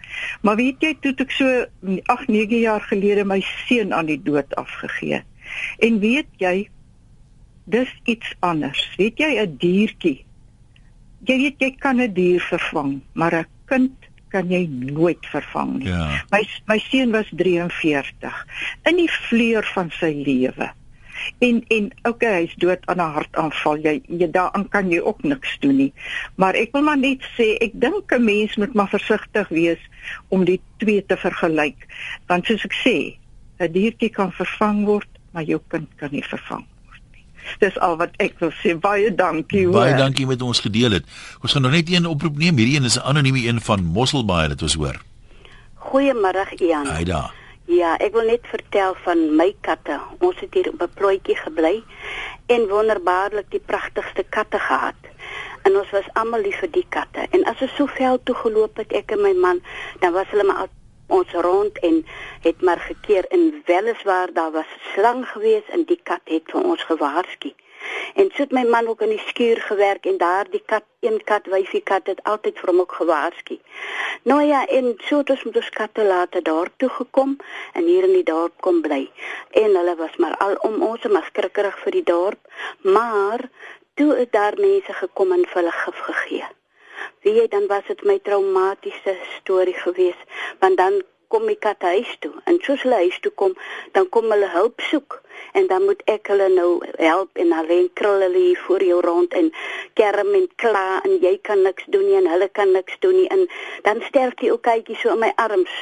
Maar 0.42 0.56
weet 0.56 0.76
jy, 0.80 0.94
toe 1.00 1.14
ek 1.16 1.30
so 1.30 1.66
8, 2.06 2.28
9 2.28 2.60
jaar 2.60 2.80
gelede 2.80 3.24
my 3.24 3.40
seun 3.66 3.92
aan 3.92 4.06
die 4.06 4.22
dood 4.22 4.54
afgegee. 4.56 5.22
En 5.78 5.98
weet 5.98 6.28
jy, 6.36 6.68
dis 7.64 8.00
iets 8.04 8.34
anders. 8.40 8.94
Weet 8.96 9.18
jy 9.18 9.36
'n 9.40 9.56
diertjie? 9.58 10.27
Jy 11.26 11.36
weet 11.36 11.58
jy 11.58 11.70
kan 11.78 12.00
'n 12.00 12.12
dier 12.14 12.40
vervang, 12.40 13.00
maar 13.12 13.34
'n 13.34 13.46
kind 13.66 14.08
kan 14.28 14.50
jy 14.50 14.66
nooit 14.66 15.26
vervang 15.32 15.78
nie. 15.78 15.88
Ja. 15.88 16.24
My 16.30 16.42
my 16.66 16.78
seun 16.78 17.10
was 17.10 17.28
43 17.32 18.46
in 18.84 18.96
die 18.96 19.10
vleur 19.10 19.64
van 19.74 19.90
sy 19.90 20.12
lewe. 20.24 20.70
En 21.38 21.64
en 21.74 21.90
okay, 22.02 22.44
hy's 22.44 22.54
dood 22.62 22.86
aan 22.86 23.00
'n 23.02 23.14
hartaanval. 23.16 23.78
Jy, 23.82 24.00
jy 24.06 24.30
daaraan 24.30 24.68
kan 24.68 24.90
jy 24.90 25.00
ook 25.00 25.22
niks 25.22 25.58
doen 25.60 25.76
nie. 25.76 25.92
Maar 26.36 26.54
ek 26.54 26.72
wil 26.72 26.82
maar 26.82 26.98
net 26.98 27.22
sê, 27.36 27.56
ek 27.58 27.72
dink 27.74 28.12
'n 28.12 28.24
mens 28.24 28.56
moet 28.56 28.74
maar 28.74 28.88
versigtig 28.88 29.48
wees 29.48 29.82
om 30.28 30.44
die 30.44 30.60
twee 30.76 31.04
te 31.06 31.16
vergelyk. 31.16 31.86
Want 32.26 32.46
soos 32.46 32.64
ek 32.64 32.74
sê, 32.86 32.96
'n 33.58 33.72
diertjie 33.72 34.10
kan 34.10 34.32
vervang 34.32 34.84
word, 34.84 35.08
maar 35.32 35.42
jou 35.42 35.60
kind 35.68 35.88
kan 35.96 36.10
nie 36.12 36.24
vervang 36.24 36.62
word 36.62 36.70
nie. 36.70 36.77
Dis 37.58 37.78
al 37.78 37.96
wat 37.96 38.14
ek 38.16 38.38
wil 38.38 38.52
sê. 38.62 38.76
Baie 38.78 39.14
dankie 39.14 39.66
hoor. 39.66 39.80
Baie 39.80 39.96
dankie 39.96 40.26
met 40.26 40.42
ons 40.42 40.60
gedeel 40.60 40.98
het. 40.98 41.04
Ons 41.42 41.52
gaan 41.52 41.62
nog 41.62 41.74
net 41.74 41.90
een 41.90 42.06
oproep 42.06 42.36
neem. 42.36 42.56
Hierdie 42.56 42.76
een 42.76 42.84
is 42.84 42.98
'n 42.98 43.06
anonieme 43.08 43.46
een 43.48 43.60
van 43.60 43.84
Mosselbaai 43.84 44.48
wat 44.48 44.62
ons 44.62 44.74
hoor. 44.74 45.00
Goeiemôre 45.78 46.44
Ian. 46.60 46.86
Haai 46.86 47.04
daar. 47.04 47.34
Ja, 47.68 47.96
ek 48.00 48.12
wil 48.12 48.24
net 48.24 48.46
vertel 48.48 48.94
van 49.04 49.36
my 49.36 49.54
katte. 49.60 50.00
Ons 50.24 50.40
het 50.40 50.54
hier 50.54 50.68
op 50.68 50.80
'n 50.82 50.94
plotjie 50.94 51.36
gebly 51.36 51.82
en 52.46 52.68
wonderbaarlik 52.68 53.50
die 53.50 53.60
pragtigste 53.60 54.24
katte 54.28 54.58
gehad. 54.58 55.00
En 55.62 55.76
ons 55.76 55.90
was 55.90 56.08
almal 56.12 56.40
lief 56.40 56.58
vir 56.58 56.70
die 56.70 56.86
katte. 56.88 57.26
En 57.30 57.44
as 57.44 57.60
ons 57.60 57.74
so 57.76 57.86
veld 57.86 58.24
toe 58.24 58.34
geloop 58.34 58.76
het 58.76 58.92
ek 58.92 59.10
en 59.10 59.20
my 59.22 59.32
man, 59.32 59.60
dan 60.00 60.12
was 60.12 60.26
hulle 60.30 60.44
maar 60.44 60.68
ons 61.08 61.32
rond 61.32 61.78
en 61.78 62.06
het 62.42 62.60
maar 62.62 62.80
gekeer 62.80 63.24
in 63.28 63.62
weliswaar 63.64 64.32
daar 64.32 64.50
was 64.50 64.76
slang 64.94 65.24
gewees 65.28 65.66
en 65.68 65.84
die 65.84 66.00
kat 66.02 66.20
het 66.24 66.52
vir 66.52 66.62
ons 66.62 66.84
gewaarsku. 66.90 67.54
En 68.14 68.30
sit 68.34 68.50
my 68.50 68.64
man 68.64 68.88
ook 68.88 69.00
in 69.00 69.12
die 69.14 69.22
skuur 69.26 69.60
gewerk 69.60 70.06
en 70.06 70.16
daar 70.18 70.50
die 70.50 70.62
kat, 70.66 70.84
een 71.00 71.20
kat, 71.24 71.46
wyfie 71.46 71.80
kat 71.80 72.06
het 72.10 72.22
altyd 72.22 72.58
vir 72.58 72.72
hom 72.72 72.80
ook 72.80 72.92
gewaarsku. 73.00 73.58
Nou 74.22 74.42
ja, 74.42 74.64
en 74.66 74.94
so 75.06 75.22
het 75.22 75.30
ons 75.30 75.44
met 75.48 75.56
ons 75.62 75.70
katte 75.70 76.04
later 76.04 76.42
daar 76.42 76.70
toe 76.76 76.88
gekom 76.88 77.36
en 77.72 77.84
hier 77.84 78.08
in 78.08 78.16
die 78.18 78.26
dorp 78.26 78.60
kom 78.66 78.82
bly. 78.82 79.04
En 79.50 79.78
hulle 79.80 79.96
was 79.96 80.16
maar 80.16 80.36
al 80.36 80.58
om 80.70 80.82
ons 80.82 81.06
maar 81.06 81.30
skrikkerig 81.30 81.78
vir 81.86 82.00
die 82.00 82.06
dorp, 82.12 82.40
maar 82.82 83.48
toe 83.94 84.14
het 84.14 84.32
daar 84.32 84.58
mense 84.58 84.92
gekom 85.02 85.32
en 85.32 85.46
hulle 85.54 85.74
gif 85.82 86.06
gegee. 86.10 86.57
Wie 87.22 87.34
jy 87.38 87.46
dan 87.52 87.66
was 87.66 87.86
dit 87.88 88.02
my 88.04 88.18
traumatiese 88.22 89.16
storie 89.36 89.76
geweest, 89.76 90.26
want 90.60 90.76
dan 90.78 91.02
kom 91.28 91.48
ek 91.52 91.60
kat 91.64 91.84
huis 91.84 92.10
toe 92.24 92.32
en 92.48 92.56
soos 92.64 92.82
hulle 92.86 93.00
huis 93.04 93.18
toe 93.24 93.32
kom, 93.40 93.54
dan 93.96 94.08
kom 94.14 94.30
hulle 94.32 94.48
hulp 94.54 94.80
soek 94.88 95.18
en 95.58 95.68
dan 95.68 95.84
moet 95.84 96.00
ek 96.10 96.30
hulle 96.32 96.48
nou 96.54 96.70
help 96.96 97.36
en 97.42 97.52
alleen 97.52 97.90
krul 98.00 98.24
hulle 98.24 98.44
hier 98.46 98.62
voor 98.64 98.84
jou 98.84 99.00
rond 99.04 99.36
en 99.40 99.50
kerm 100.00 100.32
en 100.40 100.48
kla 100.62 100.86
en 101.04 101.18
jy 101.24 101.36
kan 101.50 101.62
niks 101.66 101.86
doen 101.92 102.06
nie 102.08 102.18
en 102.22 102.30
hulle 102.32 102.48
kan 102.60 102.72
niks 102.72 102.96
doen 103.04 103.16
nie 103.20 103.28
en 103.34 103.46
dan 103.84 104.02
sterf 104.08 104.36
die 104.40 104.52
ou 104.54 104.58
kykie 104.70 104.96
so 104.96 105.12
in 105.14 105.22
my 105.26 105.32
arms. 105.36 105.74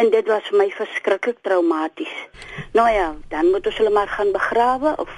En 0.00 0.08
dit 0.10 0.26
was 0.26 0.42
vir 0.50 0.58
my 0.58 0.66
verskriklik 0.74 1.36
traumaties. 1.46 2.14
Nou 2.74 2.88
ja, 2.90 3.12
dan 3.30 3.52
moet 3.52 3.66
ons 3.70 3.76
hulle 3.78 3.92
maar 3.94 4.10
gaan 4.10 4.32
begrawe 4.34 4.96
of 4.98 5.12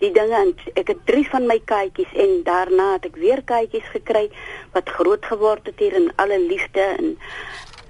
die 0.00 0.12
dinge 0.16 0.38
en 0.40 0.52
ek 0.80 0.92
het 0.94 1.04
drie 1.08 1.26
van 1.28 1.46
my 1.50 1.58
katjies 1.72 2.12
en 2.24 2.42
daarna 2.46 2.92
het 2.96 3.10
ek 3.10 3.20
weer 3.20 3.42
katjies 3.44 3.86
gekry 3.92 4.28
wat 4.74 4.88
groot 4.98 5.24
geword 5.32 5.66
het 5.66 5.78
hier 5.78 5.96
in 5.96 6.10
alle 6.16 6.40
liefde 6.40 6.86
en 6.96 7.14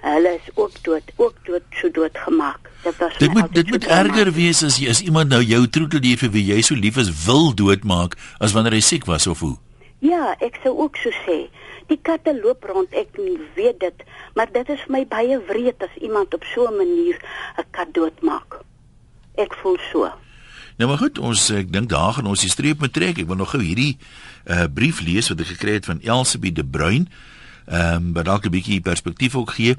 hulle 0.01 0.35
is 0.39 0.53
ook 0.55 0.77
dood 0.83 1.15
ook 1.17 1.41
dood 1.47 1.81
so 1.81 1.91
dood 1.97 2.19
gemaak 2.27 2.71
dit 2.85 3.01
was 3.03 3.17
dit 3.19 3.33
moet 3.37 3.55
dit 3.55 3.71
moet 3.71 3.89
erger 4.01 4.33
wees 4.37 4.63
as 4.67 4.79
jy 4.83 4.91
as 4.91 5.03
iemand 5.07 5.33
nou 5.35 5.43
jou 5.45 5.67
troeteldier 5.69 6.21
vir 6.21 6.33
wie 6.37 6.47
jy 6.53 6.63
so 6.65 6.79
lief 6.79 7.01
is 7.01 7.13
wil 7.27 7.53
doodmaak 7.55 8.17
as 8.41 8.57
wanneer 8.57 8.79
hy 8.81 8.85
siek 8.93 9.11
was 9.11 9.29
of 9.31 9.45
hoe 9.45 9.57
Ja, 10.01 10.33
ek 10.41 10.57
sou 10.65 10.73
ook 10.81 10.97
so 10.97 11.13
sê. 11.27 11.51
Die 11.93 11.99
katte 12.01 12.33
loop 12.33 12.65
rond, 12.65 12.93
ek 12.97 13.19
weet 13.57 13.83
dit, 13.83 14.05
maar 14.39 14.49
dit 14.53 14.69
is 14.73 14.81
vir 14.87 14.95
my 14.95 15.03
baie 15.11 15.37
wreed 15.51 15.83
as 15.85 15.99
iemand 16.01 16.33
op 16.35 16.45
so 16.55 16.65
'n 16.69 16.77
manier 16.77 17.21
'n 17.59 17.67
kat 17.71 17.93
doodmaak. 17.93 18.61
Ek 19.37 19.55
voel 19.55 19.77
so. 19.93 20.09
Nou 20.81 20.89
maar 20.89 21.03
goed, 21.03 21.19
ons 21.21 21.43
ek 21.53 21.69
dink 21.69 21.91
daar 21.93 22.15
gaan 22.17 22.29
ons 22.31 22.41
die 22.41 22.49
streep 22.49 22.81
moet 22.81 22.93
trek. 22.97 23.19
Ek 23.21 23.27
wil 23.29 23.37
nog 23.37 23.51
gou 23.53 23.61
hierdie 23.61 23.99
uh 24.49 24.65
brief 24.73 25.03
lees 25.05 25.27
wat 25.29 25.43
ek 25.45 25.51
gekry 25.53 25.75
het 25.77 25.85
van 25.85 25.99
Elsabie 26.01 26.55
de 26.57 26.65
Bruin. 26.65 27.05
Ehm 27.69 27.97
um, 27.97 28.07
wat 28.17 28.25
dalk 28.25 28.47
'n 28.49 28.55
bietjie 28.55 28.81
perspektief 28.81 29.37
ook 29.37 29.53
gee. 29.59 29.77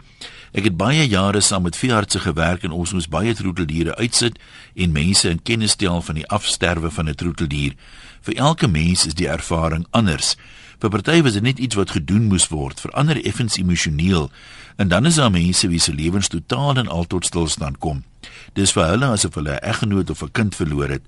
Ek 0.53 0.63
het 0.69 0.77
baie 0.77 1.07
jare 1.07 1.41
saam 1.41 1.63
met 1.63 1.75
veeartse 1.75 2.19
gewerk 2.19 2.63
en 2.63 2.71
ons 2.71 2.93
moes 2.93 3.07
baie 3.07 3.33
troeteldiere 3.33 3.95
uitsit 3.95 4.37
en 4.75 4.91
mense 4.91 5.29
in 5.29 5.41
kennis 5.41 5.71
stel 5.71 6.01
van 6.01 6.15
die 6.15 6.27
afsterwe 6.27 6.91
van 6.91 7.09
'n 7.09 7.15
troeteldier. 7.15 7.73
Vir 8.21 8.35
elke 8.35 8.67
mens 8.67 9.05
is 9.05 9.17
die 9.17 9.27
ervaring 9.27 9.87
anders. 9.89 10.35
Vir 10.79 10.89
party 10.89 11.21
was 11.21 11.33
dit 11.33 11.43
net 11.43 11.59
iets 11.59 11.75
wat 11.75 11.91
gedoen 11.91 12.27
moes 12.27 12.47
word, 12.47 12.79
vir 12.79 12.91
ander 12.91 13.25
effens 13.25 13.57
emosioneel. 13.57 14.31
En 14.77 14.87
dan 14.87 15.05
is 15.05 15.15
daar 15.15 15.31
mense 15.31 15.67
wie 15.67 15.79
se 15.79 15.93
lewens 15.93 16.27
totaal 16.27 16.77
en 16.77 16.87
al 16.87 17.07
tot 17.07 17.25
stilstand 17.25 17.77
kom. 17.77 18.03
Dis 18.53 18.71
vir 18.71 18.85
hulle 18.85 19.05
asof 19.05 19.35
hulle 19.35 19.59
'n 19.59 19.67
eggenoot 19.71 20.09
of 20.09 20.23
'n 20.23 20.31
kind 20.31 20.55
verloor 20.55 20.89
het. 20.89 21.03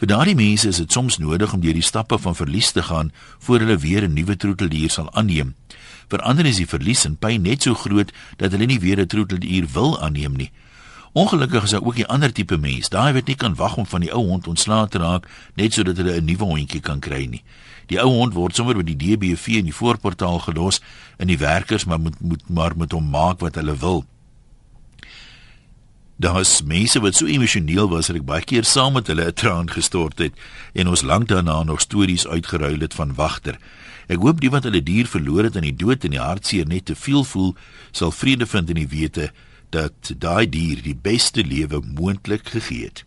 Vir 0.00 0.08
daardie 0.08 0.34
mense 0.34 0.68
is 0.68 0.76
dit 0.76 0.92
soms 0.92 1.18
nodig 1.18 1.52
om 1.52 1.60
deur 1.60 1.76
die 1.76 1.84
stappe 1.84 2.18
van 2.18 2.36
verlies 2.36 2.70
te 2.72 2.82
gaan 2.82 3.12
voor 3.38 3.58
hulle 3.58 3.76
weer 3.78 4.02
'n 4.08 4.14
nuwe 4.14 4.36
troeteldier 4.36 4.90
sal 4.90 5.12
aanneem. 5.12 5.54
Vir 6.08 6.20
ander 6.20 6.46
is 6.46 6.56
die 6.56 6.66
verlies 6.66 7.04
en 7.04 7.16
pyn 7.16 7.42
net 7.42 7.62
so 7.62 7.74
groot 7.74 8.12
dat 8.36 8.52
hulle 8.52 8.66
nie 8.66 8.80
weer 8.80 9.00
'n 9.00 9.06
troeteldier 9.06 9.66
wil 9.72 10.00
aanneem 10.00 10.36
nie. 10.36 10.50
Ongelukkig 11.12 11.62
is 11.62 11.70
daar 11.70 11.82
ook 11.82 11.98
'n 11.98 12.06
ander 12.06 12.32
tipe 12.32 12.56
mens, 12.56 12.88
daai 12.88 13.12
wat 13.12 13.26
nie 13.26 13.36
kan 13.36 13.54
wag 13.54 13.76
om 13.76 13.86
van 13.86 14.00
die 14.00 14.12
ou 14.12 14.26
hond 14.26 14.46
ontslae 14.46 14.88
te 14.88 14.98
raak 14.98 15.28
net 15.54 15.72
sodat 15.72 15.96
hulle 15.96 16.16
'n 16.20 16.24
nuwe 16.24 16.44
hondjie 16.44 16.80
kan 16.80 17.00
kry 17.00 17.26
nie. 17.26 17.42
Die 17.86 18.00
ou 18.00 18.08
hond 18.08 18.34
word 18.34 18.54
sommer 18.54 18.76
by 18.76 18.82
die 18.82 18.96
DBV 18.96 19.46
in 19.46 19.64
die 19.64 19.74
voorportaal 19.74 20.38
gelos 20.38 20.80
en 21.16 21.26
die 21.26 21.38
werkers 21.38 21.84
maar 21.84 22.00
moet 22.00 22.20
moet 22.20 22.48
maar 22.48 22.76
met 22.76 22.92
hom 22.92 23.10
maak 23.10 23.40
wat 23.40 23.54
hulle 23.54 23.76
wil. 23.76 24.04
Daar 26.20 26.40
is 26.40 26.62
mense 26.62 27.00
wat 27.00 27.14
so 27.14 27.24
emosioneel 27.26 27.88
was 27.88 28.10
dat 28.10 28.18
ek 28.18 28.26
baie 28.28 28.44
keer 28.44 28.66
saam 28.68 28.92
met 28.92 29.06
hulle 29.08 29.24
'n 29.24 29.32
traan 29.32 29.70
gestort 29.72 30.18
het 30.20 30.34
en 30.76 30.88
ons 30.92 31.02
lank 31.02 31.28
daarna 31.28 31.62
nog 31.62 31.80
stories 31.80 32.26
uitgeruil 32.26 32.80
het 32.80 32.94
van 32.94 33.14
wagter. 33.14 33.56
Ek 34.06 34.20
hoop 34.20 34.40
die 34.40 34.50
wat 34.50 34.68
hulle 34.68 34.82
dier 34.82 35.06
verloor 35.06 35.48
het 35.48 35.56
aan 35.56 35.64
die 35.64 35.76
dood 35.76 36.04
en 36.04 36.10
die 36.10 36.20
hartseer 36.20 36.66
net 36.66 36.84
te 36.84 36.94
veel 36.94 37.24
voel, 37.24 37.54
sal 37.90 38.12
vrede 38.12 38.46
vind 38.46 38.68
in 38.68 38.76
die 38.76 38.88
wete 38.88 39.32
dat 39.70 40.12
daai 40.18 40.48
dier 40.48 40.82
die 40.82 40.94
beste 40.94 41.44
lewe 41.44 41.80
moontlik 41.80 42.48
gegee 42.48 42.84
het. 42.84 43.04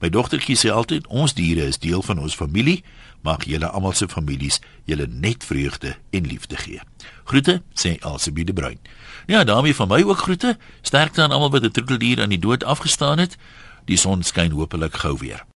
My 0.00 0.08
dogtertjie 0.08 0.56
sê 0.56 0.74
altyd 0.74 1.06
ons 1.06 1.34
diere 1.34 1.62
is 1.62 1.78
deel 1.78 2.02
van 2.02 2.18
ons 2.18 2.34
familie, 2.34 2.82
mag 3.22 3.44
julle 3.44 3.68
almal 3.68 3.92
se 3.92 4.08
families 4.08 4.60
julle 4.84 5.06
net 5.10 5.44
vreugde 5.44 5.96
en 6.10 6.26
liefde 6.26 6.56
gee. 6.56 6.80
Groete, 7.24 7.62
sê 7.74 7.98
Elsabie 7.98 8.44
de 8.44 8.52
Bruin. 8.52 8.78
Ja, 9.26 9.44
daarmee 9.44 9.74
van 9.74 9.88
my 9.88 10.02
ook 10.02 10.18
groete. 10.18 10.56
Sterkte 10.82 11.22
aan 11.22 11.30
almal 11.30 11.50
wat 11.50 11.62
'n 11.62 11.70
troeteldier 11.70 12.22
aan 12.22 12.28
die 12.28 12.38
dood 12.38 12.64
afgestaan 12.64 13.18
het. 13.18 13.36
Die 13.84 13.96
son 13.96 14.22
skyn 14.22 14.50
hopelik 14.50 14.94
gou 14.94 15.18
weer. 15.18 15.48